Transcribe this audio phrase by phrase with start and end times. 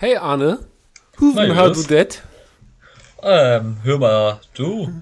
[0.00, 0.60] Hey Arne,
[1.18, 2.22] Huven hör du det?
[3.20, 4.92] Ähm, hör mal, du.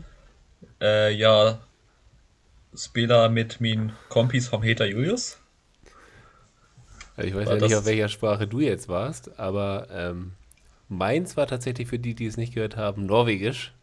[0.81, 1.59] Äh, ja,
[2.75, 5.39] Spieler mit min Kompis vom Heter Julius.
[7.19, 10.33] Ich weiß War ja nicht, auf welcher Sprache du jetzt warst, aber ähm,
[10.89, 13.75] meins war tatsächlich für die, die es nicht gehört haben, Norwegisch.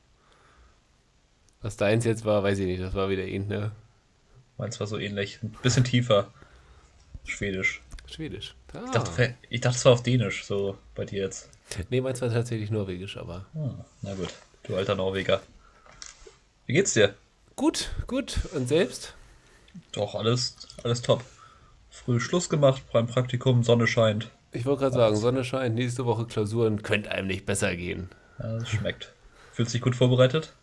[1.61, 2.82] Was deins jetzt war, weiß ich nicht.
[2.82, 3.71] Das war wieder irgendeine
[4.57, 6.34] Meins war so ähnlich, ein bisschen tiefer.
[7.23, 7.82] Schwedisch.
[8.13, 8.53] Schwedisch.
[8.73, 8.81] Ah.
[8.85, 11.49] Ich dachte, ich dachte, es war auf Dänisch, so bei dir jetzt.
[11.90, 14.30] nee, meins war tatsächlich Norwegisch, aber Ah, na gut,
[14.63, 15.41] du alter Norweger.
[16.67, 17.16] Wie geht's dir?
[17.55, 18.39] gut, gut.
[18.53, 19.13] Und selbst?
[19.91, 21.23] Doch, alles, alles top.
[21.89, 24.30] Früh Schluss gemacht beim Praktikum, Sonne scheint.
[24.52, 28.09] Ich wollte gerade sagen, Sonne scheint, nächste Woche Klausuren, könnte einem nicht besser gehen.
[28.39, 29.11] Ja, es schmeckt.
[29.53, 30.53] Fühlst dich gut vorbereitet?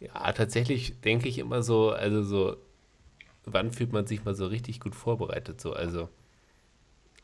[0.00, 2.56] Ja, tatsächlich denke ich immer so, also so,
[3.46, 5.60] wann fühlt man sich mal so richtig gut vorbereitet?
[5.60, 6.08] So, also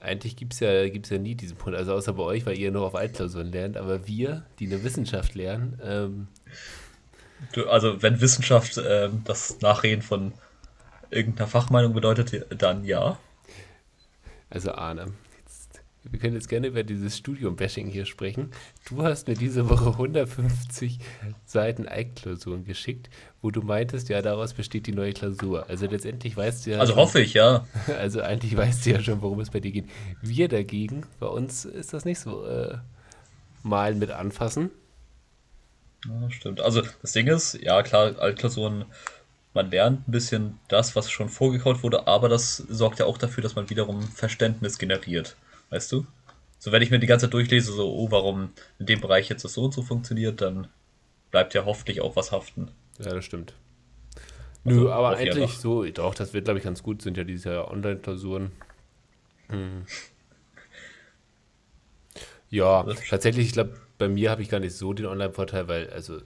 [0.01, 2.71] eigentlich gibt es ja, gibt's ja nie diesen Punkt, also außer bei euch, weil ihr
[2.71, 6.29] nur auf Altklausuren lernt, aber wir, die eine Wissenschaft lernen, ähm,
[7.52, 10.32] Du, also, wenn Wissenschaft ähm, das Nachreden von
[11.10, 13.18] irgendeiner Fachmeinung bedeutet, dann ja.
[14.48, 15.07] also Arne,
[16.04, 18.51] wir können jetzt gerne über dieses Studium-Bashing hier sprechen.
[18.88, 20.98] Du hast mir diese Woche 150
[21.45, 23.10] Seiten Altklausuren geschickt,
[23.42, 25.68] wo du meintest, ja, daraus besteht die neue Klausur.
[25.68, 26.79] Also letztendlich weißt du ja.
[26.79, 27.66] Also hoffe ich, ja.
[27.98, 29.87] Also eigentlich weißt du ja schon, worum es bei dir geht.
[30.23, 32.79] Wir dagegen, bei uns ist das nicht so äh,
[33.62, 34.70] malen mit anfassen.
[36.07, 36.60] Ja, stimmt.
[36.62, 38.87] Also das Ding ist, ja klar, Altklausuren,
[39.52, 43.42] man lernt ein bisschen das, was schon vorgekaut wurde, aber das sorgt ja auch dafür,
[43.42, 45.37] dass man wiederum Verständnis generiert.
[45.71, 46.07] Weißt du?
[46.59, 49.45] So, wenn ich mir die ganze Zeit durchlese, so, oh, warum in dem Bereich jetzt
[49.45, 50.68] das so und so funktioniert, dann
[51.30, 52.71] bleibt ja hoffentlich auch was haften.
[52.99, 53.54] Ja, das stimmt.
[54.65, 57.68] Also, Nö, aber eigentlich so, doch, das wird, glaube ich, ganz gut, sind ja diese
[57.68, 58.52] Online-Klausuren.
[59.48, 59.87] Hm.
[62.51, 66.20] Ja, tatsächlich, ich glaube, bei mir habe ich gar nicht so den Online-Vorteil, weil, also,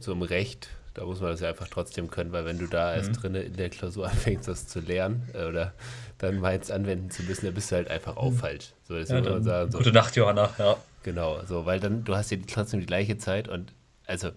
[0.00, 2.90] so im Recht, da muss man das ja einfach trotzdem können, weil wenn du da
[2.92, 2.96] Mhm.
[2.96, 5.72] erst drinne in der Klausur anfängst, das zu lernen äh, oder
[6.18, 8.72] dann meinst anwenden zu müssen, dann bist du halt einfach auch falsch.
[8.88, 9.24] So, deswegen Mhm.
[9.26, 10.50] Ja, dann, sagen, so, gute Nacht, Johanna.
[10.58, 10.76] Ja.
[11.02, 13.72] Genau, so, weil dann, du hast ja trotzdem die gleiche Zeit und
[14.06, 14.30] also,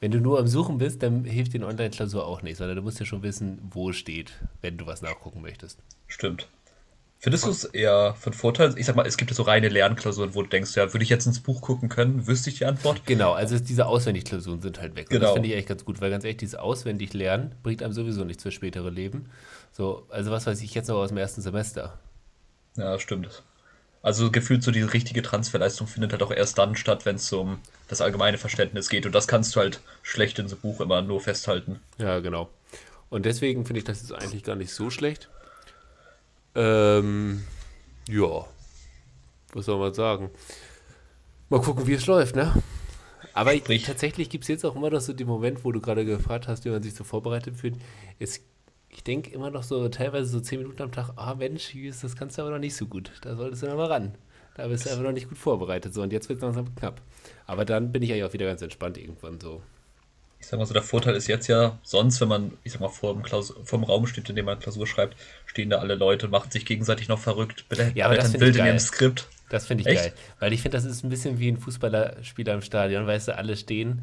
[0.00, 2.82] wenn du nur am Suchen bist, dann hilft dir eine Online-Klausur auch nicht, sondern du
[2.82, 4.32] musst ja schon wissen, wo es steht,
[4.62, 5.80] wenn du was nachgucken möchtest.
[6.06, 6.46] Stimmt.
[7.20, 8.74] Findest du es eher von Vorteil?
[8.78, 11.08] Ich sag mal, es gibt ja so reine Lernklausuren, wo du denkst, ja, würde ich
[11.08, 13.02] jetzt ins Buch gucken können, wüsste ich die Antwort.
[13.06, 15.08] Genau, also diese Auswendigklausuren sind halt weg.
[15.10, 15.34] Und das Genau.
[15.34, 18.52] finde ich echt ganz gut, weil ganz ehrlich, dieses Auswendiglernen bringt einem sowieso nichts für
[18.52, 19.30] spätere Leben.
[19.72, 21.98] So, also was weiß ich jetzt noch aus dem ersten Semester?
[22.76, 23.42] Ja, stimmt.
[24.00, 27.40] Also gefühlt so die richtige Transferleistung findet halt auch erst dann statt, wenn es so
[27.40, 27.58] um
[27.88, 29.06] das allgemeine Verständnis geht.
[29.06, 31.80] Und das kannst du halt schlecht in so einem Buch immer nur festhalten.
[31.98, 32.48] Ja, genau.
[33.10, 35.28] Und deswegen finde ich das jetzt eigentlich gar nicht so schlecht.
[36.58, 37.44] Ähm,
[38.08, 38.44] ja.
[39.52, 40.30] Was soll man sagen?
[41.48, 42.52] Mal gucken, wie es läuft, ne?
[43.32, 43.84] Aber ich, Sprich.
[43.84, 46.64] tatsächlich gibt es jetzt auch immer noch so den Moment, wo du gerade gefragt hast,
[46.64, 47.76] wie man sich so vorbereitet fühlt.
[48.18, 48.40] Es,
[48.88, 52.36] ich denke immer noch so teilweise so zehn Minuten am Tag, ah Mensch, das kannst
[52.36, 53.12] du aber noch nicht so gut.
[53.22, 54.14] Da solltest du noch mal ran.
[54.56, 55.94] Da bist du einfach noch nicht gut vorbereitet.
[55.94, 57.00] So, und jetzt wird es langsam knapp.
[57.46, 59.62] Aber dann bin ich eigentlich auch wieder ganz entspannt irgendwann so.
[60.40, 62.88] Ich sag mal so, der Vorteil ist jetzt ja, sonst, wenn man, ich sag mal,
[62.88, 65.16] vor dem, Klausur, vor dem Raum steht, in dem man Klausur schreibt,
[65.46, 67.64] stehen da alle Leute und machen sich gegenseitig noch verrückt.
[67.94, 68.78] Ja, aber das ich in ihrem.
[68.78, 69.28] Skript.
[69.48, 70.02] Das finde ich Echt?
[70.02, 70.12] geil.
[70.38, 73.56] Weil ich finde, das ist ein bisschen wie ein Fußballerspieler im Stadion, weißt du, alle
[73.56, 74.02] stehen.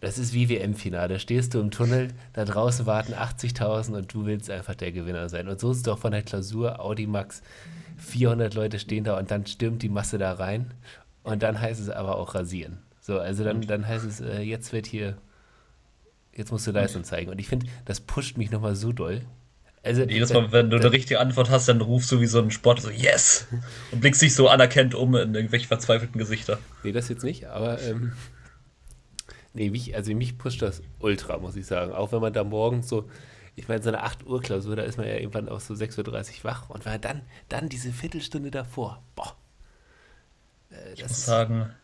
[0.00, 1.18] Das ist wie WM-Finale.
[1.18, 5.48] Stehst du im Tunnel, da draußen warten 80.000 und du willst einfach der Gewinner sein.
[5.48, 7.42] Und so ist es doch von der Klausur Audi Max.
[7.98, 10.74] 400 Leute stehen da und dann stürmt die Masse da rein.
[11.22, 12.78] Und dann heißt es aber auch rasieren.
[13.00, 15.16] So, also dann, dann heißt es, äh, jetzt wird hier,
[16.36, 17.30] jetzt musst du Leistung zeigen.
[17.30, 19.22] Und ich finde, das pusht mich nochmal so doll.
[19.82, 22.50] Also, Jedes Mal, wenn du eine richtige Antwort hast, dann rufst du wie so ein
[22.50, 23.46] Sportler so, yes!
[23.92, 26.58] Und blickst dich so anerkennt um in irgendwelche verzweifelten Gesichter.
[26.82, 28.12] Nee, das jetzt nicht, aber ähm,
[29.52, 31.92] nee, mich, also mich pusht das ultra, muss ich sagen.
[31.92, 33.10] Auch wenn man da morgens so,
[33.56, 35.98] ich meine, so eine 8 Uhr Klausur, da ist man ja irgendwann auch so 6.30
[36.38, 37.20] Uhr wach und wenn man dann,
[37.50, 39.36] dann diese Viertelstunde davor, boah.
[40.70, 41.74] Äh, Ich muss sagen,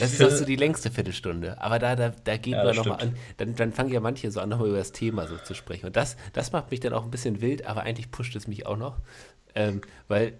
[0.00, 1.60] das ist auch so die längste Viertelstunde.
[1.60, 3.16] Aber da, da, da geht Ja, man nochmal an.
[3.36, 5.86] Dann, dann fangen ja manche so an, nochmal über das Thema so zu sprechen.
[5.86, 8.66] Und das, das macht mich dann auch ein bisschen wild, aber eigentlich pusht es mich
[8.66, 8.98] auch noch.
[9.54, 10.34] Ähm, weil,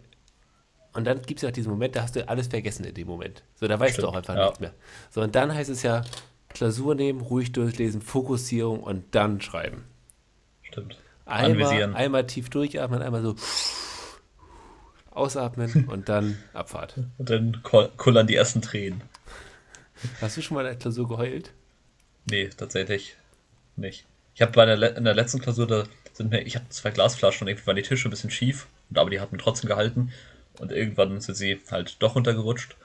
[0.93, 3.07] und dann gibt es ja auch diesen Moment, da hast du alles vergessen in dem
[3.09, 3.43] Moment.
[3.55, 4.45] So, da weißt du Stimmt, auch einfach ja.
[4.47, 4.73] nichts mehr.
[5.11, 6.03] So, und dann heißt es ja,
[6.49, 9.85] Klausur nehmen, ruhig durchlesen, Fokussierung und dann schreiben.
[10.63, 10.99] stimmt.
[11.27, 11.95] Einmal, Anvisieren.
[11.95, 13.35] einmal tief durchatmen, einmal so
[15.11, 16.97] ausatmen und dann Abfahrt.
[17.19, 17.63] Und dann
[17.97, 19.03] kullern die ersten Tränen.
[20.21, 21.53] Hast du schon mal in der Klausur geheult?
[22.27, 23.17] Nee, tatsächlich
[23.77, 24.07] nicht.
[24.35, 27.45] Ich habe bei der, in der letzten Klausur, da sind mir, ich hatte zwei Glasflaschen
[27.45, 30.13] und irgendwie waren die Tische ein bisschen schief, und aber die hatten trotzdem gehalten.
[30.59, 32.77] Und irgendwann sind sie halt doch runtergerutscht.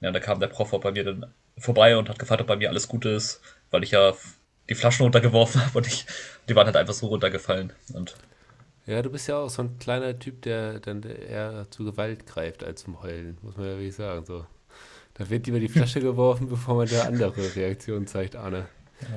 [0.00, 2.46] Ja, und da kam der Prof auch bei mir dann vorbei und hat gefragt, ob
[2.46, 3.40] bei mir alles gut ist,
[3.70, 4.14] weil ich ja
[4.68, 6.06] die Flaschen runtergeworfen habe und ich,
[6.48, 7.72] die waren halt einfach so runtergefallen.
[7.92, 8.14] Und
[8.86, 12.64] Ja, du bist ja auch so ein kleiner Typ, der dann eher zu Gewalt greift
[12.64, 14.24] als zum Heulen, muss man ja wirklich sagen.
[14.26, 14.46] So.
[15.14, 18.66] Da wird lieber die Flasche geworfen, bevor man da andere Reaktionen zeigt, Arne.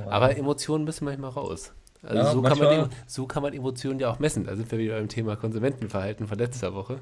[0.09, 1.73] Aber Emotionen müssen manchmal raus.
[2.03, 4.45] Also Ja, so, kann man, manchmal- so kann man Emotionen ja auch messen.
[4.45, 6.99] Da sind wir wieder beim Thema Konsumentenverhalten von letzter Woche.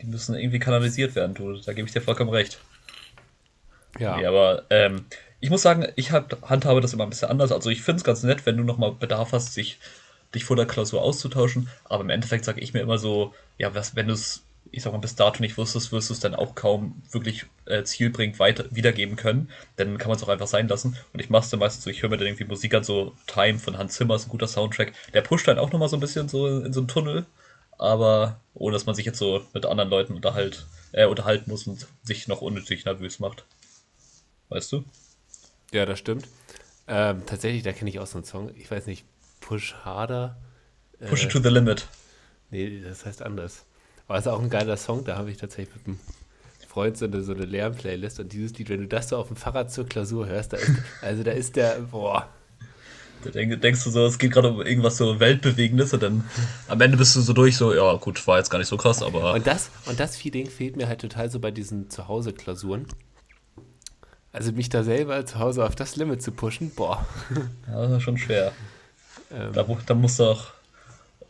[0.00, 1.54] die müssen irgendwie kanalisiert werden, du.
[1.60, 2.58] Da gebe ich dir vollkommen recht.
[3.98, 5.04] Ja, Nee, aber ähm,
[5.40, 7.52] ich muss sagen, ich hab, handhabe das immer ein bisschen anders.
[7.52, 9.78] Also ich finde es ganz nett, wenn du nochmal Bedarf hast, sich,
[10.34, 11.68] dich vor der Klausur auszutauschen.
[11.84, 14.92] Aber im Endeffekt sage ich mir immer so, ja, was, wenn du es, ich sag
[14.92, 18.64] mal, bis dato nicht wusstest, wirst du es dann auch kaum wirklich äh, zielbringend weiter,
[18.70, 19.50] wiedergeben können.
[19.76, 20.96] Dann kann man es auch einfach sein lassen.
[21.12, 23.14] Und ich mache es dann meistens so, ich höre mir dann irgendwie Musik an, so
[23.26, 24.92] Time von Hans Zimmer ist ein guter Soundtrack.
[25.12, 27.26] Der pusht dann auch nochmal so ein bisschen so in so einen Tunnel.
[27.78, 31.86] Aber ohne dass man sich jetzt so mit anderen Leuten unterhalt, äh, unterhalten muss und
[32.02, 33.44] sich noch unnötig nervös macht.
[34.48, 34.84] Weißt du?
[35.72, 36.28] ja, das stimmt.
[36.86, 38.50] Ähm, tatsächlich, da kenne ich auch so einen Song.
[38.56, 39.04] Ich weiß nicht,
[39.40, 40.36] Push Harder.
[41.06, 41.88] Push Äh, it to the limit.
[42.50, 43.64] Nee, das heißt anders.
[44.06, 45.98] Aber es ist auch ein geiler Song, da habe ich tatsächlich mit einem
[46.68, 49.36] Freund so eine, so eine Lernplaylist und dieses Lied, wenn du das so auf dem
[49.36, 50.72] Fahrrad zur Klausur hörst, da ist,
[51.02, 52.28] also da ist der, boah,
[53.22, 56.24] Da denk, denkst du so, es geht gerade um irgendwas so Weltbewegendes und dann
[56.68, 59.02] am Ende bist du so durch, so, ja gut, war jetzt gar nicht so krass,
[59.02, 62.86] aber Und das, und das Feeling fehlt mir halt total so bei diesen Zuhause-Klausuren.
[64.32, 67.06] Also mich da selber zu Hause auf das Limit zu pushen, boah.
[67.68, 68.52] ja, das ist schon schwer.
[69.30, 70.52] Ähm, Da, da muss doch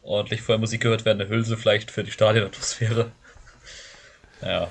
[0.04, 3.10] ordentlich vorher Musik gehört werden, eine Hülse vielleicht für die Stadionatmosphäre.
[4.42, 4.68] Ja,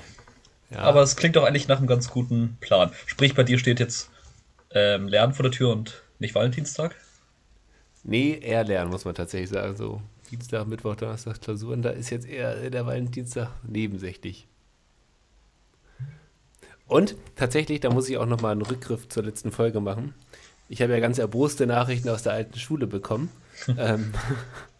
[0.70, 2.92] ja, aber es klingt doch eigentlich nach einem ganz guten Plan.
[3.06, 4.10] Sprich, bei dir steht jetzt
[4.70, 6.96] ähm, Lernen vor der Tür und nicht Valentinstag?
[8.04, 9.76] nee, eher lernen, muss man tatsächlich sagen.
[9.76, 10.00] So
[10.30, 14.46] Dienstag, Mittwoch, Donnerstag Klausuren, da ist jetzt eher der Valentinstag nebensächlich.
[16.86, 20.14] Und tatsächlich, da muss ich auch nochmal einen Rückgriff zur letzten Folge machen.
[20.68, 23.30] Ich habe ja ganz erboste Nachrichten aus der alten Schule bekommen,
[23.78, 24.12] ähm,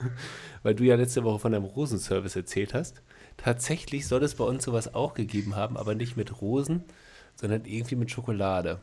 [0.65, 3.03] weil du ja letzte Woche von deinem Rosenservice erzählt hast.
[3.37, 6.83] Tatsächlich soll es bei uns sowas auch gegeben haben, aber nicht mit Rosen,
[7.37, 8.81] sondern irgendwie mit Schokolade.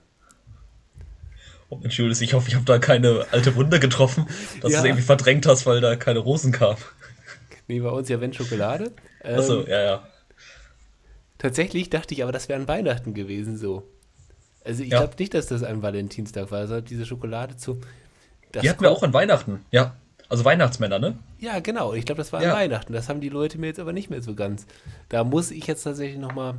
[1.70, 4.26] Oh Mensch, Julius, ich hoffe, ich habe da keine alte Wunde getroffen,
[4.62, 4.80] dass du Ja.
[4.80, 6.78] es irgendwie verdrängt hast, weil da keine Rosen kamen.
[7.68, 8.92] Nee, bei uns ja wenn Schokolade.
[9.24, 10.08] Ähm, Achso, ja, ja.
[11.38, 13.88] Tatsächlich dachte ich aber, das wäre an Weihnachten gewesen so.
[14.64, 15.00] Also ich Ja.
[15.00, 17.80] glaube nicht, dass das ein Valentinstag war, sondern diese Schokolade zu.
[18.52, 19.66] Das Die hatten wir auch an Weihnachten.
[19.72, 19.96] Ja,
[20.32, 21.18] also Weihnachtsmänner, ne?
[21.40, 21.94] Ja, genau.
[21.94, 22.52] Ich glaube, das war Ja.
[22.54, 22.94] an Weihnachten.
[22.94, 24.66] Das haben die Leute mir jetzt aber nicht mehr so ganz.
[25.10, 26.56] Da muss ich jetzt tatsächlich nochmal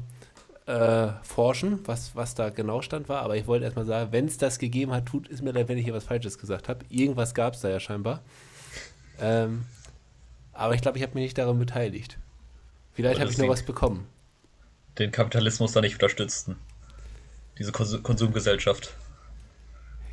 [0.66, 3.22] äh, forschen, was, was da genau stand war.
[3.22, 5.76] Aber ich wollte erstmal sagen, wenn es das gegeben hat, tut es mir leid, wenn
[5.78, 6.84] ich hier was Falsches gesagt habe.
[6.88, 8.20] Irgendwas gab es da ja scheinbar.
[9.20, 9.64] Ähm,
[10.52, 12.18] aber ich glaube, ich habe mich nicht daran beteiligt.
[12.92, 14.06] Vielleicht habe ich noch deswegen- was bekommen.
[14.98, 16.56] Den Kapitalismus da nicht unterstützten.
[17.58, 18.94] Diese Kons Konsumgesellschaft.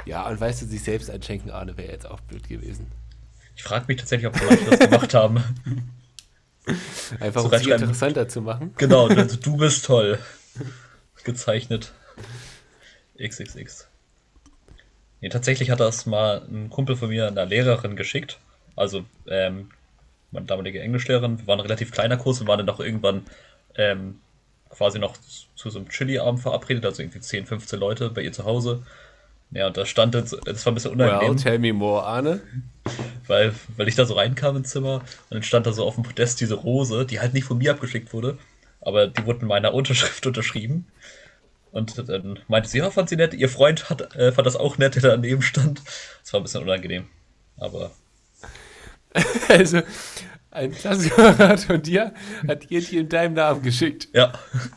[0.06, 2.88] Ja, und weißt du, sich selbst einschenken, Arne, wäre jetzt auch blöd gewesen.
[3.60, 5.44] Ich frage mich tatsächlich, ob manche das gemacht haben.
[7.20, 7.82] Einfach So um reinschreiben.
[7.82, 8.74] interessanter zu machen.
[8.78, 10.18] Genau, also du bist toll.
[11.26, 11.92] Gezeichnet.
[13.22, 13.90] XXX.
[15.20, 18.40] Nee, tatsächlich hat das mal ein Kumpel von mir einer Lehrerin geschickt.
[18.78, 19.72] Also, ähm,
[20.32, 21.40] meine damalige Englischlehrerin.
[21.40, 23.26] Wir waren ein relativ kleiner Kurs und waren dann noch irgendwann
[23.76, 24.22] ähm,
[24.69, 25.18] quasi noch
[25.56, 28.83] zu so einem Chili-Abend verabredet, also irgendwie 10, 15 Leute bei ihr zu Hause.
[29.52, 31.30] Ja, und da stand jetzt, das war ein bisschen unangenehm.
[31.30, 32.42] Well, tell me more, Arne.
[33.28, 36.04] weil, weil ich da so reinkam ins Zimmer und dann stand da so auf dem
[36.04, 38.38] Podest diese Rose, die halt nicht von mir abgeschickt wurde,
[38.82, 40.88] aber die wurde in meiner Unterschrift unterschrieben.
[41.72, 43.36] Und dann meinte sie, ja, fand sie nett.
[43.36, 45.82] Ihr Freund hat, äh, fand das auch nett, der daneben stand.
[46.24, 47.06] Das war ein bisschen unangenehm.
[47.58, 47.92] Aber
[49.48, 49.82] Also,
[50.52, 52.14] ein Klassenkamerad von dir
[52.48, 54.08] hat ihr die in deinem Namen geschickt.
[54.14, 54.34] ja,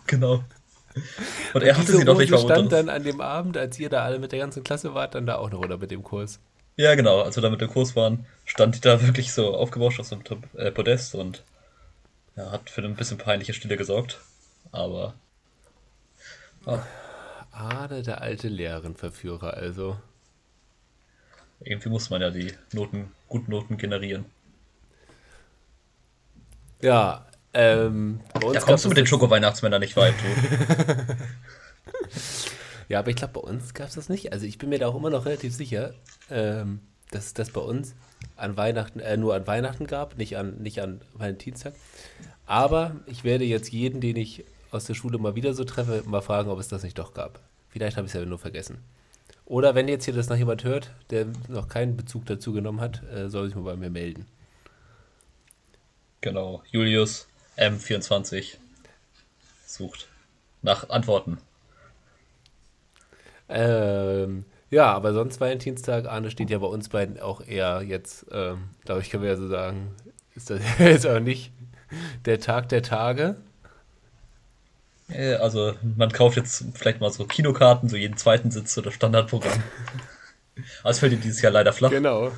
[0.06, 0.44] genau.
[1.54, 2.76] Und er hatte sie noch nicht mal stand unter.
[2.76, 5.36] dann an dem Abend, als ihr da alle mit der ganzen Klasse wart, dann da
[5.36, 6.40] auch noch oder mit dem Kurs.
[6.76, 7.20] Ja, genau.
[7.20, 10.16] Als wir da mit dem Kurs waren, stand die da wirklich so aufgebauscht auf so
[10.16, 11.42] einem äh, Podest und
[12.36, 14.20] ja, hat für ein bisschen peinliche Stille gesorgt.
[14.70, 15.14] Aber
[17.50, 19.98] Arne, der alte Lehrerenverführer, also.
[21.60, 24.24] irgendwie muss man ja die Noten, guten Noten generieren.
[26.80, 31.16] Ja, ähm, Da kommst du mit den Schoko-Weihnachtsmännern nicht weit, du.
[32.92, 34.34] Ja, aber ich glaube, bei uns gab es das nicht.
[34.34, 35.94] Also ich bin mir da auch immer noch relativ sicher,
[36.30, 36.80] ähm,
[37.10, 37.94] dass es das bei uns
[38.36, 41.72] an Weihnachten, äh, nur an Weihnachten gab, nicht an, nicht an Valentinstag.
[42.44, 46.20] Aber ich werde jetzt jeden, den ich aus der Schule mal wieder so treffe, mal
[46.20, 47.40] fragen, ob es das nicht doch gab.
[47.70, 48.84] Vielleicht habe ich es ja nur vergessen.
[49.46, 53.02] Oder wenn jetzt hier das noch jemand hört, der noch keinen Bezug dazu genommen hat,
[53.10, 54.26] äh, soll sich mal bei mir melden.
[56.20, 56.62] Genau.
[56.70, 58.56] Julius M24.
[59.66, 60.08] sucht.
[60.62, 61.38] Nach Antworten.
[63.48, 68.70] Ähm, ja, aber sonst Valentinstag, Arne steht ja bei uns beiden auch eher jetzt, ähm,
[68.84, 69.94] glaube ich, können wir ja so sagen,
[70.34, 71.52] ist das jetzt auch nicht
[72.24, 73.36] der Tag der Tage.
[75.08, 79.62] Äh, Also man kauft jetzt vielleicht mal so Kinokarten, so jeden zweiten Sitz oder Standardprogramm.
[80.84, 81.90] Es fällt dir dieses Jahr leider flach.
[81.90, 82.32] Genau.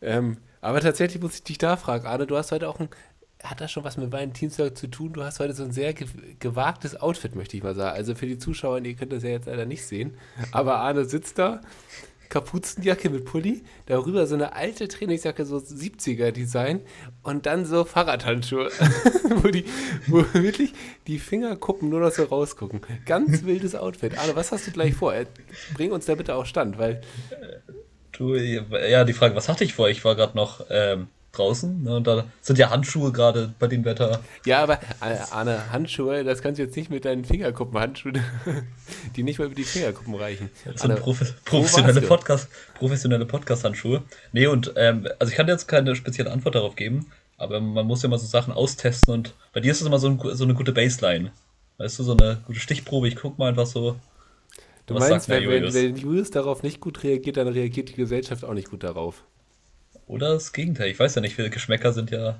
[0.00, 2.88] Ähm, aber tatsächlich muss ich dich da fragen, Arne, du hast heute auch ein,
[3.42, 5.12] hat das schon was mit Valentinstag zu tun?
[5.12, 6.06] Du hast heute so ein sehr ge
[6.38, 7.96] gewagtes Outfit, möchte ich mal sagen.
[7.96, 10.14] Also für die Zuschauer, ihr könnt das ja jetzt leider nicht sehen,
[10.50, 11.60] aber Arne sitzt da,
[12.28, 16.80] Kapuzenjacke mit Pulli, darüber so eine alte Trainingsjacke, so 70er-Design
[17.22, 18.70] und dann so Fahrradhandschuhe,
[19.42, 19.64] wo, die,
[20.08, 20.74] wo wirklich
[21.06, 22.82] die Fingerkuppen nur noch so rausgucken.
[23.06, 24.18] Ganz wildes Outfit.
[24.18, 25.14] Arne, was hast du gleich vor?
[25.14, 25.26] Äh,
[25.74, 27.00] Bring uns da bitte auf Stand, weil
[28.12, 29.88] Du, ja, die Frage, was hatte ich vor?
[29.88, 31.06] Ich war gerade noch ähm,
[31.38, 34.20] draußen ne, und da sind ja Handschuhe gerade bei dem Wetter.
[34.44, 38.18] Ja, aber äh, Arne, Handschuhe, das kannst du jetzt nicht mit deinen Fingerkuppen-Handschuhen,
[39.16, 40.50] die nicht mal über die Fingerkuppen reichen.
[40.64, 42.00] Das sind Arne, profe wo professionelle?
[42.02, 44.02] Podcast, professionelle Podcast-Handschuhe.
[44.32, 48.02] Nee, und ähm, also ich kann jetzt keine spezielle Antwort darauf geben, aber man muss
[48.02, 50.54] ja mal so Sachen austesten und bei dir ist es immer so, ein, so eine
[50.54, 51.32] gute Baseline.
[51.78, 53.06] Weißt du, so eine gute Stichprobe.
[53.06, 53.96] Ich guck mal einfach so.
[54.86, 55.74] Du was meinst, wenn, wenn, Julius?
[55.74, 59.22] wenn Julius darauf nicht gut reagiert, dann reagiert die Gesellschaft auch nicht gut darauf.
[60.08, 60.90] Oder das Gegenteil.
[60.90, 62.38] Ich weiß ja nicht, viele Geschmäcker sind ja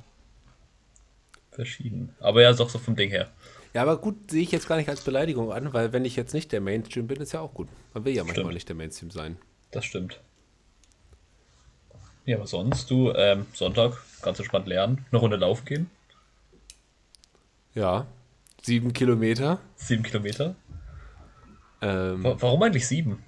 [1.52, 2.14] verschieden.
[2.20, 3.28] Aber ja, doch so vom Ding her.
[3.74, 6.32] Ja, aber gut, sehe ich jetzt gar nicht als Beleidigung an, weil wenn ich jetzt
[6.32, 7.68] nicht der Mainstream bin, ist ja auch gut.
[7.94, 8.54] Man will ja manchmal Stimmt.
[8.54, 9.36] nicht der Mainstream sein.
[9.70, 10.20] Das stimmt.
[12.24, 15.90] Ja, aber sonst, du, ähm, Sonntag, ganz entspannt lernen, eine Runde laufen gehen,
[17.74, 18.06] Ja,
[18.62, 19.60] sieben Kilometer.
[19.76, 20.54] sieben Kilometer.
[21.80, 23.22] Ähm, Wa- Warum eigentlich sieben?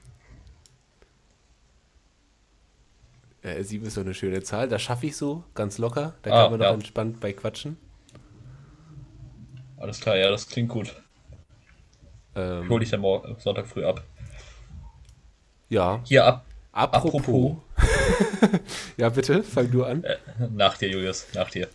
[3.43, 4.69] Äh, sieben ist doch eine schöne Zahl.
[4.69, 6.15] Das schaffe ich so, ganz locker.
[6.23, 6.73] Da Ah, kann man noch ja.
[6.75, 7.77] entspannt bei quatschen.
[9.77, 10.95] Alles klar, ja, das klingt gut.
[12.35, 14.03] Ähm, Ich hol dich dann morgen, Sonntag früh ab.
[15.69, 17.57] ja, Hier ab, apropos.
[18.97, 20.05] ja, bitte, fang du an.
[20.05, 20.17] äh,
[20.51, 21.69] nach dir, Julius, nach dir.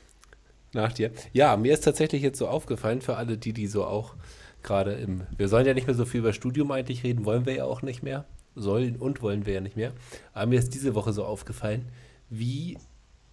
[0.73, 1.11] Nach dir.
[1.33, 4.13] Ja, mir ist tatsächlich jetzt so aufgefallen, für alle, die, die so auch
[4.61, 5.23] gerade im.
[5.37, 7.81] Wir sollen ja nicht mehr so viel über Studium eigentlich reden, wollen wir ja auch
[7.81, 8.25] nicht mehr.
[8.55, 9.93] Sollen und wollen wir ja nicht mehr.
[10.33, 11.85] Aber mir ist diese Woche so aufgefallen,
[12.29, 12.77] wie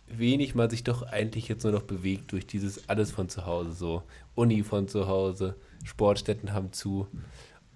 [0.06, 3.72] wenig man sich doch eigentlich jetzt nur noch bewegt durch dieses alles von zu Hause.
[3.72, 4.02] So
[4.34, 7.06] Uni von zu Hause, Sportstätten haben zu.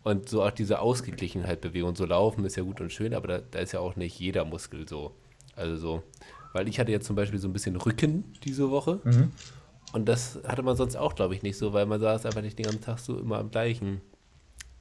[0.02, 1.96] Und so auch diese Ausgeglichenheit Bewegung.
[1.96, 4.44] So laufen ist ja gut und schön, aber da, da ist ja auch nicht jeder
[4.44, 5.12] Muskel so.
[5.56, 6.02] Also so.
[6.52, 9.00] Weil ich hatte jetzt zum Beispiel so ein bisschen Rücken diese Woche.
[9.92, 12.58] Und das hatte man sonst auch, glaube ich, nicht so, weil man saß einfach nicht
[12.58, 14.00] den ganzen Tag so immer am gleichen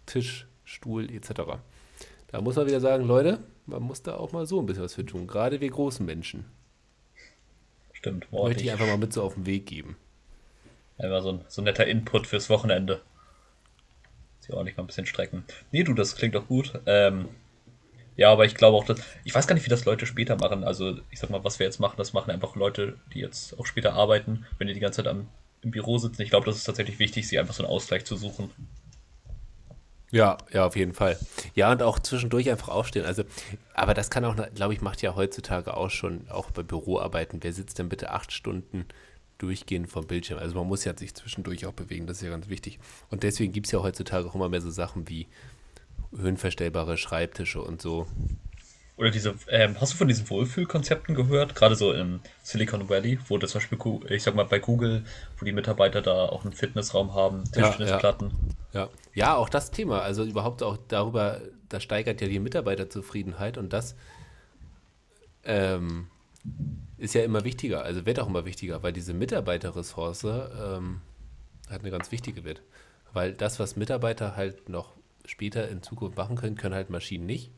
[0.06, 1.42] Tisch, Stuhl etc.
[2.36, 4.94] Da muss man wieder sagen, Leute, man muss da auch mal so ein bisschen was
[4.94, 5.26] für tun.
[5.26, 6.44] Gerade wir großen Menschen.
[7.94, 8.72] Stimmt, Wollte ich ordentlich.
[8.74, 9.96] einfach mal mit so auf den Weg geben.
[10.98, 13.02] Einfach so ein, so ein netter Input fürs Wochenende.
[14.42, 15.46] Sie ordentlich mal ein bisschen strecken.
[15.72, 16.78] Nee, du, das klingt doch gut.
[16.86, 17.30] Ähm,
[18.18, 19.00] ja, aber ich glaube auch, dass.
[19.24, 20.66] Ich weiß gar nicht, wie das Leute später machen.
[20.66, 23.66] Also, ich sag mal, was wir jetzt machen, das machen einfach Leute, die jetzt auch
[23.66, 25.30] später arbeiten, wenn die die ganze Zeit am,
[25.62, 26.22] im Büro sitzen.
[26.22, 28.50] Ich glaube, das ist tatsächlich wichtig, sie einfach so einen Ausgleich zu suchen.
[30.16, 31.20] Ja, ja, auf jeden Fall.
[31.56, 33.04] Ja, und auch zwischendurch einfach aufstehen.
[33.04, 33.24] Also,
[33.74, 37.44] aber das kann auch, glaube ich, macht ja heutzutage auch schon, auch bei Büroarbeiten.
[37.44, 38.86] Wer sitzt denn bitte acht Stunden
[39.40, 40.40] durchgehend vom Bildschirm?
[40.40, 42.80] Also man muss ja sich zwischendurch auch bewegen, das ist ja ganz wichtig.
[43.10, 45.28] Und deswegen gibt es ja heutzutage auch immer mehr so Sachen wie
[46.16, 48.08] höhenverstellbare Schreibtische und so.
[48.98, 51.54] Oder diese, ähm, hast du von diesen Wohlfühlkonzepten gehört?
[51.54, 55.04] Gerade so im Silicon Valley, wo das zum Beispiel, ich sag mal bei Google,
[55.38, 58.32] wo die Mitarbeiter da auch einen Fitnessraum haben, Ja, Tischtennisplatten.
[58.72, 58.90] Ja.
[59.14, 60.02] ja, auch das Thema.
[60.02, 63.96] Also überhaupt auch darüber, das steigert ja die Mitarbeiterzufriedenheit und das
[65.44, 66.08] ähm,
[66.98, 71.02] ist ja immer wichtiger, also wird auch immer wichtiger, weil diese Mitarbeiterressource ähm,
[71.70, 72.62] halt eine ganz wichtige wird.
[73.12, 74.94] Weil das, was Mitarbeiter halt noch
[75.26, 77.52] später in Zukunft machen können, können halt Maschinen nicht.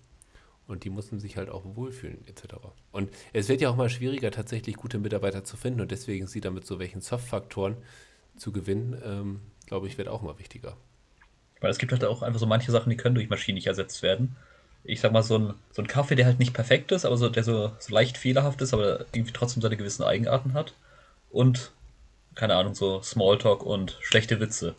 [0.67, 2.55] Und die mussten sich halt auch wohlfühlen, etc.
[2.91, 5.79] Und es wird ja auch mal schwieriger, tatsächlich gute Mitarbeiter zu finden.
[5.79, 7.77] Und deswegen sie damit so welchen Soft-Faktoren
[8.35, 10.75] zu gewinnen, ähm, glaube ich, wird auch mal wichtiger.
[11.61, 14.03] Weil es gibt halt auch einfach so manche Sachen, die können durch Maschinen nicht ersetzt
[14.03, 14.35] werden.
[14.83, 17.29] Ich sag mal, so ein, so ein Kaffee, der halt nicht perfekt ist, aber so,
[17.29, 20.73] der so, so leicht fehlerhaft ist, aber irgendwie trotzdem seine gewissen Eigenarten hat.
[21.29, 21.71] Und,
[22.35, 24.75] keine Ahnung, so Smalltalk und schlechte Witze.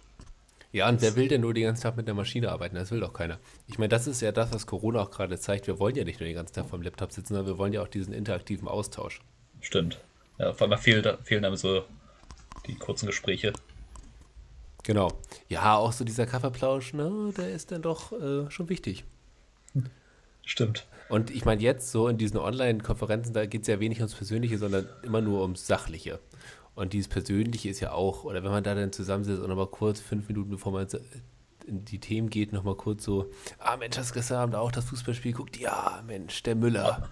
[0.71, 2.75] Ja, und wer will denn nur den ganzen Tag mit der Maschine arbeiten?
[2.77, 3.39] Das will doch keiner.
[3.67, 5.67] Ich meine, das ist ja das, was Corona auch gerade zeigt.
[5.67, 7.83] Wir wollen ja nicht nur den ganzen Tag vom Laptop sitzen, sondern wir wollen ja
[7.83, 9.21] auch diesen interaktiven Austausch.
[9.61, 9.99] Stimmt.
[10.39, 11.85] Ja, vor allem fehlt, fehlen einem so
[12.67, 13.55] die kurzen Gespräche.
[14.85, 15.13] Genau.
[15.49, 19.05] Ja, auch so dieser Kaffeeplausch, ne, der ist dann doch äh, schon wichtig.
[20.45, 20.87] Stimmt.
[21.11, 24.59] Und ich meine, jetzt so in diesen Online-Konferenzen, da geht es ja wenig ums Persönliche,
[24.59, 26.21] sondern immer nur ums Sachliche.
[26.79, 29.99] Und dieses Persönliche ist ja auch, oder wenn man da dann zusammensitzt und nochmal kurz,
[29.99, 30.87] fünf Minuten bevor man
[31.67, 34.85] in die Themen geht, nochmal kurz so, ah Mensch, hast du gestern Abend auch das
[34.85, 35.57] Fußballspiel geguckt?
[35.57, 37.09] Ja, Mensch, der Müller.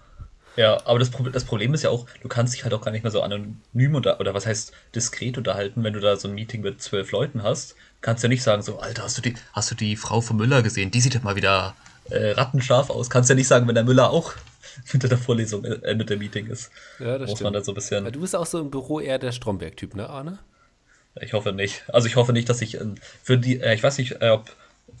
[0.55, 3.03] Ja, aber das, das Problem ist ja auch, du kannst dich halt auch gar nicht
[3.03, 6.61] mehr so anonym oder, oder was heißt diskret unterhalten, wenn du da so ein Meeting
[6.61, 7.75] mit zwölf Leuten hast.
[7.99, 10.63] Kannst ja nicht sagen so, Alter, hast du die, hast du die Frau von Müller
[10.63, 10.91] gesehen?
[10.91, 11.75] Die sieht ja mal wieder
[12.09, 13.09] äh, rattenscharf aus.
[13.09, 14.33] Kannst ja nicht sagen, wenn der Müller auch
[14.85, 16.71] hinter der Vorlesung äh, Ende der Meeting ist.
[16.99, 17.53] Ja, das Muss stimmt.
[17.53, 18.05] man so ein bisschen.
[18.05, 20.39] Ja, du bist auch so im Büro eher der Stromberg-Typ, ne, Arne?
[21.21, 21.83] Ich hoffe nicht.
[21.87, 22.85] Also ich hoffe nicht, dass ich äh,
[23.23, 24.51] für die, äh, ich weiß nicht, äh, ob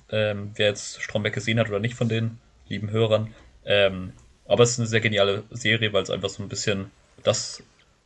[0.09, 3.33] ähm, wer jetzt Stromberg gesehen hat oder nicht von den lieben Hörern.
[3.65, 4.13] Ähm,
[4.45, 6.91] aber es ist eine sehr geniale Serie, weil es einfach so ein bisschen
[7.23, 7.61] das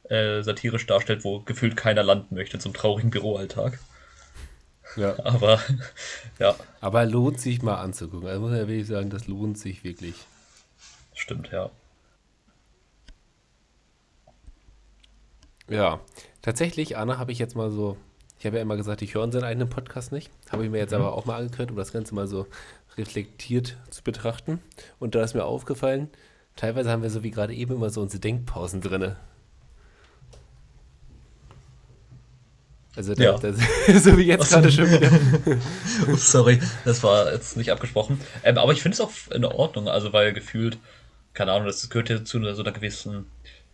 [0.09, 3.79] äh, satirisch darstellt, wo gefühlt keiner landen möchte zum traurigen Büroalltag.
[4.95, 5.15] Ja.
[5.23, 5.59] Aber
[6.39, 8.27] ja, Aber lohnt sich mal anzugucken.
[8.27, 10.15] Also muss ich ja wirklich sagen, das lohnt sich wirklich.
[11.13, 11.69] stimmt, ja.
[15.69, 16.01] Ja,
[16.41, 17.95] tatsächlich, Anna, habe ich jetzt mal so,
[18.39, 20.29] ich habe ja immer gesagt, ich höre unseren eigenen Podcast nicht.
[20.49, 22.47] Habe ich mir jetzt aber auch mal angehört, um das Ganze mal so
[22.97, 24.59] reflektiert zu betrachten.
[24.99, 26.09] Und da ist mir aufgefallen,
[26.57, 29.15] teilweise haben wir so wie gerade eben immer so unsere Denkpausen drinne.
[32.95, 33.37] Also da, Ja.
[33.37, 33.55] das,
[34.03, 35.09] so wie jetzt gerade schon wieder.
[36.17, 38.19] Sorry, das war jetzt nicht abgesprochen.
[38.43, 40.77] Ähm, aber ich finde es auch in Ordnung, also weil gefühlt,
[41.33, 43.25] keine Ahnung, das gehört ja zu einer- so einer gewissen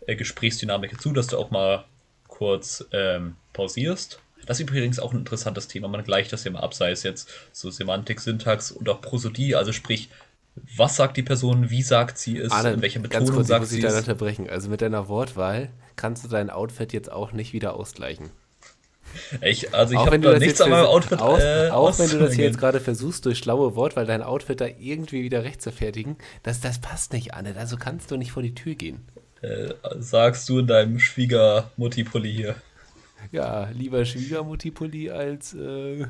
[0.06, 1.84] äh, Gesprächsdynamik dazu, dass du auch mal
[2.28, 4.20] kurz ähm, pausierst.
[4.46, 5.88] Das ist übrigens auch ein interessantes Thema.
[5.88, 9.54] Man gleicht das ja mal ab, sei es jetzt so Semantik, Syntax und auch Prosodie,
[9.56, 10.08] also sprich,
[10.76, 13.48] was sagt die Person, wie sagt sie es, Anna, in welcher ganz Betonung kurz, ich
[13.48, 13.94] sagt muss sie es.
[13.94, 14.48] unterbrechen.
[14.48, 18.30] Also mit deiner Wortwahl kannst du dein Outfit jetzt auch nicht wieder ausgleichen.
[19.42, 21.70] Ich, also ich auch habe wenn du da das nichts an meinem Outfit auch, äh,
[21.70, 25.22] auch wenn du das hier jetzt gerade versuchst durch schlaue Wortwahl dein Outfit da irgendwie
[25.22, 27.54] wieder rechtfertigen, das, das passt nicht, Anne.
[27.56, 29.00] Also kannst du nicht vor die Tür gehen.
[29.42, 32.54] äh, sagst du in deinem Schwiegermutti-Pulli hier.
[33.32, 36.06] Ja, lieber Schwiegermutti-Pulli als äh,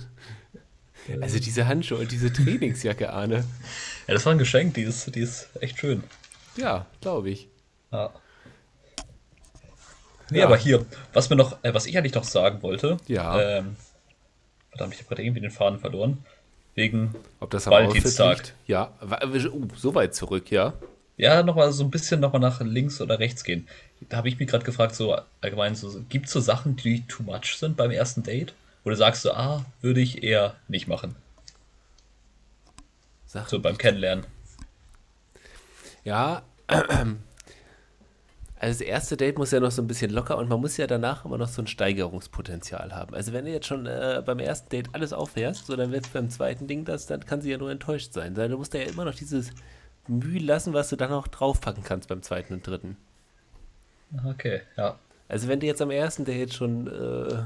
[1.21, 3.45] also diese Handschuhe und diese Trainingsjacke, Arne.
[4.07, 6.03] Ja, das war ein Geschenk, die ist, die ist echt schön.
[6.57, 7.49] Ja, glaube ich.
[7.93, 8.11] Ja.
[10.31, 10.47] Nee, Ja.
[10.47, 13.41] aber hier, was mir noch, äh, was ich eigentlich noch sagen wollte, Ja.
[13.41, 13.77] ähm,
[14.71, 16.25] verdammt, ich habe gerade irgendwie den Faden verloren.
[16.75, 18.55] Wegen, Ob das Valentinstag.
[18.67, 20.75] Ja, uh, so weit zurück, ja.
[21.17, 23.67] ja, nochmal so ein bisschen nochmal nach links oder rechts gehen.
[24.09, 27.25] Da habe ich mich gerade gefragt, so allgemein, so, gibt es so Sachen, die too
[27.25, 28.55] much sind beim ersten Date?
[28.85, 31.17] Oder sagst du, ah, würde ich eher nicht machen,
[33.27, 34.25] Sag, so beim Kennenlernen.
[36.05, 36.43] Ja,
[38.61, 40.87] also das erste Date muss ja noch so ein bisschen locker und man muss ja
[40.87, 43.15] danach immer noch so ein Steigerungspotenzial haben.
[43.15, 46.29] Also wenn du jetzt schon äh, beim ersten Date alles auffährst, so dann wird beim
[46.31, 48.37] zweiten Ding das, dann kann sie ja nur enttäuscht sein.
[48.37, 49.51] Weil Du musst ja immer noch dieses
[50.09, 52.97] Mühe lassen, was du dann noch draufpacken kannst beim zweiten und dritten.
[54.27, 54.99] Okay, ja.
[55.29, 57.43] Also wenn du jetzt am ersten Date schon äh,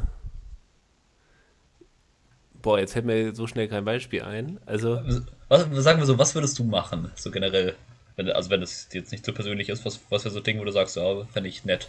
[2.62, 4.61] Boah, jetzt fällt mir so schnell kein Beispiel ein.
[4.66, 5.01] Also,
[5.48, 7.75] Was, sagen wir so, was würdest du machen, so generell?
[8.16, 10.64] Wenn, also wenn es jetzt nicht so persönlich ist, was, was wäre so Ding, wo
[10.64, 11.88] du sagst, ja, fände ich nett.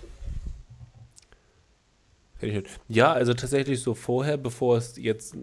[2.90, 5.36] Ja, also tatsächlich so vorher, bevor es jetzt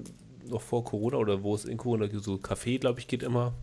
[0.47, 3.55] noch vor Corona oder wo es in Corona so Kaffee, glaube ich, geht immer.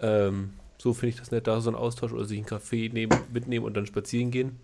[0.00, 3.18] Ähm, so finde ich das nett, da so ein Austausch oder sich einen Kaffee nehmen,
[3.32, 4.60] mitnehmen und dann spazieren gehen.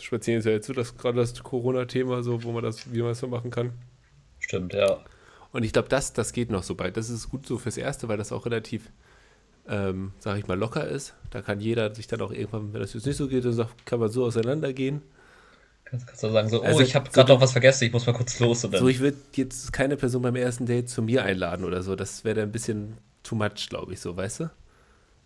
[0.00, 3.12] Spazieren ist ja jetzt so das gerade das Corona-Thema, so wo man das, wie man
[3.12, 3.72] es so machen kann.
[4.38, 4.98] Stimmt, ja.
[5.52, 6.96] Und ich glaube, das, das geht noch so bald.
[6.96, 8.90] Das ist gut so fürs Erste, weil das auch relativ,
[9.68, 11.14] ähm, sag ich mal, locker ist.
[11.30, 13.86] Da kann jeder sich dann auch irgendwann, wenn das jetzt nicht so geht, dann sagt,
[13.86, 15.02] kann man so auseinandergehen.
[15.84, 17.84] Kannst, kannst du sagen, so, oh, Also, ich habe so gerade du- noch was vergessen,
[17.84, 18.80] ich muss mal kurz los und dann.
[18.80, 21.94] So, ich würde jetzt keine Person beim ersten Date zu mir einladen oder so.
[21.96, 24.50] Das wäre dann ein bisschen too much, glaube ich, so, weißt du?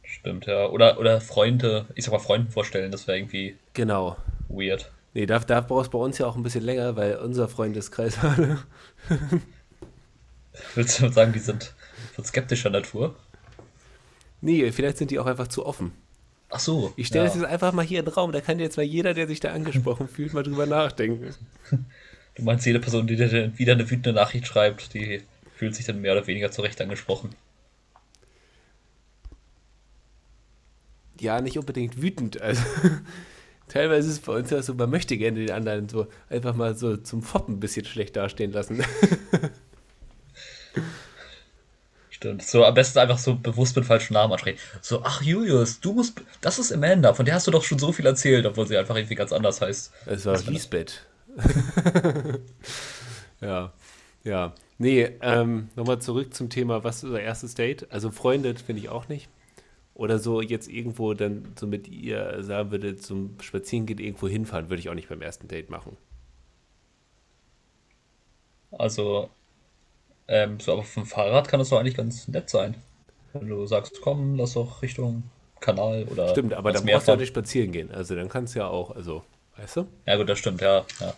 [0.02, 0.66] Stimmt, ja.
[0.68, 4.16] Oder, oder Freunde, ich sag mal Freunden vorstellen, das wäre irgendwie Genau.
[4.48, 4.90] weird.
[5.14, 8.18] Nee, da, da brauchst du bei uns ja auch ein bisschen länger, weil unser Freundeskreis.
[10.74, 11.72] Willst du sagen, die sind
[12.14, 13.14] von skeptischer Natur?
[14.40, 15.92] Nee, vielleicht sind die auch einfach zu offen.
[16.50, 16.92] Ach so.
[16.96, 17.30] Ich stelle ja.
[17.30, 18.32] das jetzt einfach mal hier in den Raum.
[18.32, 21.34] Da kann jetzt mal jeder, der sich da angesprochen fühlt, mal drüber nachdenken.
[22.36, 25.20] Du meinst, jede Person, die dir dann wieder eine wütende Nachricht schreibt, die
[25.52, 27.34] fühlt sich dann mehr oder weniger zurecht angesprochen.
[31.20, 32.40] Ja, nicht unbedingt wütend.
[32.40, 32.62] Also,
[33.68, 36.76] teilweise ist es bei uns ja so, man möchte gerne den anderen so einfach mal
[36.76, 38.82] so zum Foppen ein bisschen schlecht dastehen lassen.
[42.20, 42.42] Stimmt.
[42.42, 44.58] So am besten einfach so bewusst mit falschen Namen ansprechen.
[44.82, 46.20] So, ach Julius, du musst.
[46.42, 48.94] Das ist Amanda, von der hast du doch schon so viel erzählt, obwohl sie einfach
[48.94, 49.90] irgendwie ganz anders heißt.
[50.04, 50.38] Es war?
[50.42, 51.06] Lisbeth.
[53.40, 53.72] ja,
[54.22, 54.52] ja.
[54.76, 57.90] Nee, ähm, nochmal zurück zum Thema, was ist unser erstes Date?
[57.90, 59.30] Also Freunde finde ich auch nicht.
[59.94, 64.80] Oder so jetzt irgendwo dann so mit ihr sagen würde, zum Spazierengehen irgendwo hinfahren, würde
[64.80, 65.96] ich auch nicht beim ersten Date machen.
[68.72, 69.30] Also,
[70.30, 72.76] ähm, so, aber vom Fahrrad kann das doch eigentlich ganz nett sein.
[73.32, 75.24] Wenn du sagst, komm, lass doch Richtung
[75.60, 77.90] Kanal oder Stimmt, aber dann brauchst du auch nicht spazieren gehen.
[77.90, 79.24] Also dann kannst du ja auch, also,
[79.56, 79.86] weißt du?
[80.06, 80.84] Ja, gut, das stimmt, ja.
[81.00, 81.14] ja.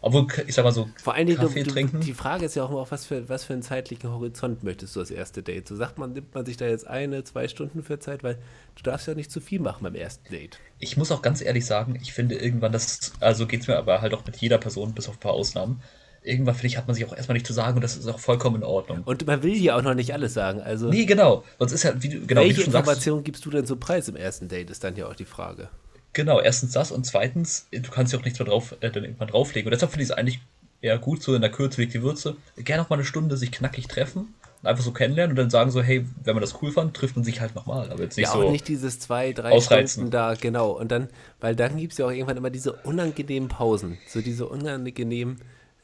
[0.00, 2.00] Obwohl, ich sag mal so, Vor allen Dingen, Kaffee du, trinken.
[2.00, 4.96] die Frage ist ja auch immer, auf was für, was für einen zeitlichen Horizont möchtest
[4.96, 5.68] du als erste Date?
[5.68, 8.38] So sagt man, nimmt man sich da jetzt eine, zwei Stunden für Zeit, weil
[8.74, 10.58] du darfst ja nicht zu viel machen beim ersten Date.
[10.80, 14.14] Ich muss auch ganz ehrlich sagen, ich finde irgendwann, das, also geht's mir aber halt
[14.14, 15.80] auch mit jeder Person, bis auf ein paar Ausnahmen.
[16.28, 18.18] Irgendwann, finde ich, hat man sich auch erstmal nicht zu sagen und das ist auch
[18.18, 19.02] vollkommen in Ordnung.
[19.04, 20.60] Und man will ja auch noch nicht alles sagen.
[20.60, 21.42] Also, Nee, genau.
[21.58, 23.64] Sonst ist ja, wie du, genau, wie welche du schon sagst, Informationen gibst du denn
[23.64, 25.68] so preis im ersten Date, ist dann ja auch die Frage.
[26.12, 29.28] Genau, erstens das und zweitens, du kannst ja auch nichts mehr drauf, äh, dann irgendwann
[29.28, 29.68] drauflegen.
[29.68, 30.40] Und deshalb finde ich es eigentlich
[30.80, 32.36] eher gut, so in der Kürze liegt die Würze.
[32.56, 35.70] Gerne auch mal eine Stunde sich knackig treffen und einfach so kennenlernen und dann sagen
[35.70, 37.90] so, hey, wenn man das cool fand, trifft man sich halt nochmal.
[37.90, 38.42] Aber jetzt nicht ja, so.
[38.42, 40.02] auch nicht dieses zwei, drei ausreizen.
[40.02, 40.70] Stunden da, genau.
[40.72, 41.08] Und dann,
[41.40, 43.98] weil dann gibt es ja auch irgendwann immer diese unangenehmen Pausen.
[44.08, 45.40] So diese unangenehmen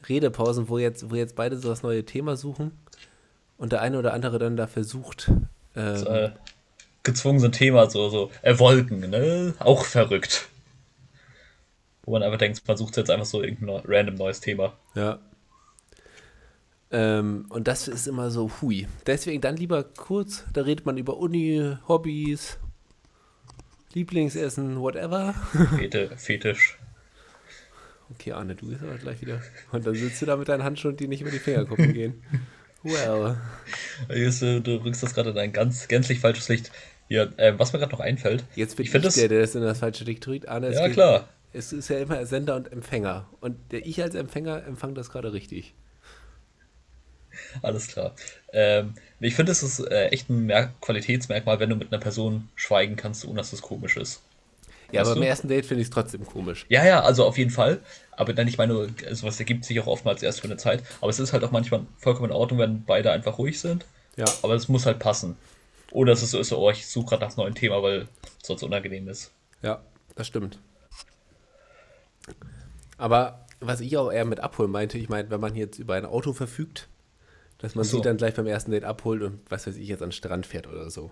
[0.09, 2.73] Redepausen, wo jetzt, wo jetzt beide so das neue Thema suchen
[3.57, 5.31] und der eine oder andere dann da versucht.
[5.77, 6.31] Ähm, äh,
[7.03, 9.55] gezwungen so ein Thema, so, so, äh, Wolken, ne?
[9.59, 10.49] Auch verrückt.
[12.05, 14.75] Wo man einfach denkt, man sucht jetzt einfach so irgendein random neues Thema.
[14.95, 15.19] Ja.
[16.91, 18.87] Ähm, und das ist immer so hui.
[19.07, 22.59] Deswegen dann lieber kurz, da redet man über Uni, Hobbys,
[23.95, 25.35] Lieblingsessen, whatever.
[25.77, 26.79] Fete, Fetisch.
[28.11, 29.41] Okay, Arne, du bist aber gleich wieder.
[29.73, 32.23] Und dann sitzt du da mit deinen Handschuhen, die nicht über die Finger gucken gehen.
[32.83, 33.39] Well.
[34.15, 36.71] Jetzt, äh, Du rückst das gerade in ein ganz gänzlich falsches Licht.
[37.09, 38.45] Hier, äh, was mir gerade noch einfällt.
[38.57, 39.15] Jetzt bin ich ich, finde das.
[39.15, 40.49] der, der das in das falsche Licht drückt.
[40.49, 41.29] Arne, Ja, geht- klar.
[41.55, 43.29] Es ist ja immer Sender und Empfänger.
[43.41, 45.73] Und der, ich als Empfänger empfange das gerade richtig.
[47.63, 48.15] Alles klar.
[48.53, 52.49] Ähm, ich finde, es ist äh, echt ein Mer Qualitätsmerkmal, wenn du mit einer Person
[52.55, 54.23] schweigen kannst, ohne dass es komisch ist.
[54.93, 55.21] Ja, aber du?
[55.21, 56.67] beim ersten Date finde ich es trotzdem komisch.
[56.69, 57.81] Ja, ja, also auf jeden Fall.
[58.13, 60.83] Aber dann, ich meine, sowas ergibt sich auch oftmals erst für eine Zeit.
[61.01, 63.85] Aber es ist halt auch manchmal vollkommen in Ordnung, wenn beide einfach ruhig sind.
[64.17, 64.27] Ja.
[64.43, 65.37] Aber es muss halt passen.
[65.91, 68.09] Oder es ist so, ist so oh, ich suche gerade nach einem neuen Thema, weil
[68.41, 69.31] es sonst unangenehm ist.
[69.63, 69.81] Ja,
[70.17, 70.59] das stimmt.
[72.97, 76.05] Aber was ich auch eher mit abholen meinte, ich meine, wenn man jetzt über ein
[76.05, 76.89] Auto verfügt,
[77.59, 77.97] dass man so.
[77.97, 80.47] sie dann gleich beim ersten Date abholt und was weiß ich jetzt an den Strand
[80.47, 81.11] fährt oder so.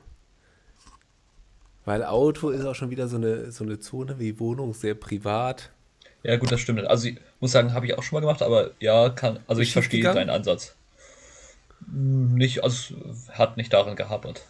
[1.84, 5.70] Weil Auto ist auch schon wieder so eine, so eine Zone wie Wohnung, sehr privat.
[6.22, 6.84] Ja, gut, das stimmt.
[6.86, 9.68] Also ich muss sagen, habe ich auch schon mal gemacht, aber ja, kann, also Ist
[9.68, 10.76] ich verstehe deinen Ansatz.
[11.86, 14.42] Hm, Nicht, also es hat nicht daran gehapert.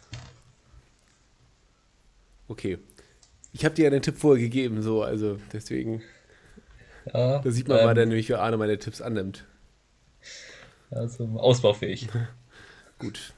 [2.48, 2.78] Okay.
[3.52, 6.02] Ich habe dir ja den Tipp vorher gegeben, so, also deswegen,
[7.12, 9.44] Ja, da sieht man ähm, mal dann nämlich, wie Arne meine Tipps annimmt.
[10.90, 12.08] Also ausbaufähig.
[12.98, 13.32] Gut.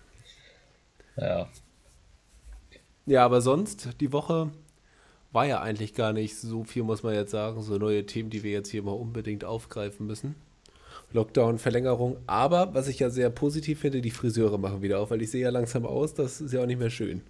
[1.17, 1.49] Ja.
[3.07, 4.51] Ja, aber sonst, die Woche
[5.33, 7.63] war ja eigentlich gar nicht so viel, muss man jetzt sagen.
[7.63, 10.37] So neue Themen, die wir jetzt hier mal unbedingt aufgreifen müssen.
[11.13, 12.17] Lockdown, Verlängerung.
[12.27, 15.43] Aber was ich ja sehr positiv finde, die Friseure machen wieder auf, weil ich sehe
[15.43, 17.23] ja langsam aus, das ist ja auch nicht mehr schön.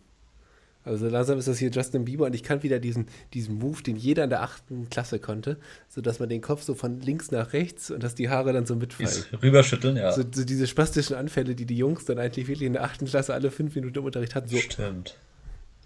[0.84, 3.96] Also langsam ist das hier Justin Bieber und ich kann wieder diesen, diesen Move, den
[3.96, 5.56] jeder in der achten Klasse konnte,
[5.88, 8.76] sodass man den Kopf so von links nach rechts und dass die Haare dann so
[8.76, 9.24] mitfallen.
[9.42, 10.12] Rüberschütteln, ja.
[10.12, 13.32] So, so diese spastischen Anfälle, die die Jungs dann eigentlich wirklich in der achten Klasse
[13.32, 14.48] alle fünf Minuten im Unterricht hatten.
[14.48, 15.16] So, Stimmt.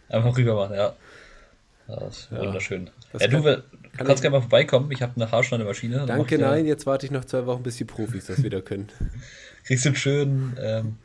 [0.09, 0.95] Einfach rüber machen, ja.
[1.87, 2.41] das ist Ja.
[2.41, 2.91] wunderschön.
[3.13, 3.63] Das Ja, du, kann-
[3.97, 4.91] kann kannst gerne mal vorbeikommen.
[4.93, 6.05] Ich habe eine Haarschneidemaschine.
[6.07, 8.89] Danke, ich nein, jetzt warte ich noch zwei Wochen, bis die Profis das wieder können.
[9.65, 10.97] Kriegst du einen schönen ähm,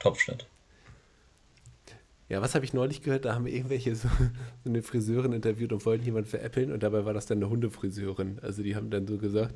[0.00, 0.46] Topfschnitt.
[2.28, 3.24] Ja, was habe ich neulich gehört?
[3.24, 4.08] Da haben wir irgendwelche so,
[4.64, 8.40] so eine Friseurin interviewt und wollten jemanden veräppeln und dabei war das dann eine Hundefriseurin.
[8.42, 9.54] Also die haben dann so gesagt,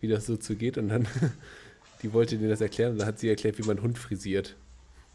[0.00, 1.08] wie das so zu geht und dann,
[2.02, 4.54] die wollte denen das erklären und dann hat sie erklärt, wie man Hund frisiert.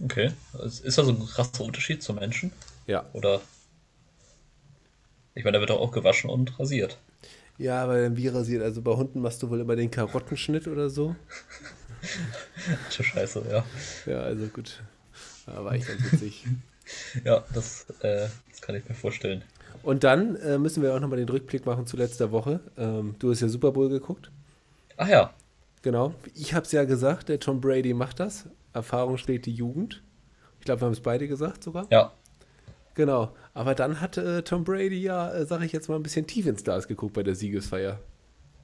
[0.03, 0.31] Okay.
[0.63, 2.51] Ist da so ein krasser Unterschied zum Menschen?
[2.87, 3.05] Ja.
[3.13, 3.41] Oder?
[5.35, 6.97] Ich meine, da wird doch auch gewaschen und rasiert.
[7.57, 8.63] Ja, aber dann wie rasiert?
[8.63, 11.15] Also bei Hunden machst du wohl immer den Karottenschnitt oder so.
[12.89, 13.65] Scheiße, ja.
[14.05, 14.81] Ja, also gut.
[15.45, 16.45] Ja, war ich ganz witzig.
[17.23, 19.43] Ja, das, äh, das kann ich mir vorstellen.
[19.83, 22.61] Und dann äh, müssen wir auch nochmal den Rückblick machen zu letzter Woche.
[22.77, 24.31] Ähm, du hast ja Super Bowl geguckt.
[24.97, 25.31] Ach ja,
[25.81, 26.13] Genau.
[26.35, 28.45] Ich habe es ja gesagt, der Tom Brady macht das.
[28.73, 30.03] Erfahrung schlägt die Jugend.
[30.59, 31.87] Ich glaube, wir haben es beide gesagt sogar.
[31.89, 32.13] ja.
[32.95, 33.31] Genau.
[33.53, 36.45] Aber dann hat äh, Tom Brady ja, äh, sage ich jetzt mal, ein bisschen tief
[36.45, 37.99] ins Glas geguckt bei der Siegesfeier.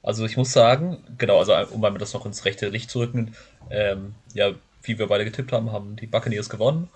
[0.04, 3.34] Also ich muss sagen, genau, also um mal das noch ins rechte Licht zu rücken,
[3.70, 4.52] ähm, ja,
[4.84, 6.90] wie wir beide getippt haben, haben die Buccaneers gewonnen.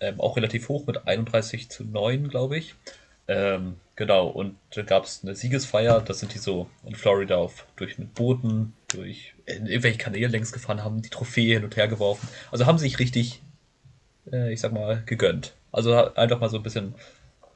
[0.00, 2.74] Ähm, auch relativ hoch mit 31 zu 9, glaube ich.
[3.26, 7.66] Ähm, genau, und da gab es eine Siegesfeier, das sind die so in Florida auf,
[7.76, 12.26] durch mit Booten, durch irgendwelche Kanäle längs gefahren, haben die Trophäe hin und her geworfen.
[12.50, 13.42] Also haben sich richtig,
[14.32, 15.52] äh, ich sag mal, gegönnt.
[15.70, 16.94] Also einfach mal so ein bisschen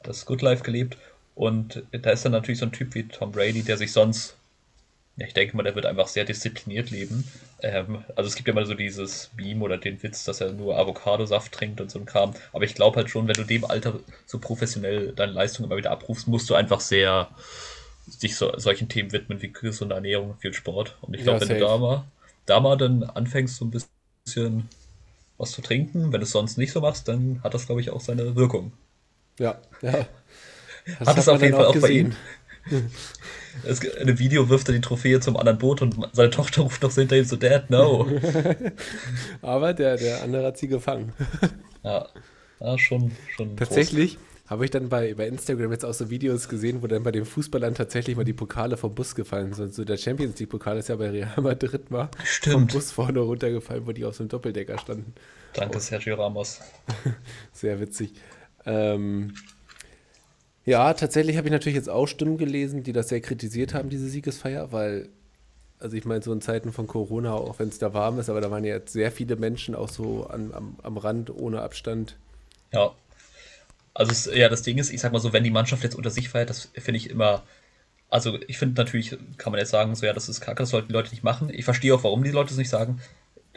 [0.03, 0.99] das Good Life gelebt.
[1.35, 4.37] Und da ist dann natürlich so ein Typ wie Tom Brady, der sich sonst
[5.17, 7.25] Ja, ich denke mal, der wird einfach sehr diszipliniert leben.
[7.63, 10.77] Ähm, also es gibt ja mal so dieses Meme oder den Witz, dass er nur
[10.77, 12.35] Avocadosaft trinkt und so ein Kram.
[12.53, 15.93] Aber ich glaube halt schon, wenn du dem Alter so professionell deine Leistung immer wieder
[15.93, 17.29] abrufst, musst du einfach sehr
[18.07, 20.97] sich so, solchen Themen widmen wie gesunde Ernährung und viel Sport.
[21.03, 22.05] Und ich glaube, Ja, wenn du da mal,
[22.47, 24.69] da mal dann anfängst, so ein bisschen
[25.39, 27.91] was zu trinken, wenn du es sonst nicht so machst, dann hat das, glaube ich,
[27.91, 28.73] auch seine Wirkung.
[29.39, 30.07] Ja, ja.
[30.99, 32.13] Das Hat es auf jeden Fall auch bei ihm.
[33.65, 36.63] Es, gibt- in einem Video wirft er die Trophäe zum anderen Boot und seine Tochter
[36.63, 38.09] ruft noch so hinter ihm so, Dad, no.
[39.43, 41.13] Aber der, der andere hat sie gefangen.
[41.83, 42.09] Ja,
[42.61, 43.57] ja schon, schon.
[43.57, 47.13] Tatsächlich habe ich dann bei, bei Instagram jetzt auch so Videos gesehen, wo dann bei
[47.13, 49.75] den Fußballern tatsächlich mal die Pokale vom Bus gefallen sind.
[49.75, 52.73] So der Champions League-Pokal ist ja bei Real Madrid mal vom Stimmt.
[52.73, 55.15] Bus vorne runtergefallen, wo die auf so einem Doppeldecker standen.
[55.55, 56.61] Danke, Sergio Ramos.
[57.53, 58.13] Sehr witzig.
[58.67, 59.33] Ähm,
[60.65, 64.09] ja, tatsächlich habe ich natürlich jetzt auch Stimmen gelesen, die das sehr kritisiert haben, diese
[64.09, 65.09] Siegesfeier, weil,
[65.79, 68.41] also ich meine, so in Zeiten von Corona, auch wenn es da warm ist, aber
[68.41, 72.17] da waren ja jetzt sehr viele Menschen auch so an, am, am Rand ohne Abstand.
[72.73, 72.93] Ja.
[73.93, 76.11] Also, es, ja, das Ding ist, ich sag mal so, wenn die Mannschaft jetzt unter
[76.11, 77.43] sich feiert, das finde ich immer.
[78.11, 80.89] Also, ich finde natürlich, kann man jetzt sagen, so, ja, das ist kacke, das sollten
[80.89, 81.51] die Leute nicht machen.
[81.53, 83.01] Ich verstehe auch, warum die Leute es nicht sagen.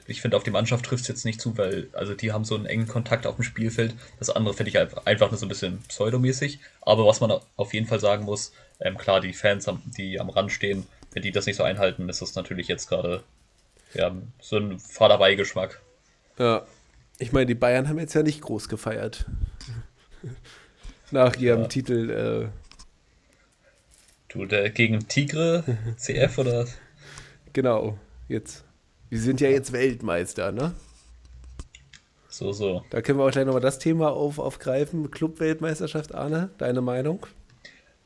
[0.07, 2.55] Ich finde, auf die Mannschaft trifft es jetzt nicht zu, weil, also, die haben so
[2.55, 3.93] einen engen Kontakt auf dem Spielfeld.
[4.19, 6.59] Das andere finde ich einfach nur so ein bisschen pseudomäßig.
[6.81, 10.51] Aber was man auf jeden Fall sagen muss, ähm, klar, die Fans, die am Rand
[10.51, 13.23] stehen, wenn die das nicht so einhalten, ist das natürlich jetzt gerade,
[13.93, 15.81] ja, so ein Fahrerbeigeschmack.
[16.39, 16.65] Ja,
[17.19, 19.25] ich meine, die Bayern haben jetzt ja nicht groß gefeiert.
[21.11, 21.67] Nach ihrem Ja.
[21.67, 22.49] Titel,
[24.29, 25.63] Du, der gegen Tigre,
[25.97, 26.61] CF oder?
[26.63, 26.65] äh,
[27.53, 28.63] genau, jetzt.
[29.09, 30.73] Wir sind ja jetzt Weltmeister, ne?
[32.29, 32.83] So, so.
[32.89, 35.09] Da können wir auch gleich nochmal das Thema auf, aufgreifen.
[35.09, 37.25] Club-Weltmeisterschaft, Arne, deine Meinung?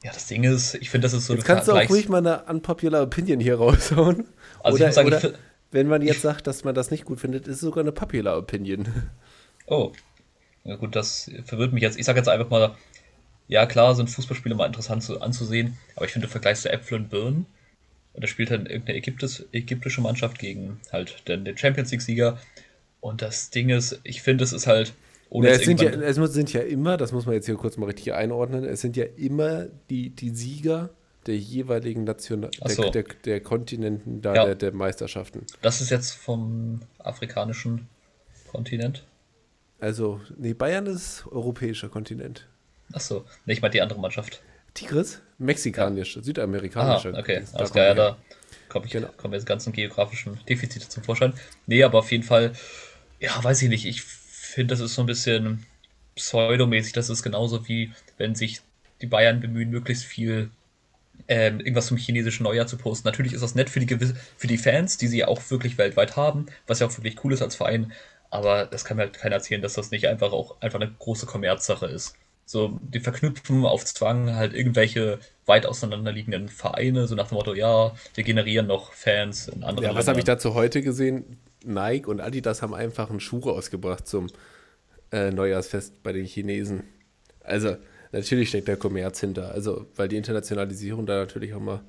[0.03, 2.19] Ja, das Ding ist, ich finde, das ist so Jetzt kannst du auch ruhig mal
[2.19, 4.25] eine unpopular Opinion hier raushauen.
[4.63, 5.33] Also ich oder muss sagen, ich oder
[5.71, 8.37] wenn man jetzt sagt, dass man das nicht gut findet, ist es sogar eine popular
[8.37, 8.87] Opinion.
[9.67, 9.91] Oh.
[10.63, 11.97] Ja gut, das verwirrt mich jetzt.
[11.97, 12.75] Ich sage jetzt einfach mal,
[13.47, 16.99] ja klar, sind Fußballspiele mal interessant zu, anzusehen, aber ich finde, du vergleichst du Äpfel
[16.99, 17.45] und Birnen
[18.13, 22.37] und da spielt dann irgendeine Ägyptis, ägyptische Mannschaft gegen halt den, den Champions League-Sieger
[22.99, 24.93] und das Ding ist, ich finde, es ist halt,
[25.29, 27.55] ohne Ja, es, sind ja, es muss- sind ja immer, das muss man jetzt hier
[27.55, 30.89] kurz mal richtig einordnen, es sind ja immer die, die Sieger
[31.27, 32.89] der jeweiligen Nation, Ach der, so.
[32.89, 34.45] der, der Kontinenten da, Ja.
[34.45, 35.45] der, der Meisterschaften.
[35.61, 37.87] das ist jetzt vom afrikanischen
[38.51, 39.03] Kontinent.
[39.79, 42.47] Also, nee, Bayern ist europäischer Kontinent.
[42.93, 44.41] Achso, nee, ich meine die andere Mannschaft.
[44.73, 45.21] Tigris?
[45.41, 47.09] Mexikanisch, Ah, südamerikanische.
[47.11, 48.17] okay, Da alles kommen klar, ja, da
[48.67, 49.09] komme ich, Genau.
[49.17, 51.33] kommen jetzt ganzen geografischen Defizite zum Vorschein.
[51.65, 52.53] Nee, aber auf jeden Fall,
[53.19, 55.65] ja, weiß ich nicht, ich finde, das ist so ein bisschen
[56.15, 58.61] pseudomäßig, das ist genauso wie, wenn sich
[59.01, 60.51] die Bayern bemühen, möglichst viel
[61.27, 63.07] ähm, irgendwas zum chinesischen Neujahr zu posten.
[63.07, 65.77] Natürlich ist das nett für die, gewisse, für die Fans, die sie ja auch wirklich
[65.77, 67.93] weltweit haben, was ja auch wirklich cool ist als Verein,
[68.29, 71.25] aber das kann mir halt keiner erzählen, dass das nicht einfach auch einfach eine große
[71.27, 72.15] Kommerzsache ist.
[72.51, 77.93] So, die verknüpfen auf Zwang halt irgendwelche weit auseinanderliegenden Vereine, so nach dem Motto, ja,
[78.13, 81.37] wir generieren noch Fans in anderen Ja, was habe ich dazu heute gesehen?
[81.63, 84.27] Nike und Adidas haben einfach einen Schuh rausgebracht zum
[85.13, 86.83] äh, Neujahrsfest bei den Chinesen.
[87.39, 87.77] Also,
[88.11, 89.53] natürlich steckt der Kommerz hinter.
[89.53, 91.79] Also, weil die Internationalisierung da natürlich auch mal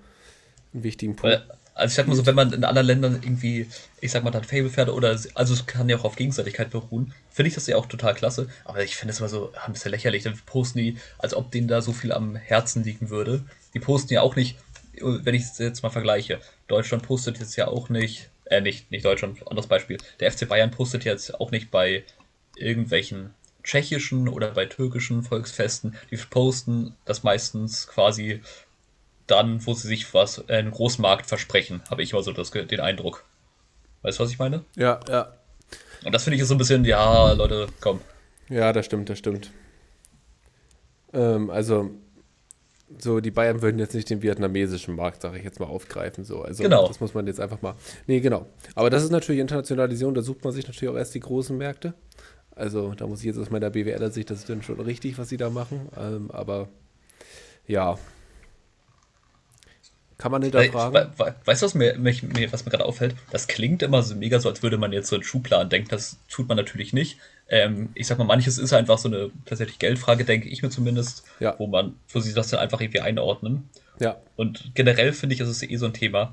[0.72, 1.44] einen wichtigen Punkt.
[1.48, 3.66] Weil, also ich sag mal so, wenn man in anderen Ländern irgendwie,
[4.00, 7.48] ich sag mal, dann Fable-Pferde oder, also es kann ja auch auf Gegenseitigkeit beruhen, finde
[7.48, 10.24] ich das ja auch total klasse, aber ich finde es immer so ein bisschen lächerlich,
[10.24, 13.44] dann posten die, als ob denen da so viel am Herzen liegen würde.
[13.74, 14.58] Die posten ja auch nicht,
[15.00, 19.04] wenn ich es jetzt mal vergleiche, Deutschland postet jetzt ja auch nicht, äh, nicht, nicht
[19.04, 22.04] Deutschland, anderes Beispiel, der FC Bayern postet jetzt auch nicht bei
[22.56, 23.30] irgendwelchen
[23.64, 28.42] tschechischen oder bei türkischen Volksfesten, die posten das meistens quasi
[29.33, 32.81] dann, wo sie sich was, äh, einen Großmarkt versprechen, habe ich immer so das, den
[32.81, 33.25] Eindruck.
[34.03, 34.64] Weißt du, was ich meine?
[34.77, 35.33] Ja, ja.
[36.05, 38.01] Und das finde ich so ein bisschen, ja, Leute, komm.
[38.49, 39.51] Ja, das stimmt, das stimmt.
[41.12, 41.90] Ähm, also,
[42.99, 46.25] so die Bayern würden jetzt nicht den vietnamesischen Markt, sage ich jetzt mal, aufgreifen.
[46.25, 46.42] So.
[46.42, 46.87] Also, Genau.
[46.88, 47.75] das muss man jetzt einfach mal.
[48.07, 48.47] Nee, genau.
[48.75, 51.95] Aber das ist natürlich Internationalisierung, da sucht man sich natürlich auch erst die großen Märkte.
[52.55, 55.38] Also, da muss ich jetzt aus meiner BWLer-Sicht, das ist dann schon richtig, was sie
[55.38, 55.88] da machen.
[55.99, 56.68] Ähm, aber
[57.66, 57.97] ja.
[60.22, 61.11] Kann man hinterfragen.
[61.18, 63.16] we, we, weißt du, was mir, mich, mir, was mir gerade auffällt?
[63.32, 65.88] Das klingt immer so mega so, als würde man jetzt so einen Schuhplan denken.
[65.88, 67.18] Das tut man natürlich nicht.
[67.48, 71.24] Ähm, ich sag mal, manches ist einfach so eine tatsächlich Geldfrage, denke ich mir zumindest,
[71.40, 71.56] Ja.
[71.58, 73.68] wo man, wo sie das dann einfach irgendwie einordnen.
[73.98, 74.16] Ja.
[74.37, 76.32] Und generell finde ich, ist es eh so ein Thema.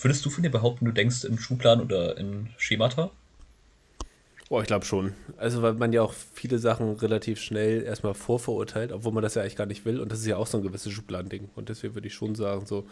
[0.00, 3.10] Würdest du von dir behaupten, du denkst im Schuhplan oder in Schemata?
[4.50, 5.12] Oh, ich glaube schon.
[5.36, 9.42] Also, weil man ja auch viele Sachen relativ schnell erstmal vorverurteilt, obwohl man das ja
[9.42, 10.00] eigentlich gar nicht will.
[10.00, 11.50] Und das ist ja auch so ein gewisses Schubladending.
[11.54, 12.86] Und deswegen würde ich schon sagen, so,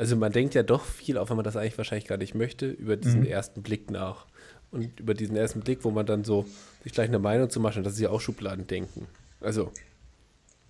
[0.00, 2.64] Also man denkt ja doch viel, auch wenn man das eigentlich wahrscheinlich gar nicht möchte,
[2.64, 3.26] über diesen mhm.
[3.26, 4.24] ersten Blick nach.
[4.70, 6.46] Und über diesen ersten Blick, wo man dann so
[6.82, 9.08] sich gleich eine Meinung zu machen, das ist ja auch Schubladendenken.
[9.42, 9.70] Also.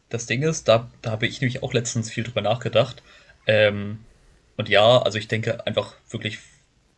[0.08, 3.04] Das Ding ist, da, da habe ich nämlich auch letztens viel drüber nachgedacht.
[3.46, 4.00] Ähm,
[4.56, 6.40] und ja, also ich denke einfach wirklich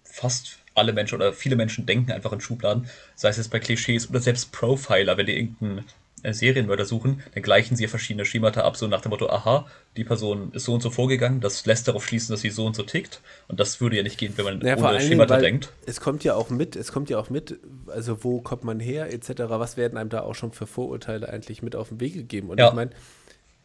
[0.03, 4.09] fast alle Menschen oder viele Menschen denken einfach in Schubladen, sei es jetzt bei Klischees
[4.09, 5.85] oder selbst Profiler, wenn die irgendeinen
[6.25, 10.53] Serienmörder suchen, dann gleichen sie verschiedene Schemata ab, so nach dem Motto, aha, die Person
[10.53, 13.21] ist so und so vorgegangen, das lässt darauf schließen, dass sie so und so tickt.
[13.49, 15.73] Und das würde ja nicht gehen, wenn man ja, ohne Schemata Dingen, denkt.
[15.87, 17.59] Es kommt ja auch mit, es kommt ja auch mit,
[17.89, 21.63] also wo kommt man her, etc., was werden einem da auch schon für Vorurteile eigentlich
[21.63, 22.51] mit auf den Weg gegeben?
[22.51, 22.69] Und ja.
[22.69, 22.91] ich meine,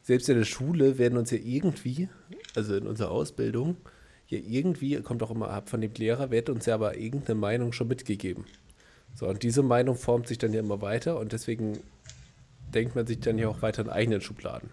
[0.02, 2.10] selbst in der Schule werden uns ja irgendwie,
[2.56, 3.78] also in unserer Ausbildung,
[4.28, 7.74] ja irgendwie, kommt auch immer ab von dem Lehrer, wird uns ja aber irgendeine Meinung
[7.74, 8.46] schon mitgegeben.
[9.16, 11.80] So, und diese Meinung formt sich dann ja immer weiter und deswegen
[12.74, 14.70] denkt man sich dann ja auch weiter in eigenen Schubladen.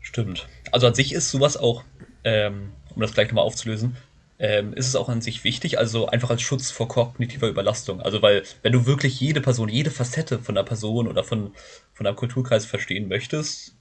[0.00, 0.46] Stimmt.
[0.72, 1.84] Also an sich ist sowas auch,
[2.24, 3.96] ähm, um das gleich nochmal aufzulösen,
[4.38, 8.00] ähm, ist es auch an sich wichtig, also einfach als Schutz vor kognitiver Überlastung.
[8.00, 11.52] Also weil, wenn du wirklich jede Person, jede Facette von einer Person oder von,
[11.92, 13.74] von einem Kulturkreis verstehen möchtest,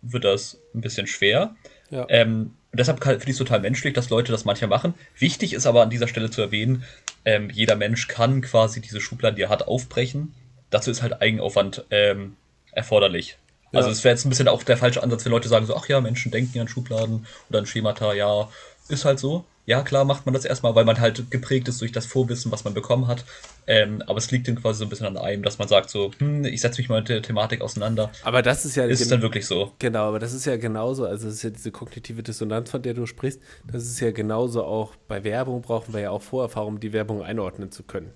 [0.00, 1.56] wird das ein bisschen schwer.
[1.90, 2.06] Ja.
[2.08, 4.94] Ähm, deshalb finde ich es total menschlich, dass Leute das manchmal machen.
[5.18, 6.84] Wichtig ist aber an dieser Stelle zu erwähnen,
[7.24, 10.34] ähm, jeder Mensch kann quasi diese Schubladen, die er hat, aufbrechen.
[10.70, 12.36] Dazu ist halt Eigenaufwand ähm,
[12.78, 13.36] erforderlich.
[13.72, 13.80] Ja.
[13.80, 15.88] Also es wäre jetzt ein bisschen auch der falsche Ansatz, wenn Leute sagen so, ach
[15.88, 18.48] ja, Menschen denken an Schubladen oder an Schemata, ja,
[18.88, 19.44] ist halt so.
[19.66, 22.64] Ja, klar macht man das erstmal, weil man halt geprägt ist durch das Vorwissen, was
[22.64, 23.26] man bekommen hat.
[23.66, 26.10] Ähm, aber es liegt dann quasi so ein bisschen an einem, dass man sagt so,
[26.16, 28.10] hm, ich setze mich mal mit der Thematik auseinander.
[28.22, 28.86] Aber das ist ja...
[28.86, 29.72] Ist es dann wirklich so?
[29.78, 32.94] Genau, aber das ist ja genauso, also es ist ja diese kognitive Dissonanz, von der
[32.94, 36.80] du sprichst, das ist ja genauso auch bei Werbung brauchen wir ja auch Vorerfahrung, um
[36.80, 38.10] die Werbung einordnen zu können.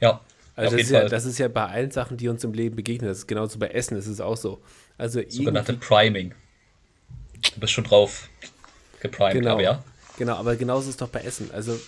[0.00, 0.22] Ja,
[0.56, 3.08] also das ist, ja, das ist, ja, bei allen Sachen, die uns im Leben begegnen.
[3.08, 4.62] Das ist genauso bei Essen, ist es auch so.
[4.96, 6.34] Also Sogenannte Priming.
[7.54, 8.28] Du bist schon drauf
[9.00, 9.84] geprimed, genau, aber ja.
[10.16, 11.50] Genau, aber genauso ist es doch bei Essen.
[11.52, 11.78] Also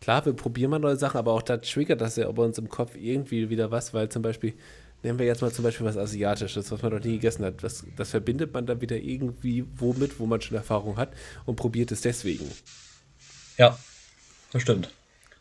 [0.00, 2.68] klar, wir probieren mal neue Sachen, aber auch da triggert das ja bei uns im
[2.68, 4.54] Kopf irgendwie wieder was, weil zum Beispiel,
[5.04, 7.62] nehmen wir jetzt mal zum Beispiel was Asiatisches, was man noch nie gegessen hat.
[7.62, 11.12] Das, das verbindet man dann wieder irgendwie womit, wo man schon Erfahrung hat
[11.44, 12.50] und probiert es deswegen.
[13.56, 13.78] Ja,
[14.52, 14.90] das stimmt.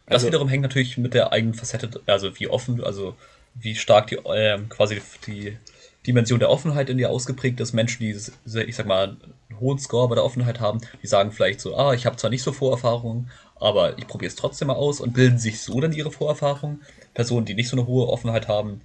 [0.08, 3.16] Das also, wiederum hängt natürlich mit der eigenen Facette, also wie offen, also
[3.56, 5.58] wie stark die äh, quasi die
[6.06, 7.74] Dimension der Offenheit in dir ausgeprägt ist.
[7.74, 9.18] Menschen, die, ich sag mal,
[9.50, 12.30] einen hohen Score bei der Offenheit haben, die sagen vielleicht so, ah, ich habe zwar
[12.30, 15.94] nicht so Vorerfahrungen, aber ich probiere es trotzdem mal aus und bilden sich so dann
[15.94, 16.84] ihre Vorerfahrungen.
[17.14, 18.82] Personen, die nicht so eine hohe Offenheit haben,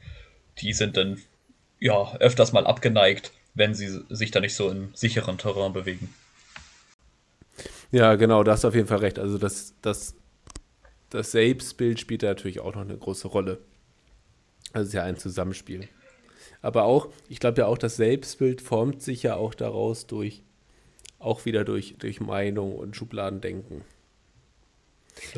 [0.58, 1.20] die sind dann
[1.80, 6.14] ja öfters mal abgeneigt, wenn sie sich da nicht so im sicheren Terrain bewegen.
[7.90, 9.18] Ja, genau, da hast du auf jeden Fall recht.
[9.18, 10.14] Also das, das
[11.10, 13.58] das Selbstbild spielt da natürlich auch noch eine große Rolle.
[14.72, 15.88] Also es ist ja ein Zusammenspiel.
[16.62, 20.42] Aber auch, ich glaube ja auch, das Selbstbild formt sich ja auch daraus durch,
[21.18, 23.82] auch wieder durch, durch Meinung und Schubladendenken.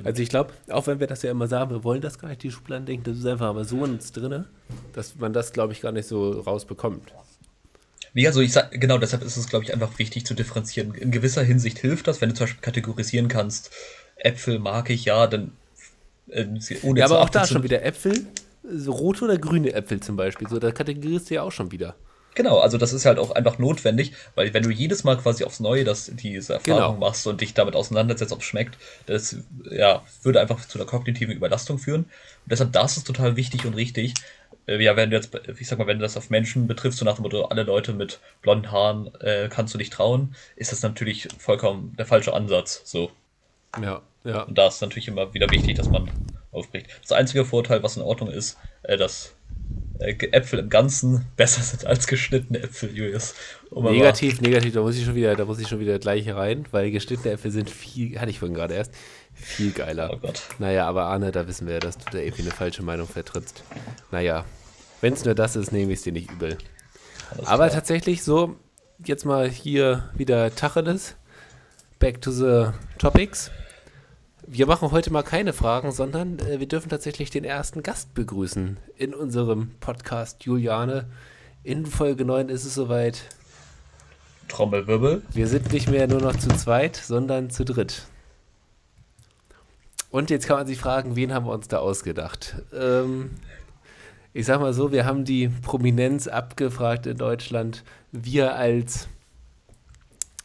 [0.05, 2.43] Also ich glaube, auch wenn wir das ja immer sagen, wir wollen das gar nicht,
[2.43, 4.45] die Schubladen denken, das ist einfach aber so uns drin,
[4.93, 7.13] dass man das, glaube ich, gar nicht so rausbekommt.
[8.13, 10.95] Wie also ich sag, genau deshalb ist es, glaube ich, einfach wichtig zu differenzieren.
[10.95, 13.71] In gewisser Hinsicht hilft das, wenn du zum Beispiel kategorisieren kannst,
[14.17, 15.53] Äpfel mag ich, ja, dann
[16.33, 16.47] äh,
[16.83, 18.27] ohne ja, aber auch da schon wieder Äpfel,
[18.63, 20.49] so rote oder grüne Äpfel zum Beispiel.
[20.49, 21.95] So, da kategorierst du ja auch schon wieder.
[22.35, 25.61] Genau, also das ist halt auch einfach notwendig, weil wenn du jedes Mal quasi aufs
[25.61, 27.07] Neue das, diese Erfahrung genau.
[27.07, 29.37] machst und dich damit auseinandersetzt, ob es schmeckt, das
[29.71, 32.05] ja, würde einfach zu einer kognitiven Überlastung führen.
[32.05, 34.15] Und deshalb, das ist total wichtig und richtig.
[34.67, 37.05] Äh, ja, wenn du jetzt, ich sag mal, wenn du das auf Menschen betrifft, so
[37.05, 40.83] nach dem Motto, alle Leute mit blonden Haaren äh, kannst du dich trauen, ist das
[40.83, 42.81] natürlich vollkommen der falsche Ansatz.
[42.85, 43.11] So.
[43.81, 44.03] Ja.
[44.25, 44.43] Ja.
[44.43, 46.11] Und da ist natürlich immer wieder wichtig, dass man
[46.53, 46.87] aufbricht.
[47.01, 49.35] Das einzige Vorteil, was in Ordnung ist, äh, dass
[49.99, 53.35] äh, Äpfel im Ganzen besser sind als geschnittene Äpfel, Julius.
[53.71, 56.67] Um negativ, negativ, da muss ich schon wieder, da muss ich schon wieder gleich rein,
[56.71, 58.93] weil geschnittene Äpfel sind viel, hatte ich vorhin gerade erst,
[59.35, 60.11] viel geiler.
[60.13, 60.43] Oh Gott.
[60.59, 63.65] Naja, aber Arne, da wissen wir ja, dass du da irgendwie eine falsche Meinung vertrittst.
[64.11, 64.45] Naja,
[65.01, 66.59] wenn es nur das ist, nehme ich es dir nicht übel.
[67.31, 67.71] Alles aber klar.
[67.71, 68.57] tatsächlich so,
[69.05, 71.17] jetzt mal hier wieder Tacheles.
[71.99, 73.51] Back to the topics.
[74.45, 78.77] Wir machen heute mal keine Fragen, sondern äh, wir dürfen tatsächlich den ersten Gast begrüßen
[78.97, 81.07] in unserem Podcast Juliane.
[81.63, 83.23] In Folge 9 ist es soweit.
[84.49, 85.23] Trommelwirbel.
[85.31, 88.07] Wir sind nicht mehr nur noch zu zweit, sondern zu dritt.
[90.11, 92.57] Und jetzt kann man sich fragen, wen haben wir uns da ausgedacht?
[92.75, 93.31] Ähm,
[94.33, 97.85] ich sag mal so, wir haben die Prominenz abgefragt in Deutschland.
[98.11, 99.07] Wir als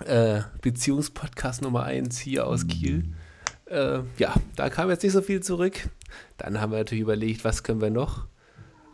[0.06, 3.16] äh, Beziehungspodcast Nummer 1 hier aus Kiel.
[3.70, 5.90] Äh, ja, da kam jetzt nicht so viel zurück.
[6.38, 8.26] Dann haben wir natürlich überlegt, was können wir noch?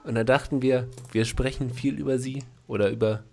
[0.04, 3.24] Und dann dachten wir, wir sprechen viel über sie oder über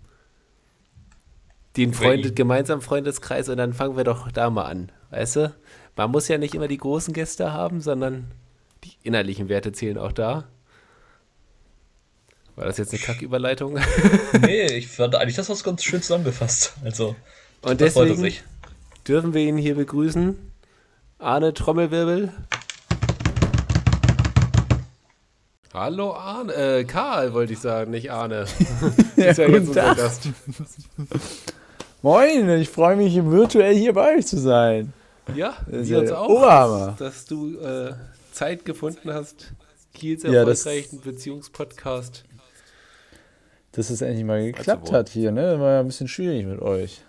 [1.77, 4.91] den Freund, gemeinsamen Freundeskreis und dann fangen wir doch da mal an.
[5.09, 5.55] Weißt du?
[5.95, 8.31] Man muss ja nicht immer die großen Gäste haben, sondern
[8.83, 10.45] die innerlichen Werte zählen auch da.
[12.55, 13.79] War das jetzt eine Kacküberleitung?
[14.41, 16.73] nee, ich fand eigentlich das was ganz schön zusammengefasst.
[16.83, 17.15] Also,
[17.61, 18.33] und deswegen
[19.07, 20.50] dürfen wir ihn hier begrüßen.
[21.21, 22.33] Arne Trommelwirbel.
[25.71, 28.45] Hallo Arne, äh, Karl wollte ich sagen, nicht Arne.
[29.15, 30.29] ja, ist ja jetzt unser Gast.
[32.01, 34.93] Moin, ich freue mich virtuell hier bei euch zu sein.
[35.35, 36.95] Ja, wir uns auch, Oberhammer.
[36.97, 37.93] dass du äh,
[38.31, 39.53] Zeit gefunden hast,
[39.93, 42.25] Kiels erfolgreichen ja, Beziehungspodcast.
[43.73, 45.59] Dass es endlich mal geklappt hat hier, ne?
[45.59, 47.03] War ja ein bisschen schwierig mit euch.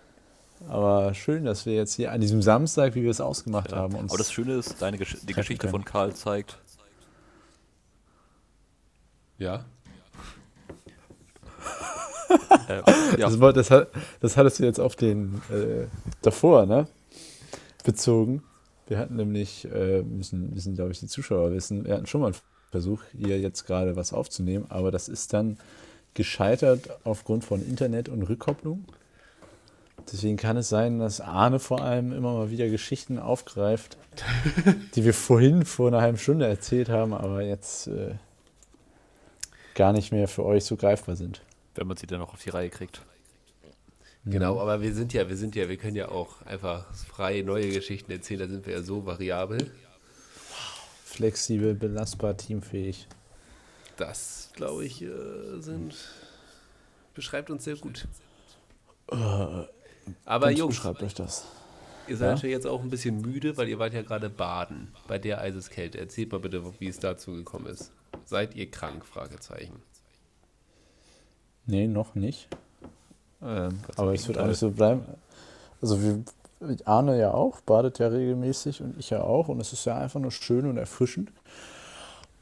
[0.68, 3.78] Aber schön, dass wir jetzt hier an diesem Samstag, wie wir es ausgemacht ja.
[3.78, 3.94] haben.
[3.94, 5.72] Uns Aber das Schöne ist, deine Gesch die Geschichte können.
[5.72, 6.58] von Karl zeigt,
[9.42, 9.64] ja.
[12.68, 12.76] äh,
[13.18, 13.28] ja.
[13.28, 13.86] Das, das, das,
[14.20, 15.86] das, hattest du jetzt auf den äh,
[16.22, 16.86] davor, ne?
[17.84, 18.44] Bezogen.
[18.86, 22.28] Wir hatten nämlich, äh, müssen, müssen glaube ich, die Zuschauer wissen, wir hatten schon mal
[22.28, 22.36] einen
[22.70, 25.58] Versuch, hier jetzt gerade was aufzunehmen, aber das ist dann
[26.14, 28.84] gescheitert aufgrund von Internet und Rückkopplung.
[30.10, 33.96] Deswegen kann es sein, dass Arne vor allem immer mal wieder Geschichten aufgreift,
[34.94, 38.14] die wir vorhin vor einer halben Stunde erzählt haben, aber jetzt äh,
[39.74, 41.42] gar nicht mehr für euch so greifbar sind.
[41.74, 43.02] Wenn man sie dann noch auf die Reihe kriegt.
[44.24, 47.70] Genau, aber wir sind ja, wir sind ja, wir können ja auch einfach frei neue
[47.70, 49.70] Geschichten erzählen, da sind wir ja so variabel.
[51.04, 53.08] Flexibel, belastbar, teamfähig.
[53.96, 55.08] Das, glaube ich, äh,
[55.58, 55.94] sind
[57.14, 58.06] beschreibt uns sehr gut.
[59.10, 59.64] Uh,
[60.24, 61.44] aber Jungs, beschreibt euch das.
[62.08, 62.48] Ihr seid ja?
[62.48, 65.98] jetzt auch ein bisschen müde, weil ihr wart ja gerade baden bei der Eiseskälte.
[65.98, 67.92] Erzählt mal bitte, wie es dazu gekommen ist.
[68.24, 69.04] Seid ihr krank?
[69.06, 69.80] Fragezeichen.
[71.66, 72.48] Nee, noch nicht.
[73.40, 75.04] Ähm, aber es wird auch nicht so bleiben.
[75.80, 76.24] Also wir,
[76.84, 79.48] Arne ja auch, badet ja regelmäßig und ich ja auch.
[79.48, 81.32] Und es ist ja einfach nur schön und erfrischend.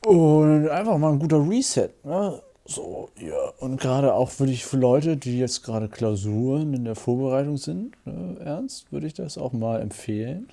[0.07, 1.91] Und einfach mal ein guter Reset.
[2.05, 2.41] Ne?
[2.71, 3.49] So, ja.
[3.59, 7.97] Und gerade auch würde ich für Leute, die jetzt gerade Klausuren in der Vorbereitung sind,
[8.07, 10.49] ne, ernst, würde ich das auch mal empfehlen.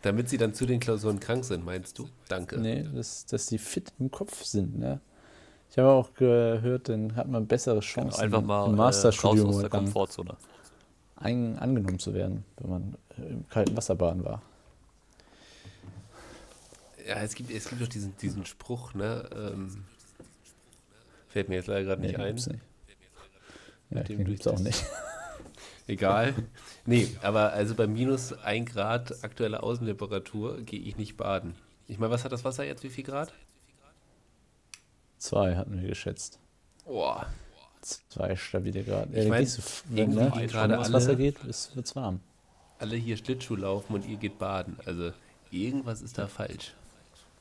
[0.00, 2.08] Damit sie dann zu den Klausuren krank sind, meinst du?
[2.28, 2.58] Danke.
[2.58, 5.00] Nee, dass, dass sie fit im Kopf sind, ne?
[5.70, 9.48] Ich habe auch gehört, dann hat man bessere Chancen, genau, einfach mal im Masterstudium äh,
[9.48, 10.36] raus aus der Komfortzone.
[11.16, 14.40] Ein, angenommen zu werden, wenn man im kalten Wasserbaden war.
[17.06, 19.28] Ja, es gibt, es gibt doch diesen, diesen Spruch, ne?
[19.34, 19.84] Ähm,
[21.34, 22.34] fällt mir jetzt leider gerade nicht nee, ein.
[22.36, 22.48] Nicht.
[23.90, 24.84] Ja, den gibt's auch nicht.
[25.88, 26.32] Egal.
[26.86, 31.56] Nee, aber also bei minus 1 Grad aktuelle Außentemperatur gehe ich nicht baden.
[31.88, 32.84] Ich meine, was hat das Wasser jetzt?
[32.84, 33.32] Wie viel Grad?
[35.18, 36.38] Zwei hatten wir geschätzt.
[36.84, 37.26] Boah.
[37.80, 39.08] Zwei stabile Grad.
[39.12, 42.20] Ich meine, so, wenn ne, gerade das Wasser geht, wird es warm.
[42.78, 44.78] Alle hier Schlittschuh laufen und ihr geht baden.
[44.86, 45.10] Also
[45.50, 46.74] irgendwas ist da falsch.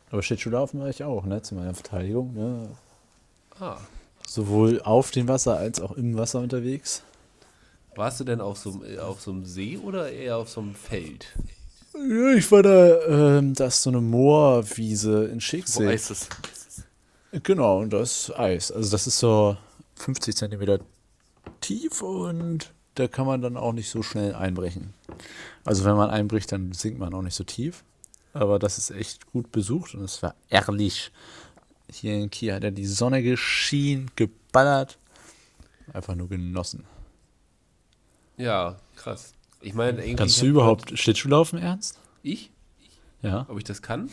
[0.10, 1.44] Aber Schlittschuh laufen mache ich auch, ne?
[1.44, 2.34] Zu meiner Verteidigung.
[2.34, 2.70] Ne?
[3.64, 3.78] Ah.
[4.28, 7.01] Sowohl auf dem Wasser als auch im Wasser unterwegs.
[7.95, 11.28] Warst du denn auf so, auf so einem See oder eher auf so einem Feld?
[11.93, 15.86] Ja, ich war da, ähm, da ist so eine Moorwiese in Schicksee.
[15.86, 16.30] Wo Eis ist.
[17.43, 18.72] Genau, und das ist Eis.
[18.72, 19.55] Also das ist so
[19.95, 20.80] 50 Zentimeter
[21.61, 24.93] tief und da kann man dann auch nicht so schnell einbrechen.
[25.64, 27.86] Also wenn man einbricht, dann sinkt man auch nicht so tief.
[28.34, 31.11] Aber das ist echt gut besucht und es war ehrlich.
[31.92, 34.98] Hier in Kiel hat er die Sonne geschienen, geballert.
[35.92, 36.86] Einfach nur genossen.
[38.38, 39.34] Ja, krass.
[39.62, 42.00] Ich meine, Kannst du überhaupt halt Schlittschuh laufen, Ernst?
[42.22, 42.52] Ich?
[43.22, 43.46] Ja.
[43.48, 44.10] Ob ich das kann?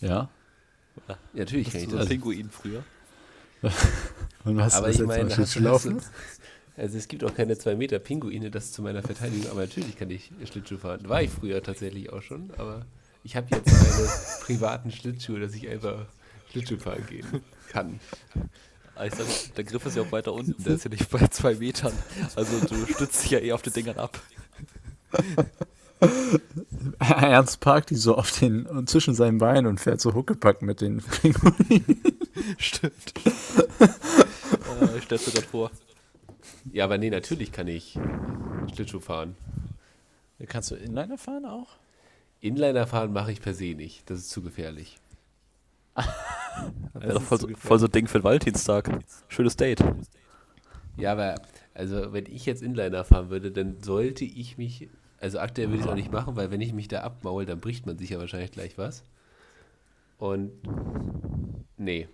[0.00, 0.28] Ja.
[1.06, 2.08] Ja, natürlich kann ich das.
[2.08, 2.84] Pinguin früher.
[4.44, 6.00] Und was aber ich meine, Schlittschuhlaufen?
[6.76, 10.10] Also es gibt auch keine 2 Meter Pinguine, das zu meiner Verteidigung, aber natürlich kann
[10.10, 11.08] ich Schlittschuh fahren.
[11.08, 12.86] War ich früher tatsächlich auch schon, aber
[13.24, 14.08] ich habe jetzt meine
[14.42, 16.06] privaten Schlittschuhe, dass ich einfach
[16.50, 17.26] Schlittschuh fahren gehen
[17.70, 18.00] kann.
[18.94, 19.22] Also,
[19.56, 21.92] der Griff ist ja auch weiter unten, der ist ja nicht bei zwei Metern.
[22.34, 24.20] Also du stützt dich ja eh auf den Dingern ab.
[26.98, 30.98] Ernst parkt die so auf den zwischen seinen Beinen und fährt so Huckepack mit den
[30.98, 32.02] Pinguinen.
[32.58, 33.14] Stimmt.
[33.80, 35.70] äh, stellst du das vor?
[36.72, 37.98] Ja, aber nee, natürlich kann ich
[38.74, 39.36] Schlittschuh fahren.
[40.46, 41.68] Kannst du Inliner fahren auch?
[42.40, 44.08] Inliner fahren mache ich per se nicht.
[44.08, 44.98] Das ist zu gefährlich.
[47.00, 48.90] Wäre doch voll so, voll so ein Ding für den Valentinstag.
[49.28, 49.84] Schönes Date.
[50.96, 51.36] Ja, aber
[51.74, 55.84] also wenn ich jetzt Inliner fahren würde, dann sollte ich mich, also aktuell würde ich
[55.84, 58.18] es auch nicht machen, weil wenn ich mich da abmaul, dann bricht man sich ja
[58.18, 59.04] wahrscheinlich gleich was.
[60.18, 60.52] Und
[61.76, 62.08] nee,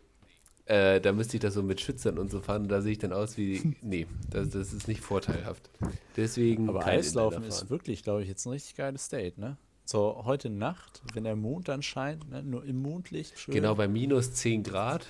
[0.67, 2.63] Äh, da müsste ich das so mit Schützern und so fahren.
[2.63, 3.77] Und da sehe ich dann aus wie.
[3.83, 5.71] Nee, das, das ist nicht vorteilhaft.
[6.17, 6.69] Deswegen.
[6.69, 9.59] Aber Eislaufen ist wirklich, glaube ich, jetzt ein richtig geiles Date, ne?
[9.85, 13.39] So heute Nacht, wenn der Mond dann scheint, ne, nur im Mondlicht.
[13.39, 13.55] Schön.
[13.55, 15.07] Genau, bei minus 10 Grad.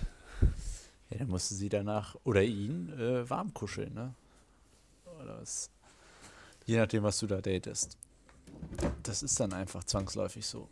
[1.10, 4.14] Ja, dann musste sie danach oder ihn äh, warm kuscheln, ne?
[5.22, 5.70] Oder was?
[6.66, 7.96] Je nachdem, was du da datest.
[9.02, 10.68] Das ist dann einfach zwangsläufig so.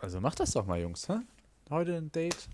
[0.00, 1.08] Also mach das doch mal, Jungs.
[1.08, 1.18] Hä?
[1.68, 2.48] Heute ein Date.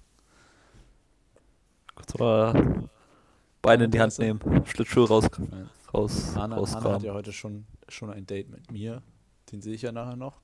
[1.95, 2.89] Kurz mal
[3.63, 5.27] Beine in die Hand nehmen, Schlittschuhe raus,
[5.93, 9.03] raus, Anna, Anna hat ja heute schon, schon ein Date mit mir.
[9.53, 10.41] Den sehe ich ja nachher noch.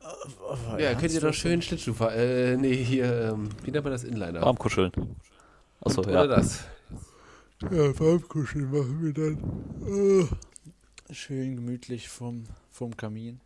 [0.00, 2.14] Aber ja, könnt ihr doch schön Schlittschuh fahren.
[2.14, 4.42] Äh, nee, hier, ähm, wie nennt man das Inliner?
[4.42, 4.92] Warmkuscheln.
[5.80, 6.08] Achso, ja.
[6.10, 6.64] Oder das.
[7.62, 9.38] Ja, Warmkuscheln machen wir dann.
[9.84, 10.28] Oh.
[11.12, 13.40] Schön gemütlich vom, vom Kamin.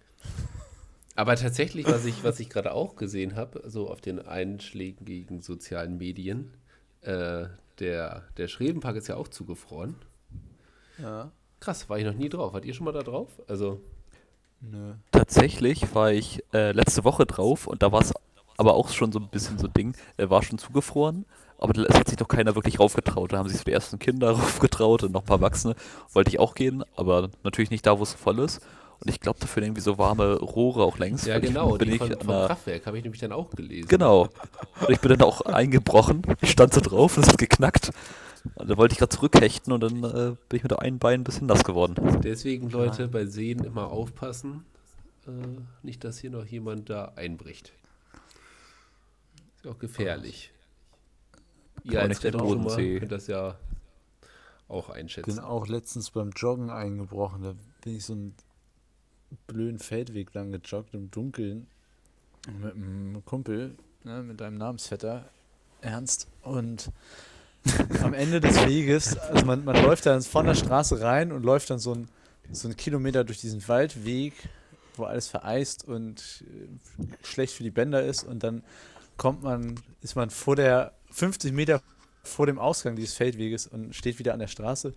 [1.15, 5.99] Aber tatsächlich, was ich, was ich gerade auch gesehen habe, so auf den einschlägigen sozialen
[5.99, 6.55] Medien,
[7.03, 7.47] äh,
[7.79, 9.97] der, der Schrebenpark ist ja auch zugefroren.
[10.99, 11.31] Ja.
[11.61, 12.55] Krass, war ich noch nie drauf.
[12.55, 13.29] Wart ihr schon mal da drauf?
[13.47, 13.81] Also.
[14.61, 14.95] Nö.
[15.13, 18.13] Tatsächlich war ich äh, letzte Woche drauf und da war es
[18.57, 21.25] aber auch schon so ein bisschen so Ding, er war schon zugefroren,
[21.59, 23.33] aber es hat sich noch keiner wirklich raufgetraut.
[23.33, 25.75] Da haben sich so die ersten Kinder raufgetraut und noch ein paar Erwachsene.
[26.13, 28.61] Wollte ich auch gehen, aber natürlich nicht da, wo es voll ist.
[29.03, 31.27] Und ich glaube, dafür irgendwie so warme Rohre auch längst.
[31.27, 31.79] Ja, genau.
[31.79, 33.89] Bin die ich von, vom einer, Kraftwerk habe ich nämlich dann auch gelesen.
[33.89, 34.29] Genau.
[34.81, 36.21] Und ich bin dann auch eingebrochen.
[36.43, 37.93] Ich stand so drauf und es hat geknackt.
[38.55, 41.21] Und da wollte ich gerade zurückhechten und dann äh, bin ich mit der einen Bein
[41.21, 42.21] ein bisschen nass geworden.
[42.23, 44.65] Deswegen, Leute, bei Seen immer aufpassen.
[45.27, 45.31] Äh,
[45.83, 47.73] nicht, dass hier noch jemand da einbricht.
[49.57, 50.53] Ist auch gefährlich.
[51.85, 53.57] Ihr als Bodensee könnt das ja
[54.69, 55.31] auch einschätzen.
[55.31, 57.43] Ich bin auch letztens beim Joggen eingebrochen.
[57.43, 58.35] Da bin ich so ein
[59.47, 61.67] blöden Feldweg lang gejoggt im Dunkeln
[62.49, 65.29] mit einem Kumpel, ne, mit einem Namensvetter,
[65.83, 66.29] Ernst.
[66.43, 66.91] Und
[68.03, 71.71] am Ende des Weges, also man, man läuft dann von der Straße rein und läuft
[71.71, 72.09] dann so ein,
[72.51, 74.33] so einen Kilometer durch diesen Waldweg,
[74.97, 78.25] wo alles vereist und äh, schlecht für die Bänder ist.
[78.25, 78.63] Und dann
[79.17, 81.83] kommt man, ist man vor der 50 Meter
[82.23, 84.95] vor dem Ausgang dieses Feldweges und steht wieder an der Straße.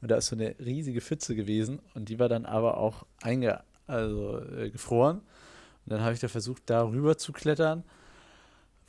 [0.00, 3.62] Und da ist so eine riesige Pfütze gewesen und die war dann aber auch einge
[3.86, 5.18] also äh, gefroren.
[5.18, 7.84] Und dann habe ich da versucht, da rüber zu klettern,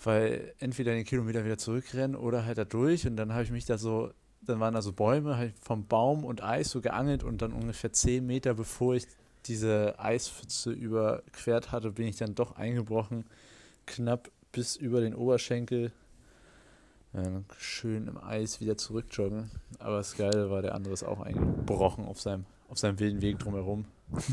[0.03, 3.07] weil entweder den Kilometer wieder zurückrennen oder halt da durch.
[3.07, 6.23] Und dann habe ich mich da so, dann waren da so Bäume halt vom Baum
[6.23, 9.07] und Eis so geangelt und dann ungefähr zehn Meter bevor ich
[9.45, 13.25] diese Eispfütze überquert hatte, bin ich dann doch eingebrochen,
[13.85, 15.91] knapp bis über den Oberschenkel.
[17.57, 19.49] Schön im Eis wieder zurückjoggen.
[19.79, 23.39] Aber das Geile war, der andere ist auch eingebrochen auf seinem, auf seinem wilden Weg
[23.39, 23.85] drumherum.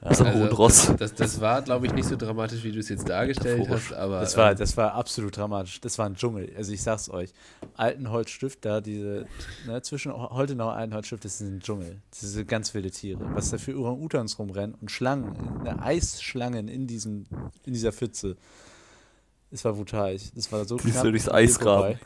[0.00, 3.08] Also, also das, das, das, war, glaube ich, nicht so dramatisch, wie du es jetzt
[3.08, 4.20] dargestellt hast, aber.
[4.20, 5.80] Das war, ähm, das war absolut dramatisch.
[5.80, 6.52] Das war ein Dschungel.
[6.56, 7.32] Also ich sag's euch.
[7.76, 9.26] Altenholzstift, da diese,
[9.66, 12.00] ne, zwischen Holtenau und Altenholzstift, das ist ein Dschungel.
[12.10, 13.20] Das sind ganz wilde Tiere.
[13.34, 17.26] Was da für Orang-Utans rumrennen und Schlangen, ne, Eisschlangen in diesem,
[17.64, 18.36] in dieser Pfütze.
[19.50, 20.16] Das war brutal.
[20.34, 21.02] Das war so knapp.
[21.02, 21.98] Du durchs Eis graben.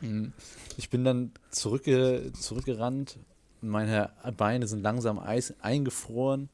[0.00, 0.32] Mhm.
[0.76, 3.18] Ich bin dann zurückge zurückgerannt
[3.60, 6.48] meine Beine sind langsam Eis eingefroren.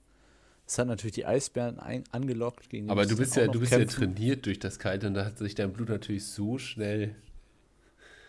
[0.67, 2.71] Das hat natürlich die Eisbären ein, angelockt.
[2.71, 5.39] Gegen Aber du bist, ja, du bist ja trainiert durch das Kalte und da hat
[5.39, 7.15] sich dein Blut natürlich so schnell.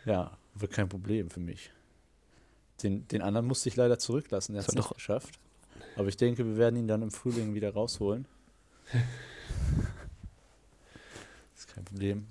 [0.06, 1.72] Ja, wird kein Problem für mich.
[2.84, 4.54] Den, den anderen musste ich leider zurücklassen.
[4.56, 5.40] Er hat es nicht geschafft.
[5.96, 8.26] Aber ich denke, wir werden ihn dann im Frühling wieder rausholen.
[8.92, 9.02] das
[11.56, 12.28] ist kein Problem.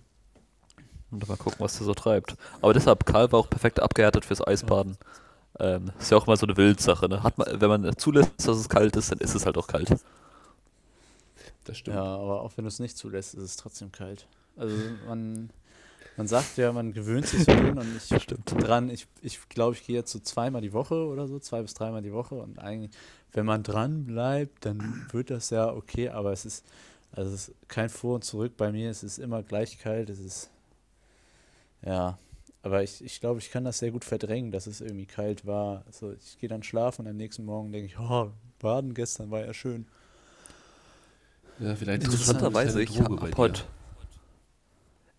[1.11, 2.36] Und mal gucken, was der so treibt.
[2.61, 4.99] Aber deshalb, Karl war auch perfekt abgehärtet fürs Eisbaden.
[5.01, 5.24] Ja.
[5.61, 7.09] Ähm, ist ja auch immer so eine Wildsache.
[7.09, 7.23] Ne?
[7.23, 9.89] Hat man, wenn man zulässt, dass es kalt ist, dann ist es halt auch kalt.
[11.65, 11.97] Das stimmt.
[11.97, 14.27] Ja, aber auch wenn du es nicht zulässt, ist es trotzdem kalt.
[14.57, 14.77] Also
[15.07, 15.51] man,
[16.17, 18.53] man sagt ja, man gewöhnt sich so drin und ich stimmt.
[18.63, 21.75] dran, ich, ich glaube, ich gehe jetzt so zweimal die Woche oder so, zwei bis
[21.75, 22.91] dreimal die Woche und eigentlich,
[23.33, 26.65] wenn man dran bleibt, dann wird das ja okay, aber es ist,
[27.13, 30.21] also es ist kein Vor und Zurück bei mir, es ist immer gleich kalt, es
[30.21, 30.51] ist,
[31.85, 32.19] ja,
[32.65, 35.85] aber ich, ich glaube, ich kann das sehr gut verdrängen, dass es irgendwie kalt war.
[35.87, 39.45] Also ich gehe dann schlafen und am nächsten Morgen denke ich, oh, baden gestern war
[39.45, 39.87] ja schön.
[41.59, 43.65] Ja, vielleicht interessanterweise, ich habe heute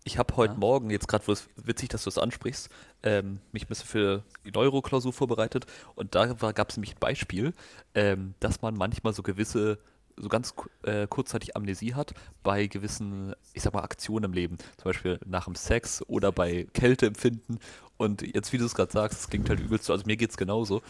[0.02, 0.58] ich habe heute ja.
[0.58, 2.68] Morgen, jetzt gerade, wo es witzig, dass du es ansprichst,
[3.02, 7.52] ähm, mich ein bisschen für die Neuroklausur vorbereitet und da gab es nämlich ein Beispiel,
[7.94, 9.78] ähm, dass man manchmal so gewisse
[10.18, 14.56] so ganz äh, kurzzeitig Amnesie hat bei gewissen, ich sag mal, Aktionen im Leben.
[14.76, 17.58] Zum Beispiel nach dem Sex oder bei Kälteempfinden.
[17.96, 20.30] Und jetzt, wie du es gerade sagst, es klingt halt übelst so, also mir geht
[20.30, 20.82] es genauso.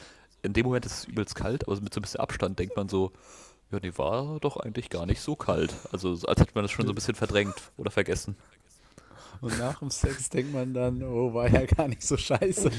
[0.42, 2.88] In dem Moment ist es übelst kalt, aber mit so ein bisschen Abstand denkt man
[2.88, 3.12] so,
[3.72, 5.74] Ja, die war doch eigentlich gar nicht so kalt.
[5.92, 8.36] Also als hätte man das schon so ein bisschen verdrängt oder vergessen.
[9.40, 12.70] Und nach dem Sex denkt man dann, oh, war ja gar nicht so scheiße.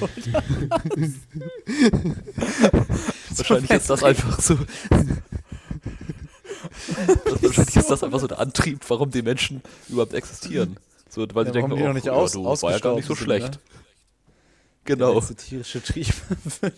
[3.36, 4.58] wahrscheinlich ist das einfach so.
[7.42, 10.76] wahrscheinlich ist das einfach so der Antrieb, warum die Menschen überhaupt existieren.
[11.08, 12.94] So, weil ja, sie denken, die oh, noch nicht aus, ja, du war ja gar
[12.94, 13.54] nicht so schlecht.
[13.54, 13.60] Ne?
[14.88, 15.20] Genau.
[15.20, 16.14] tierische Trieb.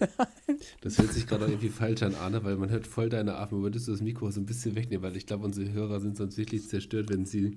[0.80, 3.62] das hört sich gerade irgendwie falsch an, Arne, weil man hört voll deine Atmung.
[3.62, 5.04] Würdest du das Mikro so ein bisschen wegnehmen?
[5.04, 7.56] Weil ich glaube, unsere Hörer sind sonst wirklich zerstört, wenn sie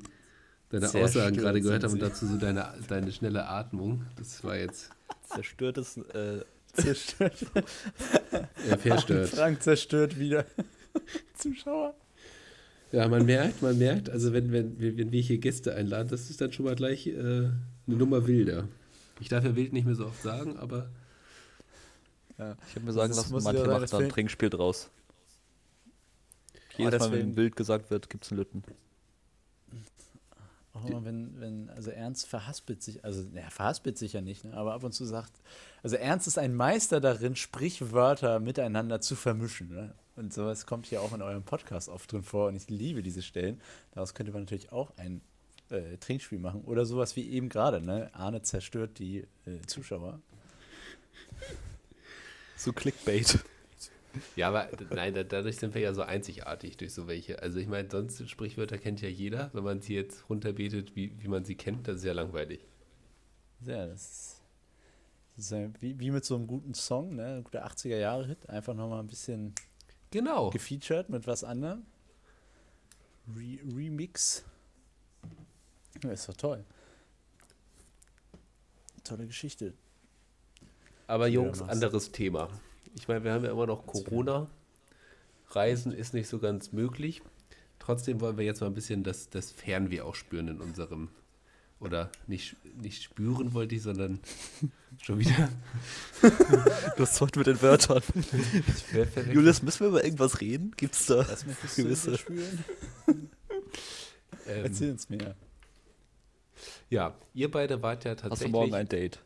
[0.70, 4.06] deine Sehr Aussagen gerade gehört haben und dazu so deine, deine schnelle Atmung.
[4.16, 4.92] Das war jetzt.
[5.28, 5.98] Zerstörtes.
[5.98, 6.42] Äh,
[6.74, 7.46] zerstört.
[8.70, 9.30] ja, verstört.
[9.30, 10.46] Frank zerstört wieder.
[11.34, 11.96] Zuschauer.
[12.94, 16.39] Ja, man merkt, man merkt, also wenn, wenn, wenn wir hier Gäste einladen, das ist
[16.39, 17.52] dann schon mal gleich äh, eine
[17.88, 18.68] Nummer wilder.
[19.20, 20.91] Ich darf ja wild nicht mehr so oft sagen, aber.
[22.38, 22.56] Ja.
[22.68, 24.91] Ich habe mir sagen lassen, manche machen da ein Trinkspiel draus.
[26.78, 28.64] Jedes Mal, wenn wild gesagt wird, gibt es einen Lütten.
[30.74, 34.54] Auch immer, wenn, wenn, also Ernst verhaspelt sich, also er verhaspelt sich ja nicht, ne,
[34.54, 35.32] aber ab und zu sagt,
[35.82, 39.70] also Ernst ist ein Meister darin, Sprichwörter miteinander zu vermischen.
[39.70, 39.96] Ne?
[40.16, 43.22] Und sowas kommt hier auch in eurem Podcast oft drin vor und ich liebe diese
[43.22, 43.59] Stellen.
[43.91, 45.22] Daraus könnte man natürlich auch ein
[45.70, 46.61] äh, Trinkspiel machen.
[46.66, 48.09] Oder sowas wie eben gerade, ne?
[48.14, 50.20] Arne zerstört die äh, Zuschauer.
[52.55, 53.39] So Clickbait.
[54.36, 57.41] Ja, aber nein, dadurch sind wir ja so einzigartig durch so welche.
[57.41, 59.49] Also ich meine, sonst Sprichwörter kennt ja jeder.
[59.53, 62.59] Wenn man sie jetzt runterbetet, wie, wie man sie kennt, das ist ja langweilig.
[63.66, 64.41] Ja, das ist,
[65.36, 67.38] das ist ja wie, wie mit so einem guten Song, ne?
[67.38, 68.49] Ein guter 80er-Jahre-Hit.
[68.49, 69.55] Einfach nochmal ein bisschen
[70.14, 70.49] genau.
[70.51, 71.86] gefeatured mit was anderem.
[73.36, 74.45] Re Remix.
[76.03, 76.64] Ja, ist doch toll.
[79.03, 79.74] Tolle Geschichte.
[81.07, 82.49] Aber Jungs, anderes Thema.
[82.95, 84.47] Ich meine, wir haben ja immer noch Corona.
[85.49, 87.22] Reisen ist nicht so ganz möglich.
[87.80, 91.09] Trotzdem wollen wir jetzt mal ein bisschen das, das Fernweh auch spüren in unserem.
[91.84, 94.20] Oder nicht, nicht spüren wollte ich, sondern
[95.02, 95.50] schon wieder.
[96.22, 98.02] du hast heute mit den Wörtern.
[99.34, 100.72] Julius, müssen wir über irgendwas reden?
[100.78, 101.26] Gibt es da
[101.76, 102.18] gewisse.
[102.18, 102.64] Spüren?
[103.08, 105.36] ähm, Erzähl uns mehr.
[106.90, 108.32] Ja, ihr beide wart ja tatsächlich.
[108.32, 109.20] Hast du morgen ein Date?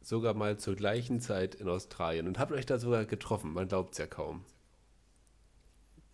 [0.00, 3.52] Sogar mal zur gleichen Zeit in Australien und habt euch da sogar getroffen.
[3.52, 4.44] Man glaubt es ja kaum.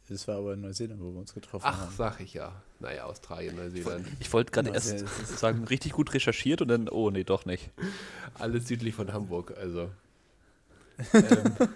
[0.09, 1.89] Das war aber in Neuseeland, wo wir uns getroffen Ach, haben.
[1.91, 2.63] Ach, sag ich ja.
[2.81, 4.07] Naja, Australien, Neuseeland.
[4.21, 5.07] Ich wollte gerade erst
[5.39, 7.71] sagen, richtig gut recherchiert und dann, oh nee, doch nicht.
[8.35, 9.91] Alles südlich von Hamburg, also.
[11.15, 11.55] ähm.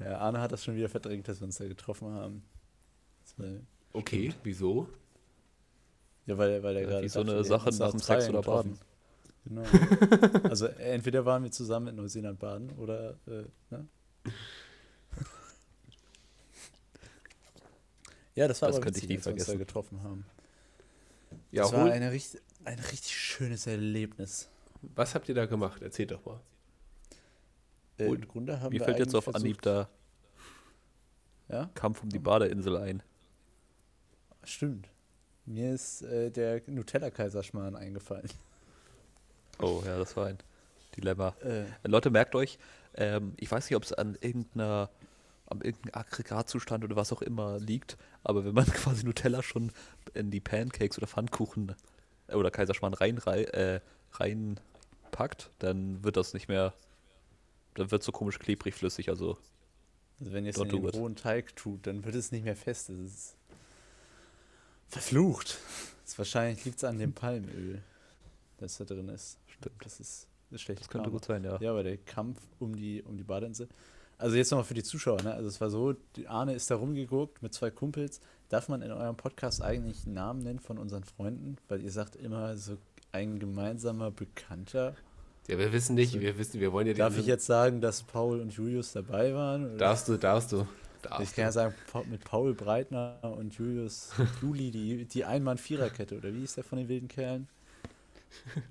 [0.00, 2.42] Ja, Arne hat das schon wieder verdrängt, dass wir uns da getroffen haben.
[3.92, 4.88] Okay, wieso?
[6.26, 7.08] Ja, weil, weil er ja, gerade.
[7.08, 8.78] so eine Sache nach dem Sex oder Baden.
[9.44, 9.62] Genau.
[10.44, 13.18] also entweder waren wir zusammen in Neuseeland baden oder.
[13.26, 13.88] Äh, ne?
[18.34, 20.26] Ja, das war das aber witzig, ich als wir uns da getroffen haben.
[21.50, 22.10] Ja, das war eine,
[22.64, 24.48] ein richtig schönes Erlebnis.
[24.94, 25.82] Was habt ihr da gemacht?
[25.82, 26.40] Erzählt doch mal.
[27.98, 29.88] Äh, Im Grunde haben Mir fällt jetzt auf Anhieb da
[31.48, 31.70] ja?
[31.74, 33.02] Kampf um die Badeinsel ein.
[34.44, 34.88] Stimmt.
[35.46, 38.28] Mir ist äh, der Nutella-Kaiserschmarrn eingefallen.
[39.60, 40.38] Oh ja, das war ein
[40.96, 41.34] Dilemma.
[41.42, 41.64] Äh.
[41.84, 42.58] Leute, merkt euch,
[42.94, 44.90] ähm, ich weiß nicht, ob es an irgendeiner
[45.46, 49.72] am irgendeinem Aggregatzustand oder was auch immer liegt, aber wenn man quasi Nutella schon
[50.14, 51.74] in die Pancakes oder Pfannkuchen
[52.28, 53.80] äh, oder Kaiserschmarrn rein, äh,
[54.12, 56.74] reinpackt, dann wird das nicht mehr,
[57.74, 59.36] dann wird so komisch klebrig flüssig, also.
[60.20, 62.88] Also wenn ihr es in den rohen Teig tut, dann wird es nicht mehr fest.
[62.88, 63.36] Das ist
[64.86, 65.58] Verflucht.
[66.04, 67.82] Das wahrscheinlich liegt es an dem Palmöl,
[68.58, 69.38] das da drin ist.
[69.48, 69.84] Stimmt.
[69.84, 70.80] Das ist, ist schlecht.
[70.80, 71.60] Das könnte gut sein, ja.
[71.60, 73.68] Ja, aber der Kampf um die, um die Badeinsel.
[74.18, 75.34] Also jetzt nochmal für die Zuschauer, ne?
[75.34, 78.20] Also es war so, die Arne ist da rumgeguckt mit zwei Kumpels.
[78.48, 81.56] Darf man in eurem Podcast eigentlich Namen nennen von unseren Freunden?
[81.68, 82.76] Weil ihr sagt immer so
[83.12, 84.94] ein gemeinsamer Bekannter.
[85.48, 88.40] Ja, wir wissen nicht, wir wissen, wir wollen ja Darf ich jetzt sagen, dass Paul
[88.40, 89.66] und Julius dabei waren?
[89.66, 89.76] Oder?
[89.76, 90.66] Darfst du, darfst du.
[91.02, 91.74] Darfst ich kann ja sagen,
[92.10, 94.10] mit Paul Breitner und Julius
[94.42, 97.48] Juli, die, die Einmann-Viererkette, oder wie ist der von den wilden Kerlen?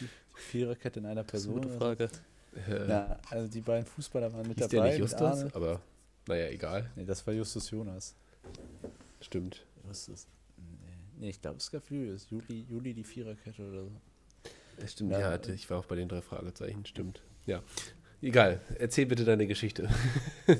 [0.00, 1.62] Die Viererkette in einer Person.
[1.62, 2.08] Gute Frage.
[2.56, 4.90] Äh, Na, also die beiden Fußballer waren mit Hieß dabei.
[4.90, 5.80] Der nicht Justus, aber
[6.26, 6.90] naja, egal.
[6.96, 8.14] Nee, das war Justus Jonas.
[9.20, 9.64] Stimmt.
[9.86, 10.26] Justus.
[11.18, 12.28] Nee, ich glaube, es gab Julius.
[12.30, 13.92] Juli, Juli die Viererkette oder so.
[14.78, 17.22] Das stimmt, ja, ja, ich war auch bei den drei Fragezeichen, stimmt.
[17.46, 17.62] Ja.
[18.20, 19.88] Egal, erzähl bitte deine Geschichte.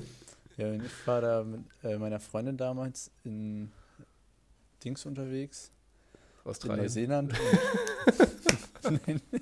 [0.57, 3.73] Ja, ich war da mit äh, meiner Freundin damals in
[4.85, 5.73] Dings unterwegs.
[6.45, 6.79] Australien.
[6.79, 7.35] In Neuseeland.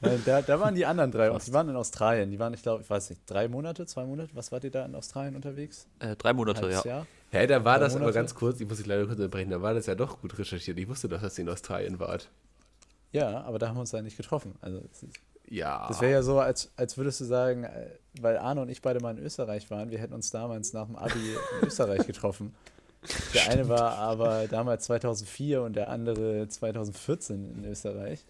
[0.00, 1.36] Nein, da, da waren die anderen drei.
[1.36, 2.30] Die waren in Australien.
[2.30, 4.30] Die waren, ich glaube, ich weiß nicht, drei Monate, zwei Monate.
[4.34, 5.86] Was wart ihr da in Australien unterwegs?
[5.98, 6.84] Äh, drei Monate, ja.
[6.84, 7.06] Jahr?
[7.30, 8.04] Hä, da war das Monate?
[8.04, 10.38] aber ganz kurz, ich muss dich leider kurz unterbrechen, da war das ja doch gut
[10.38, 10.78] recherchiert.
[10.78, 12.28] Ich wusste doch, dass ihr in Australien wart.
[13.12, 14.54] Ja, aber da haben wir uns ja nicht getroffen.
[14.60, 14.82] Also,
[15.48, 15.88] ja.
[15.88, 17.90] Das wäre ja so, als, als würdest du sagen, äh,
[18.20, 20.96] weil Arne und ich beide mal in Österreich waren, wir hätten uns damals nach dem
[20.96, 21.18] Abi
[21.60, 22.54] in Österreich getroffen.
[23.02, 23.48] Der Stimmt.
[23.48, 28.24] eine war aber damals 2004 und der andere 2014 in Österreich.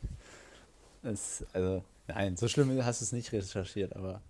[1.03, 4.21] Das, also, nein, so schlimm hast du es nicht recherchiert, aber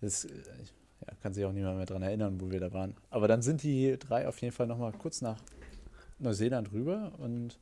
[0.00, 2.94] das, ja, kann sich auch niemand mehr daran erinnern, wo wir da waren.
[3.10, 5.38] Aber dann sind die drei auf jeden Fall nochmal kurz nach
[6.18, 7.58] Neuseeland rüber und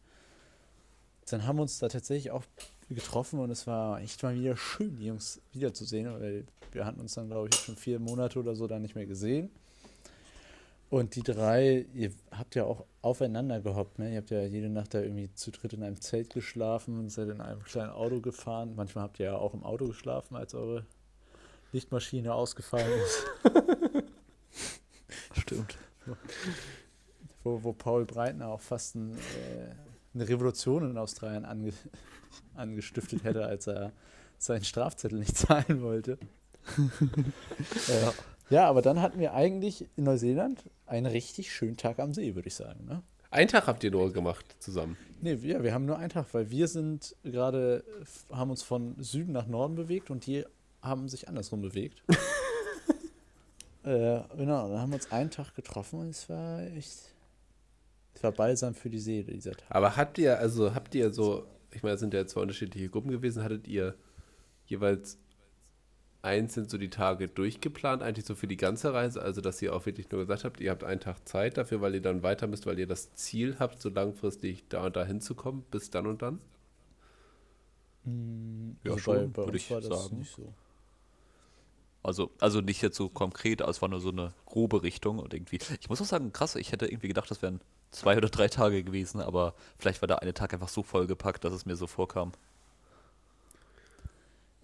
[1.31, 2.45] dann haben wir uns da tatsächlich auch
[2.89, 7.15] getroffen und es war echt mal wieder schön, die Jungs wiederzusehen, weil wir hatten uns
[7.15, 9.51] dann, glaube ich, schon vier Monate oder so da nicht mehr gesehen.
[10.95, 14.13] Und die drei, ihr habt ja auch aufeinander gehockt, ne?
[14.13, 17.31] Ihr habt ja jede Nacht da irgendwie zu dritt in einem Zelt geschlafen und seid
[17.31, 18.77] in einem kleinen Auto gefahren.
[18.77, 20.87] Manchmal habt ihr ja auch im Auto geschlafen, als eure
[21.73, 23.27] Lichtmaschine ausgefallen ist.
[25.41, 25.77] Stimmt.
[27.43, 29.75] Wo, wo Paul Breitner auch fast ein, äh,
[30.15, 31.73] eine Revolution in Australien ange,
[32.55, 33.91] angestiftet hätte, als er
[34.39, 36.19] seinen Strafzettel nicht zahlen wollte.
[37.89, 38.13] äh,
[38.51, 42.49] ja, aber dann hatten wir eigentlich in Neuseeland einen richtig schönen Tag am See, würde
[42.49, 42.85] ich sagen.
[42.87, 43.03] Ne?
[43.31, 44.97] Einen Tag habt ihr nur gemacht zusammen?
[45.21, 47.83] Nee, ja, wir haben nur einen Tag, weil wir sind gerade,
[48.31, 50.45] haben uns von Süden nach Norden bewegt und die
[50.83, 52.03] haben sich andersrum bewegt.
[53.85, 57.15] äh, genau, dann haben wir uns einen Tag getroffen und es war echt,
[58.15, 59.67] es war balsam für die Seele dieser Tag.
[59.71, 63.11] Aber habt ihr, also habt ihr so, ich meine, es sind ja zwei unterschiedliche Gruppen
[63.11, 63.95] gewesen, hattet ihr
[64.67, 65.19] jeweils
[66.25, 69.87] einzeln so die Tage durchgeplant, eigentlich so für die ganze Reise, also dass ihr auch
[69.87, 72.67] wirklich nur gesagt habt, ihr habt einen Tag Zeit dafür, weil ihr dann weiter müsst,
[72.67, 76.41] weil ihr das Ziel habt, so langfristig da und da hinzukommen, bis dann und dann?
[78.05, 80.25] Hm, ja, also schon, bei, bei würde ich sagen.
[80.25, 80.53] So.
[82.03, 85.33] Also, also nicht jetzt so konkret, aber es war nur so eine grobe Richtung und
[85.33, 85.59] irgendwie.
[85.81, 87.61] Ich muss auch sagen, krass, ich hätte irgendwie gedacht, das wären
[87.91, 91.55] zwei oder drei Tage gewesen, aber vielleicht war der eine Tag einfach so vollgepackt, dass
[91.55, 92.33] es mir so vorkam.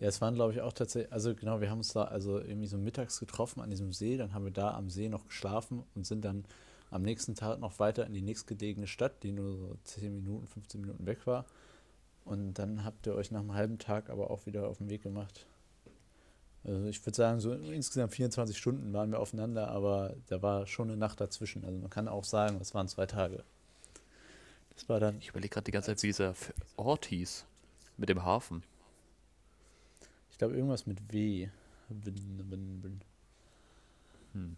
[0.00, 2.66] Ja, es waren, glaube ich, auch tatsächlich, also genau, wir haben uns da also irgendwie
[2.66, 6.06] so mittags getroffen an diesem See, dann haben wir da am See noch geschlafen und
[6.06, 6.46] sind dann
[6.90, 10.80] am nächsten Tag noch weiter in die nächstgelegene Stadt, die nur so 10 Minuten, 15
[10.80, 11.44] Minuten weg war.
[12.24, 15.02] Und dann habt ihr euch nach einem halben Tag aber auch wieder auf den Weg
[15.02, 15.46] gemacht.
[16.64, 20.88] Also ich würde sagen, so insgesamt 24 Stunden waren wir aufeinander, aber da war schon
[20.88, 21.64] eine Nacht dazwischen.
[21.64, 23.44] Also man kann auch sagen, es waren zwei Tage.
[24.74, 25.18] Das war dann.
[25.18, 26.34] Ich überlege gerade die ganze Zeit, wie dieser
[26.76, 27.44] Ort hieß.
[27.98, 28.62] Mit dem Hafen
[30.40, 31.48] glaube, irgendwas mit W.
[31.90, 33.00] Bin, bin, bin.
[34.32, 34.56] Hm.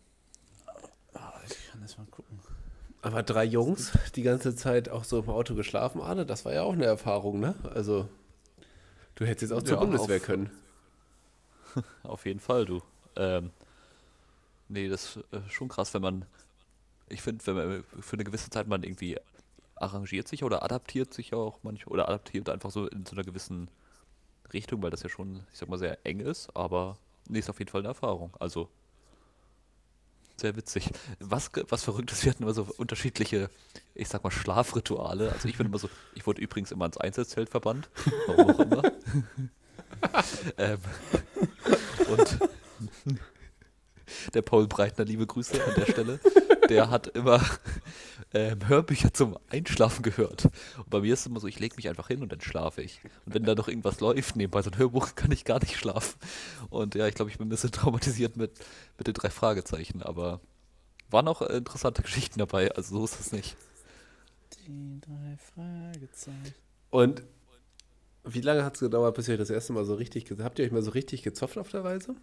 [1.15, 2.39] Oh, ich kann das mal gucken.
[3.03, 6.63] Aber drei Jungs, die ganze Zeit auch so im Auto geschlafen, Arne, das war ja
[6.63, 7.57] auch eine Erfahrung, ne?
[7.75, 8.09] Also,
[9.17, 10.51] du hättest jetzt auch zur ja, Bundeswehr auf, können.
[12.05, 12.81] Auf jeden Fall, du.
[13.17, 13.51] Ähm,
[14.69, 16.27] nee, das ist äh, schon krass, wenn man,
[17.09, 19.19] ich finde, wenn man für eine gewisse Zeit man irgendwie
[19.75, 23.69] arrangiert sich oder adaptiert sich auch manchmal, oder adaptiert einfach so in so einer gewissen
[24.53, 27.59] Richtung, weil das ja schon, ich sag mal, sehr eng ist, aber nee, ist auf
[27.59, 28.37] jeden Fall eine Erfahrung.
[28.39, 28.69] Also
[30.37, 30.91] sehr witzig.
[31.21, 33.49] Was, was verrückt ist, wir hatten immer so unterschiedliche,
[33.95, 35.31] ich sag mal, Schlafrituale.
[35.31, 37.89] Also ich bin immer so, ich wurde übrigens immer ins Einzelzelt verbannt.
[38.27, 38.83] Warum auch immer.
[40.59, 40.79] ähm,
[42.09, 42.39] und
[44.35, 46.21] der Paul Breitner, liebe Grüße an der Stelle,
[46.69, 47.41] der hat immer
[48.35, 50.47] ähm, Hörbücher zum Einschlafen gehört.
[50.77, 52.83] Und bei mir ist es immer so, ich lege mich einfach hin und dann schlafe
[52.83, 53.01] ich.
[53.27, 56.19] Und wenn da noch irgendwas läuft, nebenbei so ein Hörbuch, kann ich gar nicht schlafen.
[56.71, 58.53] Und ja, ich glaube, ich bin ein bisschen traumatisiert mit,
[58.99, 60.41] mit den drei Fragezeichen, aber
[61.11, 63.57] waren auch interessante Geschichten dabei, also so ist es nicht.
[64.67, 66.55] Die drei Fragezeichen.
[66.91, 67.23] Und
[68.25, 70.73] wie lange hat es gedauert, bis ihr das erste Mal so richtig, habt ihr euch
[70.73, 72.15] mal so richtig gezopft auf der Reise?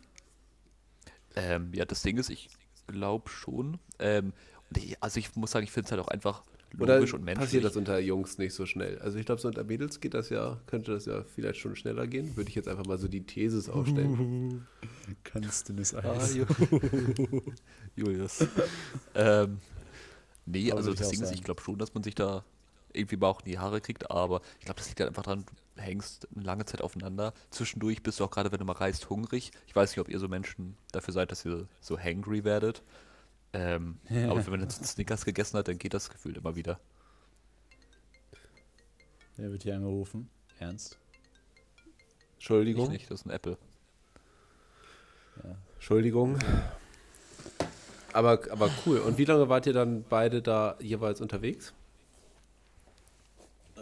[1.36, 2.49] Ähm, ja, das Ding ist, ich
[2.88, 3.80] glaube schon.
[3.99, 4.34] Ähm,
[4.99, 6.43] also ich muss sagen, ich finde es halt auch einfach
[6.74, 7.45] logisch Oder und menschlich.
[7.45, 8.99] passiert das unter Jungs nicht so schnell?
[8.99, 12.07] Also ich glaube, so unter Mädels geht das ja, könnte das ja vielleicht schon schneller
[12.07, 12.36] gehen.
[12.38, 14.67] Würde ich jetzt einfach mal so die Thesis aufstellen.
[15.24, 16.38] Kannst du das Eis?
[16.38, 16.45] Ah,
[17.95, 18.45] Julius.
[19.15, 19.59] ähm,
[20.45, 22.43] nee, aber also das Ding ist, ich glaube schon, dass man sich da
[22.93, 25.45] irgendwie mal auch in die Haare kriegt, aber ich glaube, das liegt halt einfach dran,
[25.76, 27.34] du hängst eine lange Zeit aufeinander.
[27.51, 29.51] Zwischendurch bist du auch gerade, wenn du mal reist, hungrig.
[29.67, 32.84] Ich weiß nicht, ob ihr so Menschen dafür seid, dass ihr so hangry werdet.
[33.54, 34.26] Ähm, ja.
[34.30, 36.80] Aber wenn man jetzt einen Snickers gegessen hat, dann geht das Gefühl immer wieder.
[39.38, 40.30] Wer wird hier angerufen?
[40.60, 40.97] Ernst?
[42.34, 42.86] Entschuldigung.
[42.86, 43.58] Ich nicht, das ist ein Apple.
[45.43, 45.56] Ja.
[45.76, 46.38] Entschuldigung.
[48.12, 49.00] Aber, aber cool.
[49.00, 51.74] Und wie lange wart ihr dann beide da jeweils unterwegs?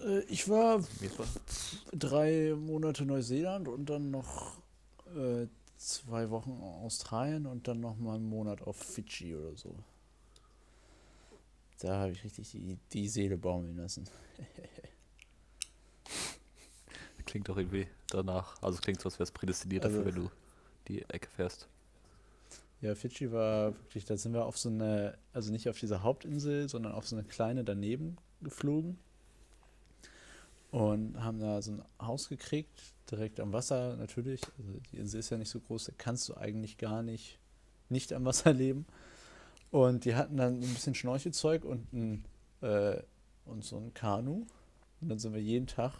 [0.06, 0.84] Äh, ich war
[1.94, 4.58] drei Monate Neuseeland und dann noch
[5.16, 5.48] äh,
[5.78, 9.76] zwei Wochen Australien und dann noch mal einen Monat auf Fidschi oder so.
[11.80, 14.10] Da habe ich richtig die, die Seele baumeln lassen.
[17.28, 18.62] klingt doch irgendwie danach.
[18.64, 20.32] Also klingt so, als wäre es prädestiniert also, dafür, wenn du
[20.88, 21.68] die Ecke fährst.
[22.82, 26.70] Ja, Fidschi war wirklich, da sind wir auf so eine, also nicht auf dieser Hauptinsel,
[26.70, 28.98] sondern auf so eine kleine daneben geflogen
[30.72, 34.42] und haben da so ein Haus gekriegt, direkt am Wasser natürlich.
[34.58, 37.40] Also die Insel ist ja nicht so groß, da kannst du eigentlich gar nicht
[37.90, 38.86] nicht am Wasser leben.
[39.72, 42.26] Und die hatten dann ein bisschen Schnorchelzeug und, ein,
[42.62, 43.02] äh,
[43.46, 44.46] und so ein Kanu.
[45.02, 45.94] Und dann sind wir jeden Tag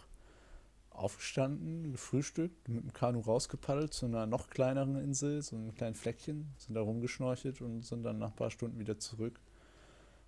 [0.90, 6.48] aufgestanden, gefrühstückt, mit dem Kanu rausgepaddelt zu einer noch kleineren Insel, so einem kleinen Fleckchen,
[6.56, 9.38] sind da rumgeschnorchelt und sind dann nach ein paar Stunden wieder zurück,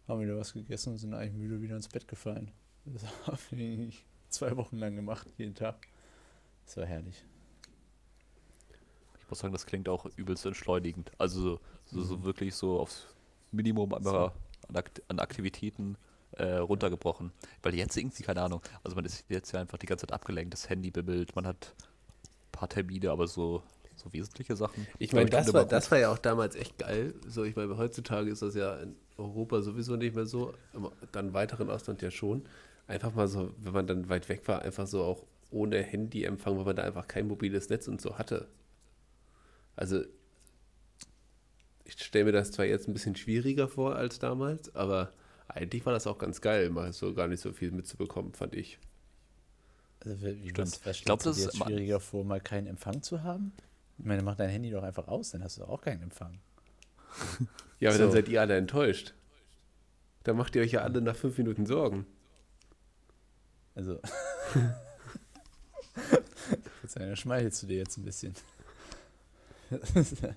[0.07, 2.53] haben wieder was gegessen und sind eigentlich müde wieder ins Bett gefallen.
[2.85, 5.89] Das habe ich zwei Wochen lang gemacht, jeden Tag.
[6.71, 7.25] Das war herrlich.
[9.19, 11.11] Ich muss sagen, das klingt auch übelst entschleunigend.
[11.19, 12.23] Also so, so, mhm.
[12.23, 13.09] wirklich so aufs
[13.51, 15.97] Minimum an, an Aktivitäten
[16.31, 17.33] äh, runtergebrochen.
[17.65, 20.55] Weil jetzt irgendwie, keine Ahnung, also man ist jetzt ja einfach die ganze Zeit abgelenkt,
[20.55, 21.75] das Handy bimmelt, man hat
[22.23, 23.65] ein paar Termine, aber so,
[23.97, 24.87] so wesentliche Sachen.
[25.01, 27.15] Ich meine, das, war, das war ja auch damals echt geil.
[27.27, 30.55] So, ich meine, heutzutage ist das ja in Europa sowieso nicht mehr so,
[31.11, 32.45] dann weiteren Ausland ja schon.
[32.87, 36.65] Einfach mal so, wenn man dann weit weg war, einfach so auch ohne Handyempfang, weil
[36.65, 38.49] man da einfach kein mobiles Netz und so hatte.
[39.77, 40.03] Also,
[41.85, 45.13] ich stelle mir das zwar jetzt ein bisschen schwieriger vor als damals, aber
[45.49, 48.79] eigentlich war das auch ganz geil, mal so gar nicht so viel mitzubekommen, fand ich.
[50.01, 53.53] Also wie, was, was ich glaube, das ist schwieriger vor, mal keinen Empfang zu haben.
[53.99, 56.39] Ich meine, mach dein Handy doch einfach aus, dann hast du auch keinen Empfang.
[57.81, 58.05] ja, aber so.
[58.05, 59.15] dann seid ihr alle enttäuscht.
[60.23, 62.07] Da macht ihr euch ja alle nach fünf Minuten Sorgen.
[63.75, 64.01] Also.
[66.81, 68.35] Verzeihung, schmeichelst du dir jetzt ein bisschen.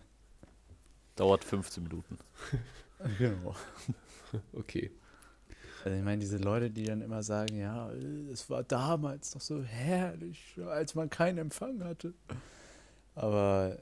[1.16, 2.18] Dauert 15 Minuten.
[3.18, 3.54] Genau.
[4.54, 4.90] Okay.
[5.84, 7.92] Also ich meine, diese Leute, die dann immer sagen, ja,
[8.32, 12.14] es war damals doch so herrlich, als man keinen Empfang hatte.
[13.16, 13.78] Aber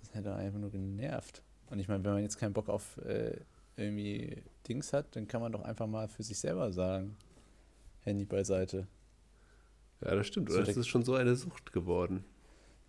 [0.00, 1.42] das hätte einfach nur genervt.
[1.70, 3.40] Und ich meine, wenn man jetzt keinen Bock auf äh,
[3.76, 7.16] irgendwie Dings hat, dann kann man doch einfach mal für sich selber sagen,
[8.02, 8.86] Handy beiseite.
[10.00, 10.50] Ja, das stimmt.
[10.50, 12.24] Oder so, das ist schon so eine Sucht geworden.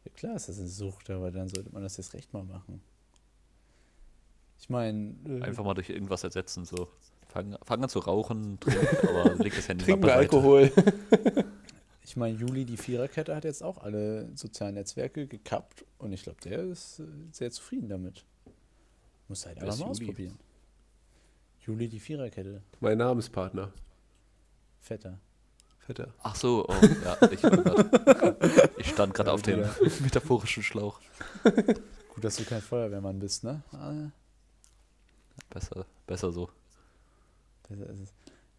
[0.06, 2.82] Ja klar ist das eine Sucht, aber dann sollte man das jetzt recht mal machen.
[4.60, 5.16] Ich meine.
[5.26, 6.90] Äh, einfach mal durch irgendwas ersetzen, so.
[7.28, 10.72] Fang, fang an zu rauchen, trink, aber leg das Handy Trink mal Alkohol.
[12.04, 16.40] ich meine, Juli, die Viererkette, hat jetzt auch alle sozialen Netzwerke gekappt und ich glaube,
[16.42, 18.24] der ist äh, sehr zufrieden damit.
[19.28, 19.92] Muss halt einfach mal Juli?
[19.92, 20.40] ausprobieren.
[21.62, 22.64] Juli, die Viererkette.
[22.80, 23.74] Mein Namenspartner.
[24.80, 25.20] Vetter.
[25.88, 26.14] Vetter.
[26.22, 26.74] Ach so, oh,
[27.06, 27.42] ja, ich,
[28.78, 29.62] ich stand gerade auf dem
[30.02, 31.00] metaphorischen Schlauch.
[31.44, 33.64] Gut, dass du kein Feuerwehrmann bist, ne?
[33.72, 34.12] Ah.
[35.50, 36.50] Besser, besser so.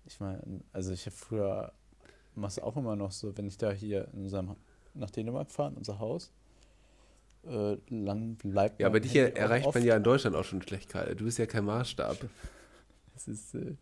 [0.06, 0.40] Ich meine,
[0.72, 1.72] also ich habe früher,
[2.34, 4.56] mache es auch immer noch so, wenn ich da hier in unserem,
[4.94, 6.30] nach Dänemark fahre, in unser Haus,
[7.46, 10.88] äh, lang bleibt Ja, aber dich Handy erreicht man ja in Deutschland auch schon schlecht,
[10.88, 11.14] Karl.
[11.14, 12.16] Du bist ja kein Maßstab.
[13.14, 13.74] Das ist, äh,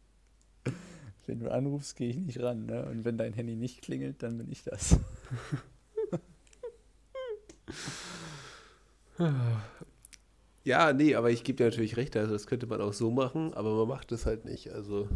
[1.27, 2.87] wenn du anrufst, gehe ich nicht ran, ne?
[2.87, 4.99] Und wenn dein Handy nicht klingelt, dann bin ich das.
[10.67, 13.55] Ja, nee, aber ich gebe dir natürlich recht, also das könnte man auch so machen,
[13.55, 14.73] aber man macht es halt nicht.
[14.73, 15.09] Also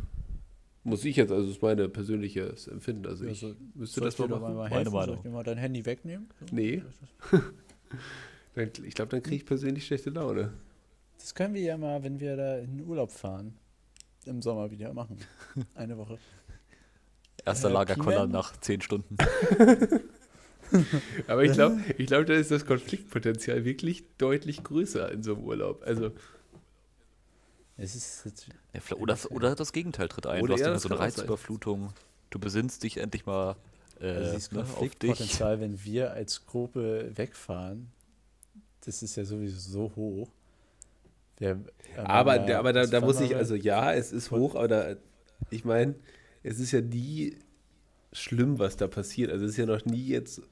[0.84, 3.06] muss ich jetzt, also das ist meine persönliches Empfinden.
[3.06, 4.54] Also ich also, müsste das mal machen.
[4.54, 4.92] Mal helfen?
[4.92, 6.28] Soll ich dir mal dein Handy wegnehmen?
[6.38, 6.84] So, nee.
[8.54, 10.52] ich glaube, dann kriege ich persönlich schlechte Laune.
[11.18, 13.54] Das können wir ja mal, wenn wir da in den Urlaub fahren,
[14.26, 15.18] im Sommer wieder machen.
[15.74, 16.18] Eine Woche.
[17.44, 19.16] Erster äh, Lagerkoller nach zehn Stunden.
[21.26, 25.44] Aber ich glaube, ich glaub, da ist das Konfliktpotenzial wirklich deutlich größer in so einem
[25.44, 25.82] Urlaub.
[25.84, 26.12] Also.
[27.76, 30.42] Es ist ja, oder, oder das Gegenteil tritt ein.
[30.42, 31.92] Oder du hast so eine Reizüberflutung.
[32.28, 33.56] Du besinnst dich endlich mal
[34.00, 37.90] äh, also das ne, Konfliktpotenzial, wenn wir als Gruppe wegfahren,
[38.84, 40.28] das ist ja sowieso so hoch.
[41.40, 41.58] Der,
[41.96, 44.96] aber der, aber da, da muss ich, also ja, es ist hoch, aber da,
[45.50, 45.94] ich meine,
[46.42, 47.36] es ist ja nie
[48.12, 49.30] schlimm, was da passiert.
[49.30, 50.42] Also es ist ja noch nie jetzt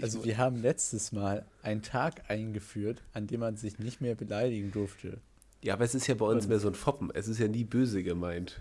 [0.00, 4.70] also wir haben letztes Mal einen Tag eingeführt, an dem man sich nicht mehr beleidigen
[4.70, 5.18] durfte.
[5.62, 7.10] Ja, aber es ist ja bei uns Und mehr so ein Foppen.
[7.12, 8.60] Es ist ja nie böse gemeint.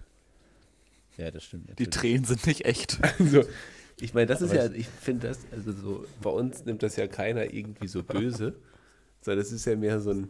[1.16, 1.70] Ja, das stimmt.
[1.70, 1.90] Natürlich.
[1.90, 3.00] Die Tränen sind nicht echt.
[3.20, 3.44] Also,
[4.00, 7.08] ich meine, das ist ja, ich finde das, also so, bei uns nimmt das ja
[7.08, 8.56] keiner irgendwie so böse,
[9.22, 10.30] sondern das ist ja mehr so ein,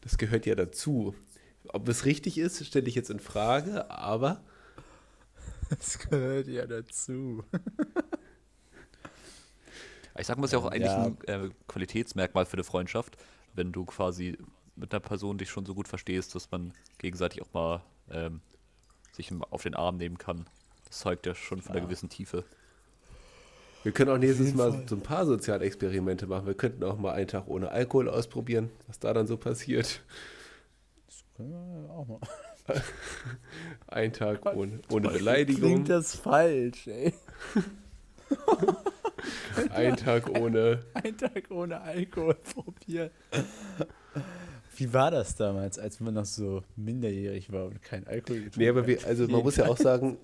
[0.00, 1.14] das gehört ja dazu.
[1.68, 4.42] Ob es richtig ist, stelle ich jetzt in Frage, aber.
[5.78, 7.44] Es gehört ja dazu.
[10.18, 11.04] Ich sag mal, es ist ja auch eigentlich ja.
[11.04, 13.16] ein äh, Qualitätsmerkmal für eine Freundschaft,
[13.54, 14.36] wenn du quasi
[14.74, 18.40] mit einer Person dich schon so gut verstehst, dass man gegenseitig auch mal ähm,
[19.12, 20.46] sich auf den Arm nehmen kann.
[20.86, 21.78] Das zeugt ja schon von ja.
[21.78, 22.44] einer gewissen Tiefe.
[23.84, 24.84] Wir können auch nächstes Mal Fall.
[24.88, 26.46] so ein paar Sozialexperimente machen.
[26.46, 30.02] Wir könnten auch mal einen Tag ohne Alkohol ausprobieren, was da dann so passiert.
[31.06, 32.20] Das können wir auch mal.
[33.86, 35.62] Ein Tag ohne, ohne Beleidigung.
[35.62, 37.14] Klingt das falsch, ey.
[39.70, 40.80] Ein Tag ohne.
[40.94, 43.10] Ein Tag ohne Alkohol probieren.
[44.76, 48.56] Wie war das damals, als man noch so minderjährig war und kein Alkohol getrunken hat?
[48.58, 50.18] Nee, aber wir, also man muss ja auch sagen,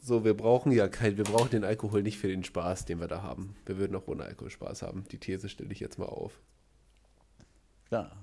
[0.00, 3.08] so, wir brauchen ja kein, wir brauchen den Alkohol nicht für den Spaß, den wir
[3.08, 3.56] da haben.
[3.66, 5.04] Wir würden auch ohne Alkohol Spaß haben.
[5.10, 6.40] Die These stelle ich jetzt mal auf.
[7.86, 8.16] Klar.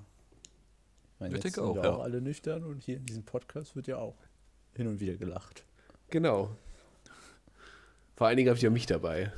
[1.14, 1.90] Ich meine, ich sind auch, ja.
[1.90, 4.16] auch alle nüchtern und hier in diesem Podcast wird ja auch
[4.74, 5.64] hin und wieder gelacht.
[6.10, 6.56] Genau.
[8.16, 9.32] Vor allen Dingen habe ich ja mich dabei.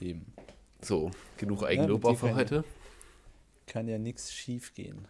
[0.00, 0.32] Eben.
[0.80, 2.64] So, genug Eigenlob ja, auch für heute.
[3.66, 5.08] Kann ja nichts schief gehen,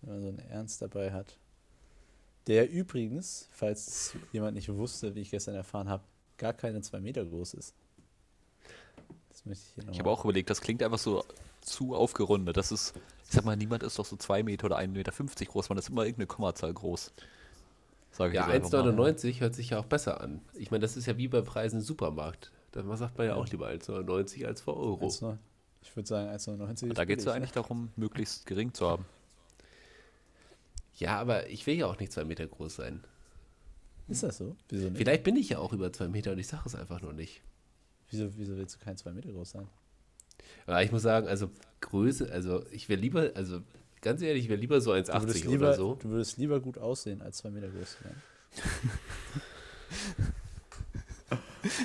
[0.00, 1.38] wenn man so einen Ernst dabei hat.
[2.46, 6.02] Der übrigens, falls jemand nicht wusste, wie ich gestern erfahren habe,
[6.38, 7.74] gar keine zwei Meter groß ist.
[9.28, 11.24] Das möchte ich hier Ich habe auch überlegt, das klingt einfach so
[11.60, 12.56] zu aufgerundet.
[12.56, 15.68] Das ist, ich sag mal, niemand ist doch so zwei Meter oder 1,50 Meter groß,
[15.68, 17.12] man ist immer irgendeine Kommazahl groß.
[18.10, 20.42] Sag ja, 1,99 hört sich ja auch besser an.
[20.52, 22.52] Ich meine, das ist ja wie bei Preisen im Supermarkt.
[22.72, 25.04] Da sagt man ja auch lieber 1,99 als vor Euro.
[25.04, 25.24] 1,
[25.82, 29.06] ich würde sagen 1,99 Da geht es ja eigentlich darum, möglichst gering zu haben.
[30.96, 33.02] Ja, aber ich will ja auch nicht zwei Meter groß sein.
[34.08, 34.56] Ist das so?
[34.68, 34.98] Wieso nicht?
[34.98, 37.40] Vielleicht bin ich ja auch über zwei Meter und ich sage es einfach nur nicht.
[38.10, 39.68] Wieso, wieso willst du kein zwei Meter groß sein?
[40.66, 43.60] Aber ich muss sagen, also Größe, also ich wäre lieber, also
[44.00, 45.94] ganz ehrlich, ich wäre lieber so 1,80 oder so.
[45.94, 48.22] Du würdest lieber gut aussehen, als zwei Meter groß zu sein.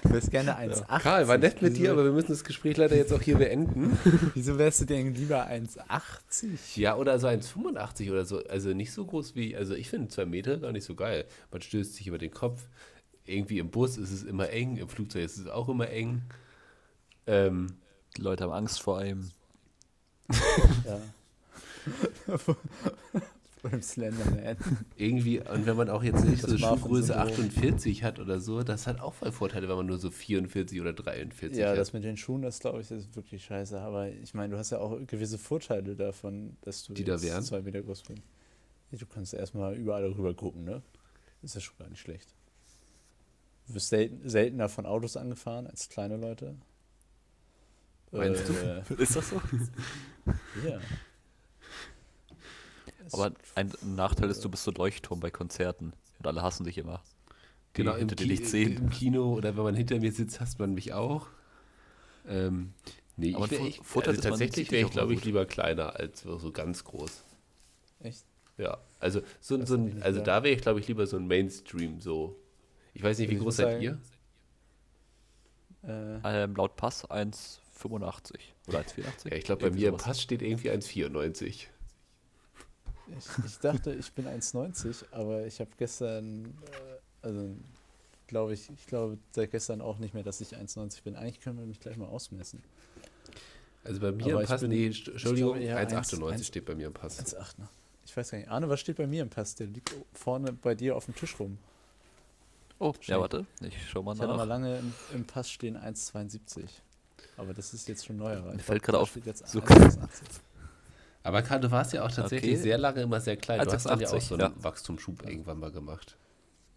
[0.03, 0.89] Du wärst gerne 1,80.
[0.89, 0.99] Ja.
[0.99, 1.83] Karl, war nett mit Wieso?
[1.83, 3.97] dir, aber wir müssen das Gespräch leider jetzt auch hier beenden.
[4.33, 6.79] Wieso wärst du denn lieber 1,80?
[6.79, 8.43] Ja, oder so 1,85 oder so.
[8.47, 11.25] Also nicht so groß wie, also ich finde 2 Meter gar nicht so geil.
[11.51, 12.61] Man stößt sich über den Kopf.
[13.25, 16.21] Irgendwie im Bus ist es immer eng, im Flugzeug ist es auch immer eng.
[17.25, 17.67] Ähm,
[18.15, 19.31] Die Leute haben Angst vor einem.
[20.85, 20.99] ja.
[23.70, 24.57] Beim Slenderman.
[24.95, 28.88] Irgendwie, und wenn man auch jetzt nicht das so Schuhgröße 48 hat oder so, das
[28.88, 31.74] hat auch voll Vorteile, wenn man nur so 44 oder 43 ja, hat.
[31.74, 33.80] Ja, das mit den Schuhen, das glaube ich, ist wirklich scheiße.
[33.80, 37.43] Aber ich meine, du hast ja auch gewisse Vorteile davon, dass du Die da wären.
[37.43, 38.22] zwei Meter groß bist.
[38.91, 40.82] Du kannst erstmal überall rüber gucken, ne?
[41.41, 42.34] Ist ja schon gar nicht schlecht.
[43.68, 46.55] Du wirst selten, seltener von Autos angefahren als kleine Leute.
[48.11, 48.93] Meinst äh, du?
[49.01, 49.41] Ist das so?
[50.65, 50.80] ja.
[53.14, 57.01] Aber ein Nachteil ist, du bist so Leuchtturm bei Konzerten und alle hassen dich immer.
[57.76, 58.78] Die genau, hinter dir nicht sehen.
[58.78, 61.28] Im Kino oder wenn man hinter mir sitzt, hasst man mich auch.
[62.28, 62.74] Ähm,
[63.16, 66.51] nee, Aber ich, wär, ich, also tatsächlich wäre ich, glaube ich, lieber kleiner als so
[66.51, 67.24] ganz groß.
[67.99, 68.26] Echt?
[68.58, 72.01] Ja, also, so, so ein, also da wäre ich, glaube ich, lieber so ein Mainstream
[72.01, 72.36] so.
[72.93, 73.99] Ich weiß nicht, wie groß seid ihr?
[75.84, 79.30] Äh, ähm, laut Pass 1,85 oder 1,84.
[79.30, 81.68] Ja, ich glaube, bei mir im Pass steht irgendwie 1,94.
[83.18, 87.55] Ich, ich dachte, ich bin 1,90, aber ich habe gestern, äh, also
[88.28, 91.16] glaube ich, ich glaube seit gestern auch nicht mehr, dass ich 1,90 bin.
[91.16, 92.62] Eigentlich können wir mich gleich mal ausmessen.
[93.84, 97.20] Also bei mir aber im Pass, bin, nee, Entschuldigung, 1,98 steht bei mir im Pass.
[97.20, 97.70] 1,8, ne?
[98.05, 98.49] Ich weiß gar nicht.
[98.49, 99.55] Arne, was steht bei mir im Pass?
[99.55, 101.58] Der liegt vorne bei dir auf dem Tisch rum.
[102.80, 104.26] Oh, ja, warte, ich schau mal ich nach.
[104.26, 106.66] Ich hatte mal lange im, im Pass stehen 1,72.
[107.38, 108.41] Aber das ist jetzt schon neuer.
[108.41, 109.97] Mir fällt gerade auf, so 1,
[111.28, 112.61] aber Karl, du warst ja auch tatsächlich okay.
[112.61, 113.59] sehr lange immer sehr klein.
[113.59, 114.63] Du hast dann ja auch so einen ja.
[114.63, 116.17] Wachstumsschub irgendwann mal gemacht.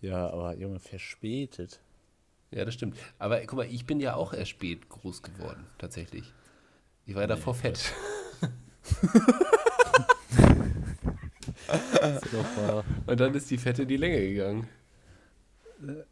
[0.01, 1.81] Ja, aber Junge, verspätet.
[2.51, 2.97] Ja, das stimmt.
[3.19, 6.33] Aber guck mal, ich bin ja auch erst spät groß geworden, tatsächlich.
[7.07, 7.35] Ich war ja nee.
[7.35, 7.95] davor fett.
[13.07, 14.69] Und dann ist die Fette in die Länge gegangen.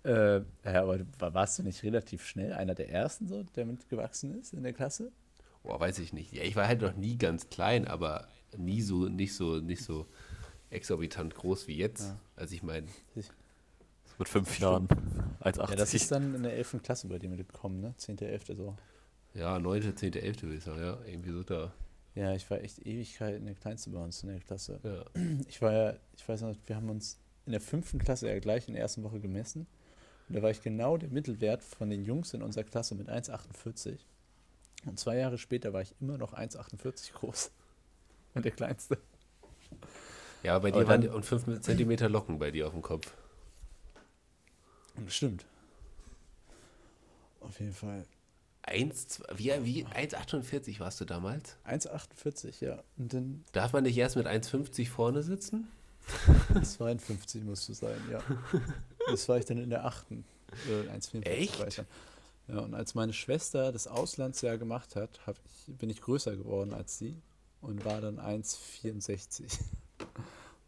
[0.05, 4.55] Äh, ja, aber warst du nicht relativ schnell einer der ersten, so, der mitgewachsen ist
[4.55, 5.11] in der Klasse?
[5.63, 6.33] Boah, weiß ich nicht.
[6.33, 10.07] Ja, ich war halt noch nie ganz klein, aber nie so, nicht so, nicht so
[10.71, 12.09] exorbitant groß wie jetzt.
[12.09, 12.21] Ja.
[12.37, 12.87] Also ich meine.
[14.19, 14.89] Mit fünf Jahren.
[15.41, 15.71] 1,80.
[15.71, 16.83] Ja, das ist dann in der 11.
[16.83, 17.95] Klasse bei dem wir gekommen, ne?
[17.97, 18.47] 10., 11.
[18.57, 18.77] so.
[19.35, 20.43] Ja, 9., 10., 11.
[20.43, 20.99] würde ich sagen, ja.
[21.07, 21.73] Irgendwie so da.
[22.15, 24.81] Ja, ich war echt Ewigkeit in der Kleinste bei uns in der Klasse.
[24.83, 25.05] Ja.
[25.47, 28.67] Ich war ja, ich weiß noch, wir haben uns in der fünften Klasse ja gleich
[28.67, 29.69] in der ersten Woche gemessen.
[30.29, 33.99] Und da war ich genau der Mittelwert von den Jungs in unserer Klasse mit 1,48.
[34.87, 37.51] Und zwei Jahre später war ich immer noch 1,48 groß.
[38.35, 38.99] Und der Kleinste.
[40.43, 43.13] Ja, bei dir waren und 5 cm Locken bei dir auf dem Kopf.
[45.09, 45.45] Stimmt.
[47.41, 48.07] Auf jeden Fall.
[48.63, 51.57] 1, wie, wie 1,48 warst du damals?
[51.67, 52.83] 1,48, ja.
[52.99, 55.69] Und dann Darf man nicht erst mit 1,50 vorne sitzen?
[56.63, 58.23] 52 musst du sein, ja.
[59.07, 60.25] Das war ich dann in der achten.
[60.69, 61.85] Äh, 1,54 Echt?
[62.49, 65.21] Ja, und als meine Schwester das Auslandsjahr gemacht hat,
[65.67, 67.21] ich, bin ich größer geworden als sie
[67.61, 69.59] und war dann 1,64.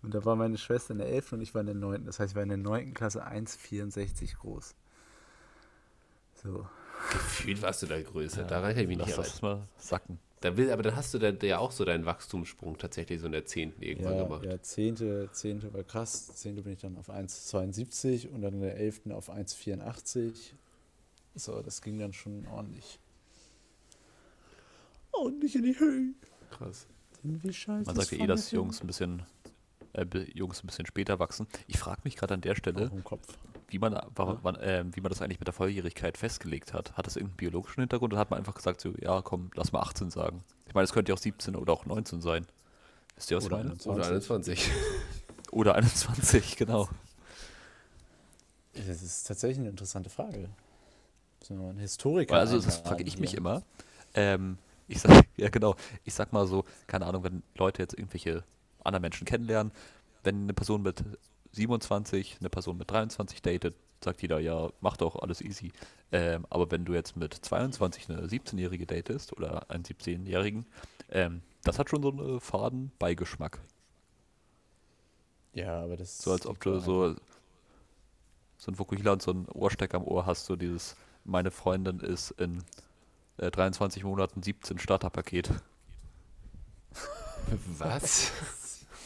[0.02, 1.32] Und da war meine Schwester in der 11.
[1.32, 2.06] und ich war in der 9.
[2.06, 2.94] Das heißt, ich war in der 9.
[2.94, 4.74] Klasse 1,64 groß.
[6.42, 6.66] So.
[7.12, 8.42] Gefühlt warst du da größer.
[8.42, 10.18] Ja, da reicht ich mich nicht das mal sacken.
[10.40, 13.32] Da will, aber dann hast du da ja auch so deinen Wachstumssprung tatsächlich so in
[13.32, 13.74] der 10.
[13.80, 14.44] irgendwann ja, gemacht.
[14.44, 15.28] Ja, 10.
[15.30, 15.74] 10.
[15.74, 16.34] war krass.
[16.34, 16.62] 10.
[16.62, 19.10] bin ich dann auf 1,72 und dann in der 11.
[19.10, 20.32] auf 1,84.
[21.34, 22.98] So, das ging dann schon ordentlich.
[25.12, 26.14] Ordentlich in die Höhe.
[26.50, 26.86] Krass.
[27.22, 27.86] Wie scheiße.
[27.86, 29.22] Man sagt ja eh, dass Jungs ein bisschen
[29.92, 31.46] äh, Jungs ein bisschen später wachsen.
[31.66, 32.90] Ich frage mich gerade an der Stelle,
[33.68, 34.06] wie man, ja.
[34.14, 36.96] wann, äh, wie man das eigentlich mit der Volljährigkeit festgelegt hat.
[36.96, 39.80] Hat das irgendeinen biologischen Hintergrund oder hat man einfach gesagt, so, ja komm, lass mal
[39.80, 40.42] 18 sagen?
[40.66, 42.46] Ich meine, es könnte ja auch 17 oder auch 19 sein.
[43.16, 43.90] Wisst ihr, was oder, 21.
[43.90, 44.70] oder 21.
[45.50, 46.88] oder 21, genau.
[48.72, 50.48] Das ist tatsächlich eine interessante Frage.
[51.42, 52.34] So ein Historiker.
[52.36, 53.62] Also, das frage ich mich immer.
[54.14, 58.44] Ähm, ich sag, ja genau, ich sag mal so, keine Ahnung, wenn Leute jetzt irgendwelche
[58.84, 59.72] anderen Menschen kennenlernen.
[60.22, 61.02] Wenn eine Person mit
[61.52, 65.72] 27, eine Person mit 23 datet, sagt jeder, ja, mach doch alles easy.
[66.12, 70.66] Ähm, aber wenn du jetzt mit 22 eine 17-Jährige datest oder einen 17-Jährigen,
[71.10, 73.60] ähm, das hat schon so einen faden Beigeschmack.
[75.52, 77.14] Ja, aber das So als ob du so,
[78.56, 82.30] so ein Fukuhila und so ein Ohrstecker am Ohr hast, so dieses, meine Freundin ist
[82.32, 82.62] in
[83.38, 85.50] äh, 23 Monaten 17 Starterpaket.
[87.78, 88.32] Was?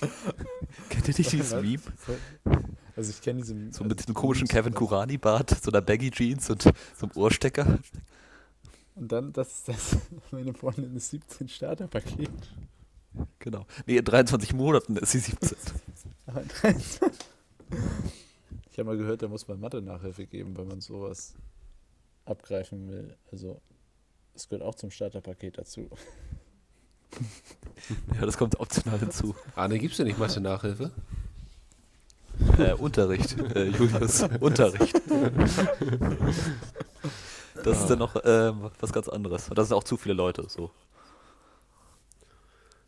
[0.91, 1.81] Kennt ihr nicht dieses Meme?
[2.97, 3.73] Also ich kenne diesen.
[3.73, 6.71] So mit diesem komischen Kevin Kurani-Bart, so einer Baggy Jeans und so
[7.03, 7.79] einem Ohrstecker.
[8.95, 9.97] Und dann, das ist das,
[10.31, 12.31] meine Freundin ist 17 Starterpaket.
[13.39, 13.67] Genau.
[13.87, 15.57] Nee, in 23 Monaten ist sie 17.
[18.71, 21.35] ich habe mal gehört, da muss man Mathe-Nachhilfe geben, wenn man sowas
[22.25, 23.17] abgreifen will.
[23.31, 23.61] Also,
[24.35, 25.89] es gehört auch zum Starterpaket dazu.
[28.15, 29.35] Ja, das kommt optional hinzu.
[29.55, 30.91] Arne, gibst du nicht Mathe-Nachhilfe?
[32.59, 35.01] Äh, Unterricht, äh, Julius, Unterricht.
[37.63, 39.49] Das ist dann noch äh, was ganz anderes.
[39.49, 40.71] Und das sind auch zu viele Leute, so.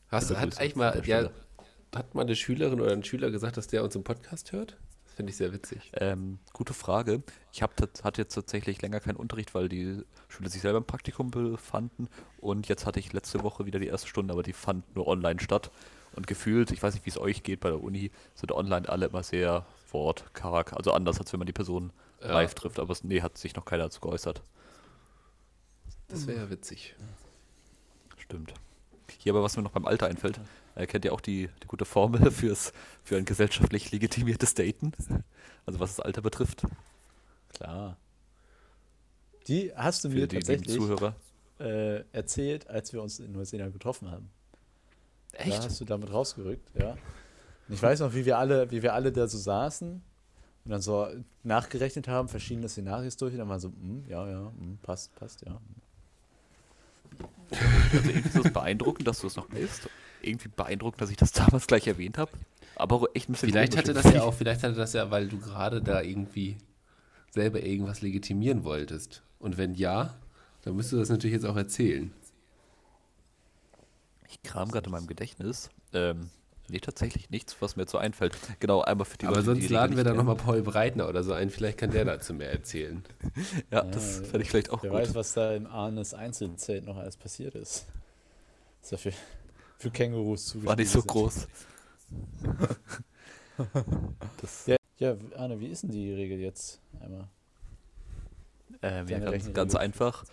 [0.08, 1.30] Hast du, hat eigentlich mal, ja,
[1.94, 4.76] hat mal eine Schülerin oder ein Schüler gesagt, dass der uns im Podcast hört?
[5.16, 5.90] Finde ich sehr witzig.
[5.94, 7.22] Ähm, gute Frage.
[7.50, 11.30] Ich hab, hatte jetzt tatsächlich länger keinen Unterricht, weil die Schüler sich selber im Praktikum
[11.30, 12.08] befanden.
[12.36, 15.40] Und jetzt hatte ich letzte Woche wieder die erste Stunde, aber die fand nur online
[15.40, 15.70] statt.
[16.14, 19.06] Und gefühlt, ich weiß nicht, wie es euch geht bei der Uni, sind online alle
[19.06, 19.64] immer sehr
[20.34, 20.74] Charak.
[20.74, 21.90] Also anders, als wenn man die Person
[22.20, 22.34] ja.
[22.34, 22.78] live trifft.
[22.78, 24.42] Aber nee, hat sich noch keiner dazu geäußert.
[26.08, 26.94] Das wäre ja witzig.
[28.18, 28.52] Stimmt.
[29.16, 30.38] Hier aber, was mir noch beim Alter einfällt,
[30.76, 32.72] er kennt ja auch die, die gute Formel fürs,
[33.02, 34.92] für ein gesellschaftlich legitimiertes Daten.
[35.64, 36.62] Also was das Alter betrifft.
[37.54, 37.96] Klar.
[39.48, 40.78] Die hast du mir für die, tatsächlich
[41.58, 44.28] äh, erzählt, als wir uns in Neuseeland getroffen haben.
[45.32, 45.58] Echt?
[45.58, 46.90] Da hast du damit rausgerückt, ja.
[46.90, 50.02] Und ich weiß noch, wie wir alle, wie wir alle da so saßen
[50.64, 51.08] und dann so
[51.42, 55.42] nachgerechnet haben, verschiedene Szenarien durch und dann war so, mm, ja, ja, mm, passt, passt,
[55.42, 55.58] ja.
[57.92, 59.88] Also irgendwie ist es beeindruckend, dass du es noch weißt
[60.26, 62.32] irgendwie beeindruckend, dass ich das damals gleich erwähnt habe.
[62.76, 65.28] Aber auch echt ein bisschen Vielleicht hatte das ja auch, vielleicht hatte das ja, weil
[65.28, 66.58] du gerade da irgendwie
[67.30, 69.22] selber irgendwas legitimieren wolltest.
[69.38, 70.14] Und wenn ja,
[70.62, 72.12] dann müsstest du das natürlich jetzt auch erzählen.
[74.28, 75.70] Ich kram gerade in meinem Gedächtnis.
[75.92, 76.30] Ähm,
[76.68, 78.36] nee, tatsächlich nichts, was mir so einfällt.
[78.60, 81.22] Genau, einmal für die Aber Leute, sonst die laden wir da nochmal Paul Breitner oder
[81.22, 81.50] so ein.
[81.50, 83.04] Vielleicht kann der dazu mehr erzählen.
[83.70, 84.98] ja, das fände ich vielleicht auch wer gut.
[84.98, 87.86] Wer weiß, was da im Arnes Einzelzelt noch alles passiert ist.
[88.82, 89.12] ist dafür
[89.78, 91.10] für Kängurus zugeschnitten War nicht so sind.
[91.10, 91.48] groß.
[94.66, 97.28] ja, ja, Arne, wie ist denn die Regel jetzt einmal?
[98.82, 100.24] Ähm, ja, ganz, ganz einfach.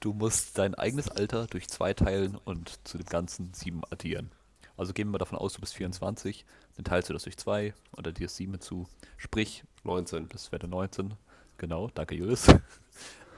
[0.00, 4.30] Du musst dein eigenes Alter durch zwei teilen und zu dem Ganzen sieben addieren.
[4.76, 6.44] Also gehen wir davon aus, du bist 24,
[6.76, 8.86] dann teilst du das durch zwei und addierst sieben hinzu.
[9.16, 10.28] Sprich, 19.
[10.28, 11.14] Das wäre 19.
[11.56, 12.46] Genau, danke Julius.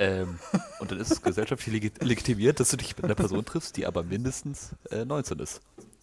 [0.01, 0.39] Ähm,
[0.81, 4.03] und dann ist es gesellschaftlich legitimiert, dass du dich mit einer Person triffst, die aber
[4.03, 5.61] mindestens äh, 19 ist.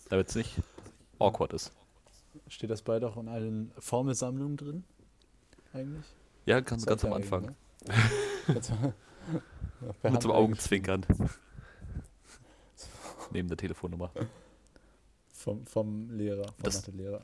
[0.10, 0.54] Damit es nicht
[1.18, 1.72] awkward ist.
[2.48, 4.84] Steht das beide auch in allen Formelsammlungen drin?
[5.74, 6.06] Eigentlich?
[6.46, 7.46] Ja, ganz, ganz am Anfang.
[7.46, 7.56] Ne?
[8.48, 8.64] mit
[10.22, 11.04] zum Augenzwinkern.
[13.32, 14.12] Neben der Telefonnummer.
[15.34, 17.24] Vom, vom Lehrer, vom das, Mathelehrer.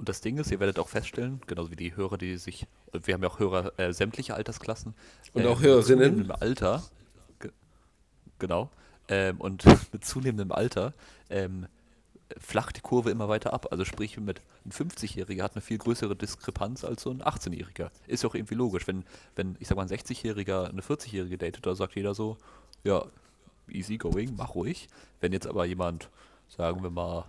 [0.00, 3.12] Und das Ding ist, ihr werdet auch feststellen, genauso wie die Hörer, die sich, wir
[3.12, 4.94] haben ja auch Hörer äh, sämtlicher Altersklassen.
[5.34, 6.24] Und äh, auch Hörerinnen.
[6.24, 6.82] Im Alter,
[7.38, 7.50] ge
[8.38, 8.70] genau,
[9.08, 9.62] ähm, und
[9.92, 10.94] mit zunehmendem Alter
[11.28, 11.66] ähm,
[12.38, 13.66] flacht die Kurve immer weiter ab.
[13.72, 17.90] Also sprich, mit ein 50-Jähriger hat eine viel größere Diskrepanz als so ein 18-Jähriger.
[18.06, 18.86] Ist ja auch irgendwie logisch.
[18.88, 19.04] Wenn,
[19.36, 22.38] wenn ich sag mal, ein 60-Jähriger eine 40-Jährige datet, da sagt jeder so,
[22.84, 23.04] ja,
[23.68, 24.88] easy going, mach ruhig.
[25.20, 26.08] Wenn jetzt aber jemand,
[26.48, 27.26] sagen wir mal,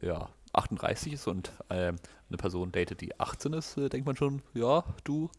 [0.00, 4.42] ja, 38 ist und äh, eine Person datet, die 18 ist, äh, denkt man schon,
[4.54, 5.30] ja, du,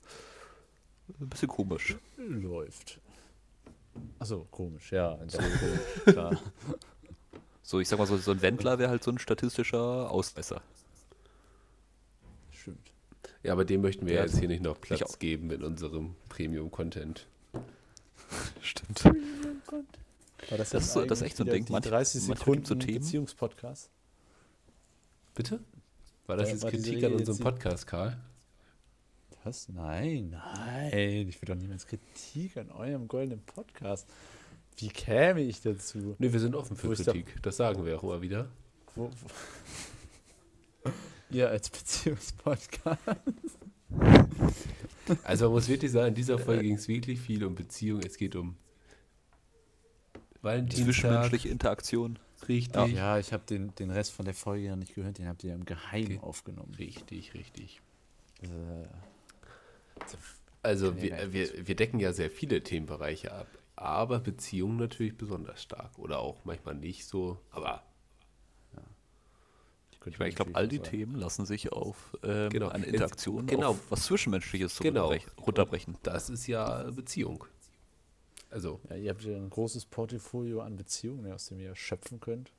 [1.19, 1.98] ein bisschen komisch.
[2.18, 2.99] Läuft.
[4.19, 5.19] Achso, komisch, ja.
[7.65, 10.61] So, ich sag mal so, so ein Wendler wäre halt so ein statistischer Ausreißer.
[12.52, 12.91] Stimmt.
[13.41, 17.26] Ja, aber dem möchten wir ja, jetzt hier nicht noch Platz geben in unserem Premium-Content.
[18.61, 19.06] Stimmt.
[19.06, 21.65] War das, das, ist so, das ist echt so ein Ding.
[21.69, 22.99] Manche, 30 Sekunden so Themen.
[22.99, 23.90] Beziehungspodcast.
[25.35, 25.60] Bitte?
[26.27, 28.18] War das jetzt Kritik an unserem Podcast, Karl?
[29.43, 29.68] Was?
[29.68, 31.27] Nein, nein.
[31.27, 34.07] Ich will doch niemals Kritik an eurem goldenen Podcast.
[34.77, 36.15] Wie käme ich dazu?
[36.19, 37.41] Ne, wir sind offen für Kritik.
[37.41, 38.47] Das sagen wir auch immer wieder.
[38.95, 39.10] Wo,
[40.84, 40.91] wo?
[41.31, 42.99] Ihr als Beziehungspodcast.
[45.23, 48.01] Also man muss wirklich sagen, in dieser Folge ging es wirklich viel um Beziehung.
[48.01, 48.55] Es geht um
[50.41, 50.85] Valentinstag.
[50.85, 52.19] Zwischenmenschliche Interaktion.
[52.47, 52.93] Richtig.
[52.93, 55.17] Ja, ich habe den, den Rest von der Folge ja nicht gehört.
[55.17, 56.19] Den habt ihr ja im Geheimen okay.
[56.25, 56.73] aufgenommen.
[56.75, 57.81] Richtig, richtig.
[58.41, 58.47] Äh,
[60.61, 65.97] also wir, wir, wir decken ja sehr viele Themenbereiche ab aber Beziehungen natürlich besonders stark.
[65.97, 67.83] Oder auch manchmal nicht so, aber.
[70.05, 70.85] Ich, meine, ich glaube, all die sein.
[70.85, 72.67] Themen lassen sich auf ähm, genau.
[72.67, 73.79] eine Interaktion, genau.
[73.89, 75.13] was Zwischenmenschliches genau.
[75.39, 75.97] runterbrechen.
[76.03, 77.45] Das ist ja Beziehung.
[78.53, 78.80] Also.
[78.89, 82.51] Ja, ihr habt ja ein großes Portfolio an Beziehungen, aus dem ihr schöpfen könnt.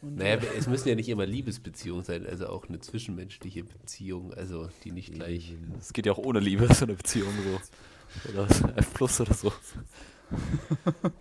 [0.00, 4.68] Und naja, es müssen ja nicht immer Liebesbeziehungen sein, also auch eine zwischenmenschliche Beziehung, also
[4.84, 5.54] die nicht gleich.
[5.80, 8.30] Es geht ja auch ohne Liebe, so eine Beziehung so.
[8.32, 9.52] Oder F Plus oder so.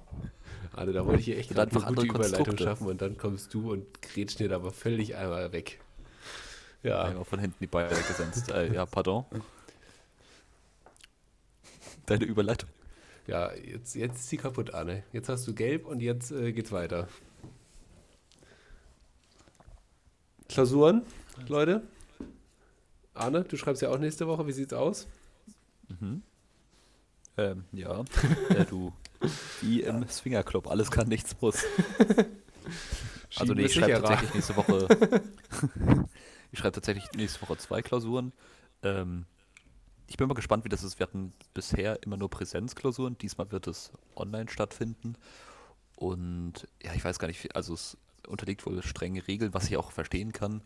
[0.73, 3.72] Also da wollte ich hier echt gerade eine gute Überleitung schaffen und dann kommst du
[3.72, 5.80] und grätschst dir aber völlig einmal weg.
[6.84, 7.02] Ja.
[7.02, 8.52] Einmal von hinten die Beine weggesetzt.
[8.52, 9.26] äh, ja, pardon.
[12.06, 12.69] Deine Überleitung.
[13.28, 15.04] Ja, jetzt, jetzt ist sie kaputt, Arne.
[15.12, 17.10] Jetzt hast du gelb und jetzt äh, geht's weiter.
[20.48, 21.04] Klausuren,
[21.48, 21.84] Leute.
[23.14, 24.48] Arne, du schreibst ja auch nächste Woche.
[24.48, 25.08] Wie sieht's aus?
[25.90, 26.22] Mhm.
[27.36, 28.06] Ähm, ja,
[28.49, 28.94] äh, du.
[29.62, 31.66] Wie im Swingerclub, alles kann, nichts muss.
[33.36, 34.88] also nee, ich schreibe tatsächlich nächste Woche.
[36.54, 38.32] ich schreibe tatsächlich nächste Woche zwei Klausuren.
[38.84, 39.26] Ähm,
[40.07, 40.99] ich bin mal gespannt, wie das ist.
[40.99, 43.17] Wir hatten bisher immer nur Präsenzklausuren.
[43.17, 45.15] Diesmal wird es online stattfinden.
[45.97, 47.97] Und ja, ich weiß gar nicht, also es
[48.27, 50.61] unterliegt wohl strenge Regeln, was ich auch verstehen kann.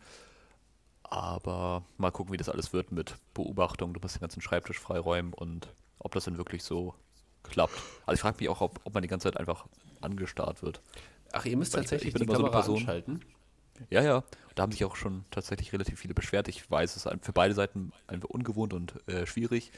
[1.04, 3.94] Aber mal gucken, wie das alles wird mit Beobachtung.
[3.94, 6.96] Du musst den ganzen Schreibtisch freiräumen und ob das denn wirklich so
[7.44, 7.74] klappt.
[8.06, 9.66] Also ich frage mich auch, ob, ob, man die ganze Zeit einfach
[10.02, 10.82] angestarrt wird.
[11.32, 13.22] Ach, ihr müsst Weil tatsächlich ich, ich die Kamera so anschalten?
[13.90, 14.24] Ja, ja.
[14.56, 16.48] Da haben sich auch schon tatsächlich relativ viele beschwert.
[16.48, 19.72] Ich weiß, es ist für beide Seiten einfach ungewohnt und äh, schwierig.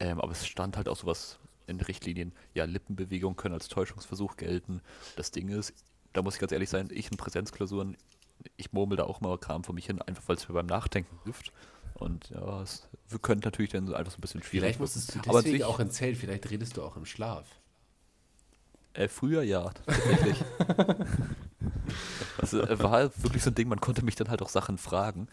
[0.00, 2.32] Ähm, aber es stand halt auch sowas in Richtlinien.
[2.52, 4.80] Ja, Lippenbewegungen können als Täuschungsversuch gelten.
[5.16, 5.72] Das Ding ist,
[6.12, 7.96] da muss ich ganz ehrlich sein, ich in Präsenzklausuren,
[8.56, 11.18] ich murmel da auch mal Kram vor mich hin, einfach weil es mir beim Nachdenken
[11.24, 11.52] hilft.
[11.94, 12.88] Und ja, es
[13.22, 15.90] könnte natürlich dann einfach so ein bisschen schwierig Vielleicht musstest du deswegen Aber auch im
[15.90, 17.46] Zelt, vielleicht redest du auch im Schlaf.
[18.94, 20.44] Äh, früher ja, tatsächlich.
[22.38, 24.78] Das äh, war halt wirklich so ein Ding, man konnte mich dann halt auch Sachen
[24.78, 25.28] fragen.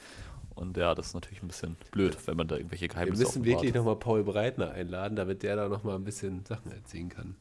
[0.56, 3.46] Und ja, das ist natürlich ein bisschen blöd, wenn man da irgendwelche Geheimnisse Wir müssen
[3.46, 7.36] wirklich nochmal Paul Breitner einladen, damit der da nochmal ein bisschen Sachen erzählen kann.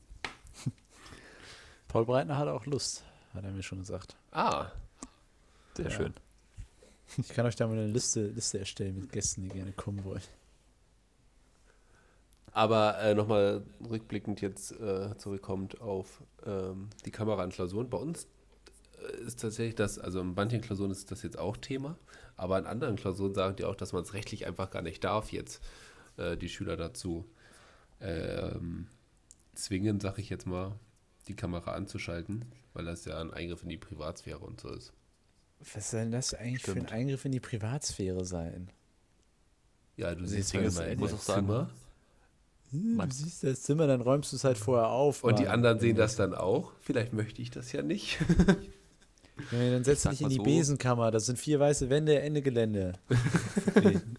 [1.88, 3.04] Paul Breitner hat auch Lust,
[3.34, 4.16] hat er mir schon gesagt.
[4.30, 4.66] Ah.
[5.74, 5.90] Sehr ja.
[5.90, 6.14] schön.
[7.18, 10.22] Ich kann euch da mal eine Liste, Liste erstellen mit Gästen, die gerne kommen wollen.
[12.52, 17.90] Aber äh, nochmal rückblickend jetzt äh, zurückkommt auf ähm, die Kamera an Klausuren.
[17.90, 18.26] Bei uns
[19.26, 21.98] ist tatsächlich das, also in manchen Klausuren ist das jetzt auch Thema,
[22.36, 25.32] aber in anderen Klausuren sagen die auch, dass man es rechtlich einfach gar nicht darf,
[25.32, 25.62] jetzt
[26.16, 27.26] äh, die Schüler dazu
[28.00, 28.86] ähm,
[29.54, 30.78] zwingen, sag ich jetzt mal,
[31.28, 34.92] die Kamera anzuschalten, weil das ja ein Eingriff in die Privatsphäre und so ist.
[35.74, 36.78] Was soll denn das eigentlich Stimmt.
[36.78, 38.70] für ein Eingriff in die Privatsphäre sein?
[39.96, 41.70] Ja, du siehst halt mal in das Zimmer.
[42.70, 45.24] Hm, du siehst das Zimmer, dann räumst du es halt vorher auf.
[45.24, 45.42] Und Mann.
[45.42, 46.72] die anderen sehen das dann auch.
[46.80, 48.18] Vielleicht möchte ich das ja nicht.
[49.52, 50.42] Ja, dann setz dich in die so.
[50.42, 51.10] Besenkammer.
[51.10, 52.94] Das sind vier weiße Wände, Ende Gelände.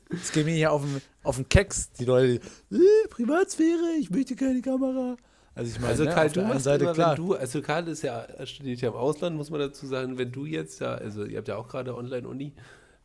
[0.09, 1.91] Es geht mir hier auf den, auf den Keks.
[1.93, 2.41] Die Leute,
[2.71, 5.15] äh, Privatsphäre, ich möchte keine Kamera.
[5.53, 7.15] Also ich meine, also ne, Karl, du machst Seite immer, klar.
[7.15, 10.45] du, also Karl ist ja, studiert ja im Ausland, muss man dazu sagen, wenn du
[10.45, 12.53] jetzt ja, also ihr habt ja auch gerade Online-Uni,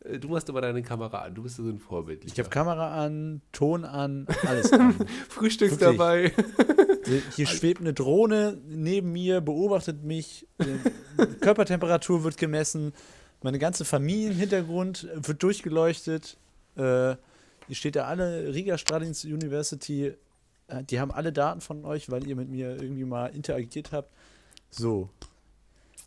[0.04, 2.24] äh, du machst aber deine Kamera an, du bist so ein Vorbild.
[2.24, 4.94] Ich habe Kamera an, Ton an, alles an.
[5.28, 6.32] Frühstückst dabei.
[7.34, 10.46] Hier schwebt eine Drohne neben mir, beobachtet mich,
[11.40, 12.92] Körpertemperatur wird gemessen,
[13.42, 16.36] meine ganze Familienhintergrund wird durchgeleuchtet.
[16.76, 17.16] Äh,
[17.66, 20.14] hier steht ja alle, Riga Stradins University,
[20.68, 24.10] äh, die haben alle Daten von euch, weil ihr mit mir irgendwie mal interagiert habt.
[24.70, 25.08] So.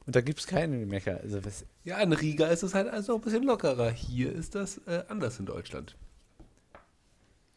[0.05, 1.19] Und da gibt es keine Mecker.
[1.21, 3.91] Also was ja, in Riga ist es halt also ein bisschen lockerer.
[3.91, 5.95] Hier ist das äh, anders in Deutschland.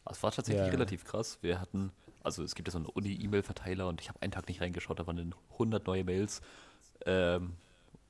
[0.09, 0.71] Es war tatsächlich ja.
[0.71, 1.37] relativ krass.
[1.41, 1.91] Wir hatten,
[2.23, 5.07] also es gibt ja so einen Uni-E-Mail-Verteiler und ich habe einen Tag nicht reingeschaut, da
[5.07, 6.41] waren 100 neue Mails.
[7.05, 7.53] Ähm,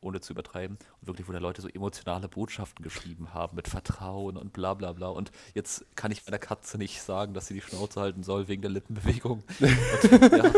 [0.03, 0.77] ohne zu übertreiben.
[1.01, 4.91] Und wirklich, wo da Leute so emotionale Botschaften geschrieben haben mit Vertrauen und bla bla
[4.91, 5.07] bla.
[5.07, 8.61] Und jetzt kann ich meiner Katze nicht sagen, dass sie die Schnauze halten soll wegen
[8.61, 9.43] der Lippenbewegung.
[9.59, 10.51] und, ja.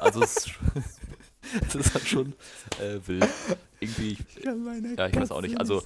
[0.00, 0.50] Also es,
[1.68, 2.34] es, ist halt schon
[2.80, 3.28] äh, wild.
[3.80, 4.18] Irgendwie,
[4.96, 5.58] ja, ich weiß auch nicht.
[5.58, 5.82] Also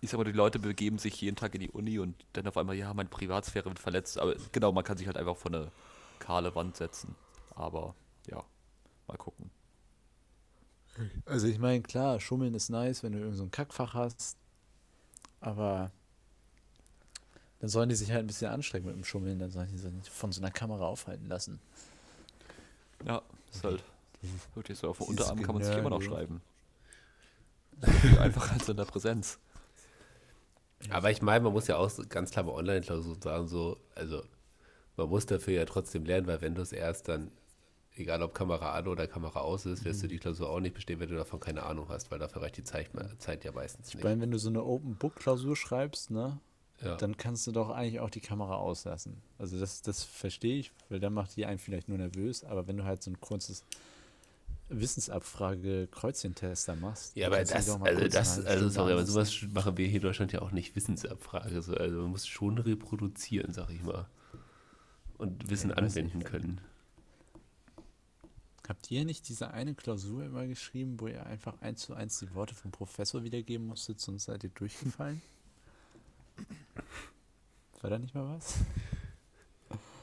[0.00, 2.56] ich sag mal, die Leute begeben sich jeden Tag in die Uni und dann auf
[2.56, 4.18] einmal, ja, meine Privatsphäre wird verletzt.
[4.18, 5.70] Aber genau, man kann sich halt einfach vor eine
[6.18, 7.14] kahle Wand setzen.
[7.54, 7.94] Aber
[8.28, 8.44] ja,
[9.06, 9.50] mal gucken.
[11.24, 14.36] Also ich meine, klar, Schummeln ist nice, wenn du irgendein so Kackfach hast.
[15.40, 15.90] Aber
[17.60, 19.92] dann sollen die sich halt ein bisschen anstrengen mit dem Schummeln, dann sollen die sich
[19.92, 21.60] nicht von so einer Kamera aufhalten lassen.
[23.04, 23.82] Ja, ist halt
[24.54, 24.88] wirklich so.
[24.88, 26.40] Auf dem Unterarm kann man sich immer noch schreiben.
[28.18, 29.38] Einfach als in der Präsenz.
[30.90, 34.22] Aber ich meine, man muss ja auch ganz klar bei Online-Klausuren sagen, so, also
[34.96, 37.30] man muss dafür ja trotzdem lernen, weil wenn du es erst dann
[37.98, 40.10] egal ob Kamera an oder Kamera aus ist, wirst du mhm.
[40.10, 42.64] die Klausur auch nicht bestehen, wenn du davon keine Ahnung hast, weil dafür reicht die
[42.64, 43.96] Zeit, Zeit ja meistens nicht.
[43.96, 46.38] Ich meine, wenn du so eine Open-Book-Klausur schreibst, ne,
[46.82, 46.96] ja.
[46.96, 49.22] dann kannst du doch eigentlich auch die Kamera auslassen.
[49.38, 52.76] Also das, das verstehe ich, weil dann macht die einen vielleicht nur nervös, aber wenn
[52.76, 53.64] du halt so ein kurzes
[54.68, 57.16] Wissensabfrage Kreuzchentester machst.
[57.16, 60.42] Ja, aber das, also das, also sorry, aber sowas machen wir hier in Deutschland ja
[60.42, 61.54] auch nicht Wissensabfrage.
[61.54, 64.06] Also man muss schon reproduzieren, sag ich mal.
[65.18, 66.60] Und Wissen ja, anwenden können.
[68.68, 72.34] Habt ihr nicht diese eine Klausur immer geschrieben, wo ihr einfach eins zu eins die
[72.34, 75.22] Worte vom Professor wiedergeben musstet, sonst seid ihr durchgefallen?
[77.80, 78.56] War da nicht mal was?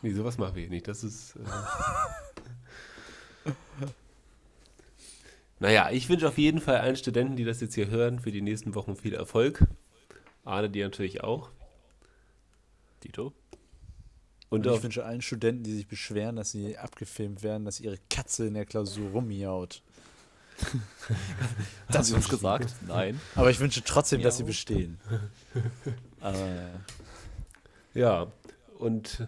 [0.01, 0.87] Nee, sowas machen wir hier nicht.
[0.87, 1.35] Das ist.
[1.35, 1.43] Äh
[5.59, 8.41] naja, ich wünsche auf jeden Fall allen Studenten, die das jetzt hier hören, für die
[8.41, 9.65] nächsten Wochen viel Erfolg.
[10.43, 11.49] Ahne dir natürlich auch.
[13.03, 13.33] Dito?
[14.49, 17.97] Und, und ich wünsche allen Studenten, die sich beschweren, dass sie abgefilmt werden, dass ihre
[18.09, 19.81] Katze in der Klausur rummiaut.
[21.87, 22.75] das Hast du uns gesagt?
[22.87, 23.19] Nein.
[23.35, 24.99] Aber ich wünsche trotzdem, dass sie bestehen.
[26.19, 26.69] Aber,
[27.93, 28.31] ja,
[28.77, 29.27] und.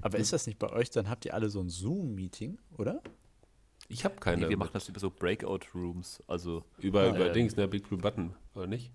[0.00, 0.90] Aber ist das nicht bei euch?
[0.90, 3.02] Dann habt ihr alle so ein Zoom-Meeting, oder?
[3.88, 4.42] Ich habe keine.
[4.42, 6.22] Nee, wir machen das über so Breakout-Rooms.
[6.26, 7.68] Also über, ah, über äh, Dings, ne?
[7.68, 8.90] Big Blue Button, oder nicht?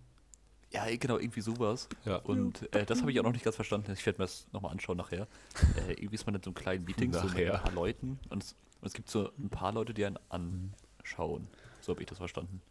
[0.72, 1.90] Ja, genau, irgendwie sowas.
[2.06, 2.18] Ja.
[2.18, 3.92] Und äh, das habe ich auch noch nicht ganz verstanden.
[3.92, 5.28] Ich werde mir das nochmal anschauen nachher.
[5.88, 8.44] Äh, irgendwie ist man in so einem kleinen Meeting so mit ein paar Leuten und
[8.44, 11.48] es, und es, gibt so ein paar Leute, die einen anschauen.
[11.82, 12.62] So habe ich das verstanden.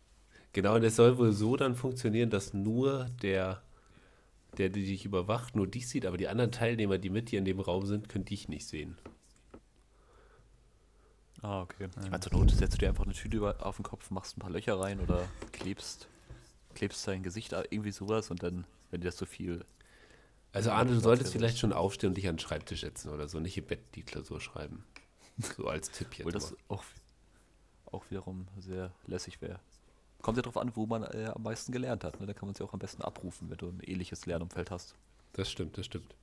[0.52, 3.62] Genau, und es soll wohl so dann funktionieren, dass nur der,
[4.58, 7.44] der, der dich überwacht, nur dich sieht, aber die anderen Teilnehmer, die mit dir in
[7.44, 8.96] dem Raum sind, können dich nicht sehen.
[11.42, 11.88] Ah, okay.
[12.02, 14.40] Ich meine, zur Not setzt du dir einfach eine Tüte auf den Kopf, machst ein
[14.40, 16.08] paar Löcher rein oder klebst
[16.74, 19.64] klebst dein Gesicht irgendwie sowas und dann, wenn dir das so viel.
[20.52, 23.38] Also Arne, du solltest vielleicht schon aufstehen und dich an den Schreibtisch setzen oder so,
[23.38, 24.84] nicht im Bett die Klausur schreiben.
[25.56, 26.26] So als Tipp jetzt.
[26.26, 26.84] Weil das auch,
[27.86, 29.58] auch wiederum sehr lässig wäre.
[30.20, 32.20] Kommt ja darauf an, wo man äh, am meisten gelernt hat.
[32.20, 32.26] Ne?
[32.26, 34.96] Da kann man es ja auch am besten abrufen, wenn du ein ähnliches Lernumfeld hast.
[35.32, 36.14] Das stimmt, das stimmt.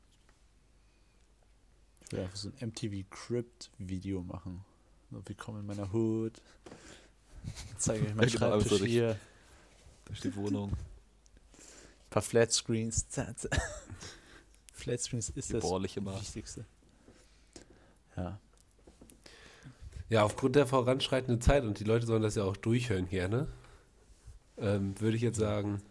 [2.05, 4.63] Ich will einfach so ein MTV Crypt Video machen.
[5.09, 6.41] So, willkommen in meiner Hood.
[7.77, 9.17] Zeige euch meinen genau, Schreibtisch hier.
[10.03, 10.71] Durch die Wohnung.
[10.71, 13.07] Ein paar Flatscreens.
[14.73, 16.65] Flatscreens ist das Wichtigste.
[18.17, 18.37] Ja.
[20.09, 23.47] Ja, aufgrund der voranschreitenden Zeit und die Leute sollen das ja auch durchhören gerne,
[24.57, 25.81] ähm, würde ich jetzt sagen,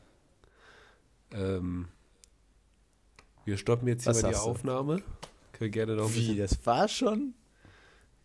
[1.30, 1.88] ähm,
[3.47, 5.02] wir stoppen jetzt hier Was mal die Aufnahme.
[5.52, 7.32] Können gerne noch Wie, das war schon?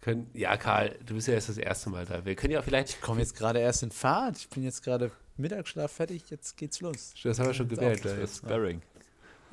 [0.02, 2.26] Können, ja, Karl, du bist ja erst das erste Mal da.
[2.26, 2.90] Wir können ja vielleicht.
[2.90, 4.38] Ich komme jetzt gerade erst in Fahrt.
[4.38, 7.14] Ich bin jetzt gerade Mittagsschlaf fertig, jetzt geht's los.
[7.24, 8.04] Das haben wir schon gewählt.
[8.04, 8.82] Da ist Sparring.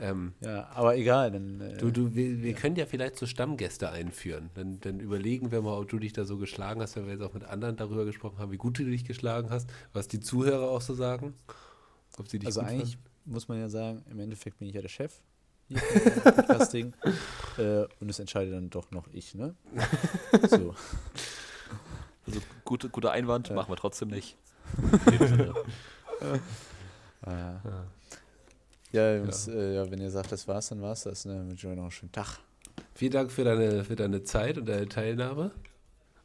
[0.00, 1.32] Ähm, ja, aber egal.
[1.32, 2.56] Dann, äh, du, du, wir, wir ja.
[2.56, 4.48] können ja vielleicht so Stammgäste einführen.
[4.54, 7.22] Dann, dann überlegen wir mal, ob du dich da so geschlagen hast, wenn wir jetzt
[7.22, 10.70] auch mit anderen darüber gesprochen haben, wie gut du dich geschlagen hast, was die Zuhörer
[10.70, 11.34] auch so sagen.
[12.16, 13.32] Ob sie dich also eigentlich fanden.
[13.32, 15.20] muss man ja sagen, im Endeffekt bin ich ja der Chef
[15.68, 16.92] hier das Ding.
[17.58, 19.54] äh, und es entscheidet dann doch noch ich, ne?
[20.48, 20.74] so.
[22.26, 23.54] Also gute, guter Einwand, ja.
[23.54, 24.36] machen wir trotzdem nicht.
[27.22, 27.62] ah, ja.
[28.92, 29.54] Ja, Jungs, ja.
[29.54, 31.24] Äh, ja, wenn ihr sagt, das war's, dann war's das.
[31.24, 31.46] Ne?
[31.48, 32.38] Wünsche euch noch einen schönen Tag.
[32.94, 35.50] Vielen Dank für deine, für deine Zeit und deine Teilnahme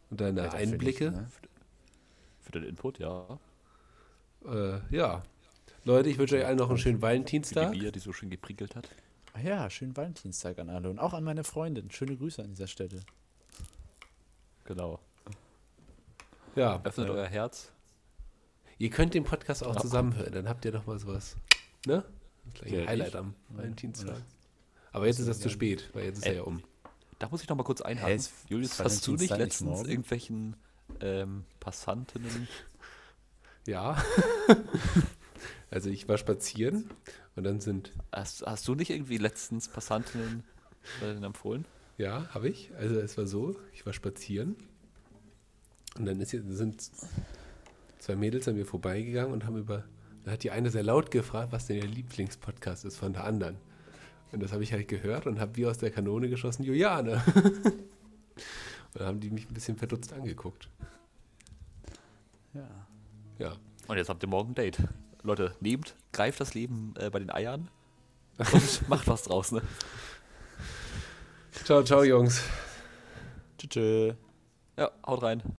[0.10, 1.06] und deine ja, Einblicke.
[1.06, 1.28] Ich, ne?
[2.42, 3.40] Für den Input, ja.
[4.46, 5.24] Äh, ja.
[5.86, 7.74] Leute, ich wünsche euch allen noch einen schönen Valentinstag.
[7.74, 8.88] Die Bier, die so schön geprickelt hat.
[9.34, 11.90] Ach ja, schönen Valentinstag an alle und auch an meine Freundin.
[11.90, 13.02] Schöne Grüße an dieser Stelle.
[14.64, 15.00] Genau.
[16.56, 16.80] Ja.
[16.84, 17.72] Öffnet äh, euer Herz.
[18.78, 19.82] Ihr könnt den Podcast auch ja.
[19.82, 21.36] zusammenhören, dann habt ihr noch mal sowas.
[21.86, 22.06] Ne?
[22.60, 24.22] Das ja, Highlight am Valentinstag.
[24.92, 26.62] Aber jetzt ist das zu spät, weil jetzt ist er ja um.
[27.18, 28.20] Da muss ich noch mal kurz einhaken.
[28.20, 29.90] Hey, Julius, hast du nicht letztens morgen?
[29.90, 30.56] irgendwelchen
[31.02, 32.48] ähm, Passantinnen?
[33.66, 33.96] Ja.
[35.72, 36.90] also ich war spazieren
[37.36, 37.94] und dann sind.
[38.12, 40.44] Hast, hast du nicht irgendwie letztens Passantinnen
[41.02, 41.66] äh, empfohlen?
[41.98, 42.72] Ja, habe ich.
[42.76, 44.56] Also es war so, ich war spazieren
[45.98, 46.90] und dann ist hier, sind
[48.00, 49.84] zwei Mädels an mir vorbeigegangen und haben über,
[50.24, 53.58] da hat die eine sehr laut gefragt, was denn ihr Lieblingspodcast ist von der anderen.
[54.32, 57.22] Und das habe ich halt gehört und habe wie aus der Kanone geschossen, Juliane.
[57.36, 60.70] und dann haben die mich ein bisschen verdutzt angeguckt.
[62.56, 62.68] Ja.
[63.38, 63.56] Ja.
[63.88, 64.78] Und jetzt habt ihr morgen ein Date.
[65.22, 67.68] Leute, nehmt, greift das Leben äh, bei den Eiern
[68.38, 69.62] und macht was draus, ne?
[71.66, 72.42] Ciao, ciao, Jungs.
[73.58, 74.16] Tschüss.
[74.78, 75.44] Ja, haut rein.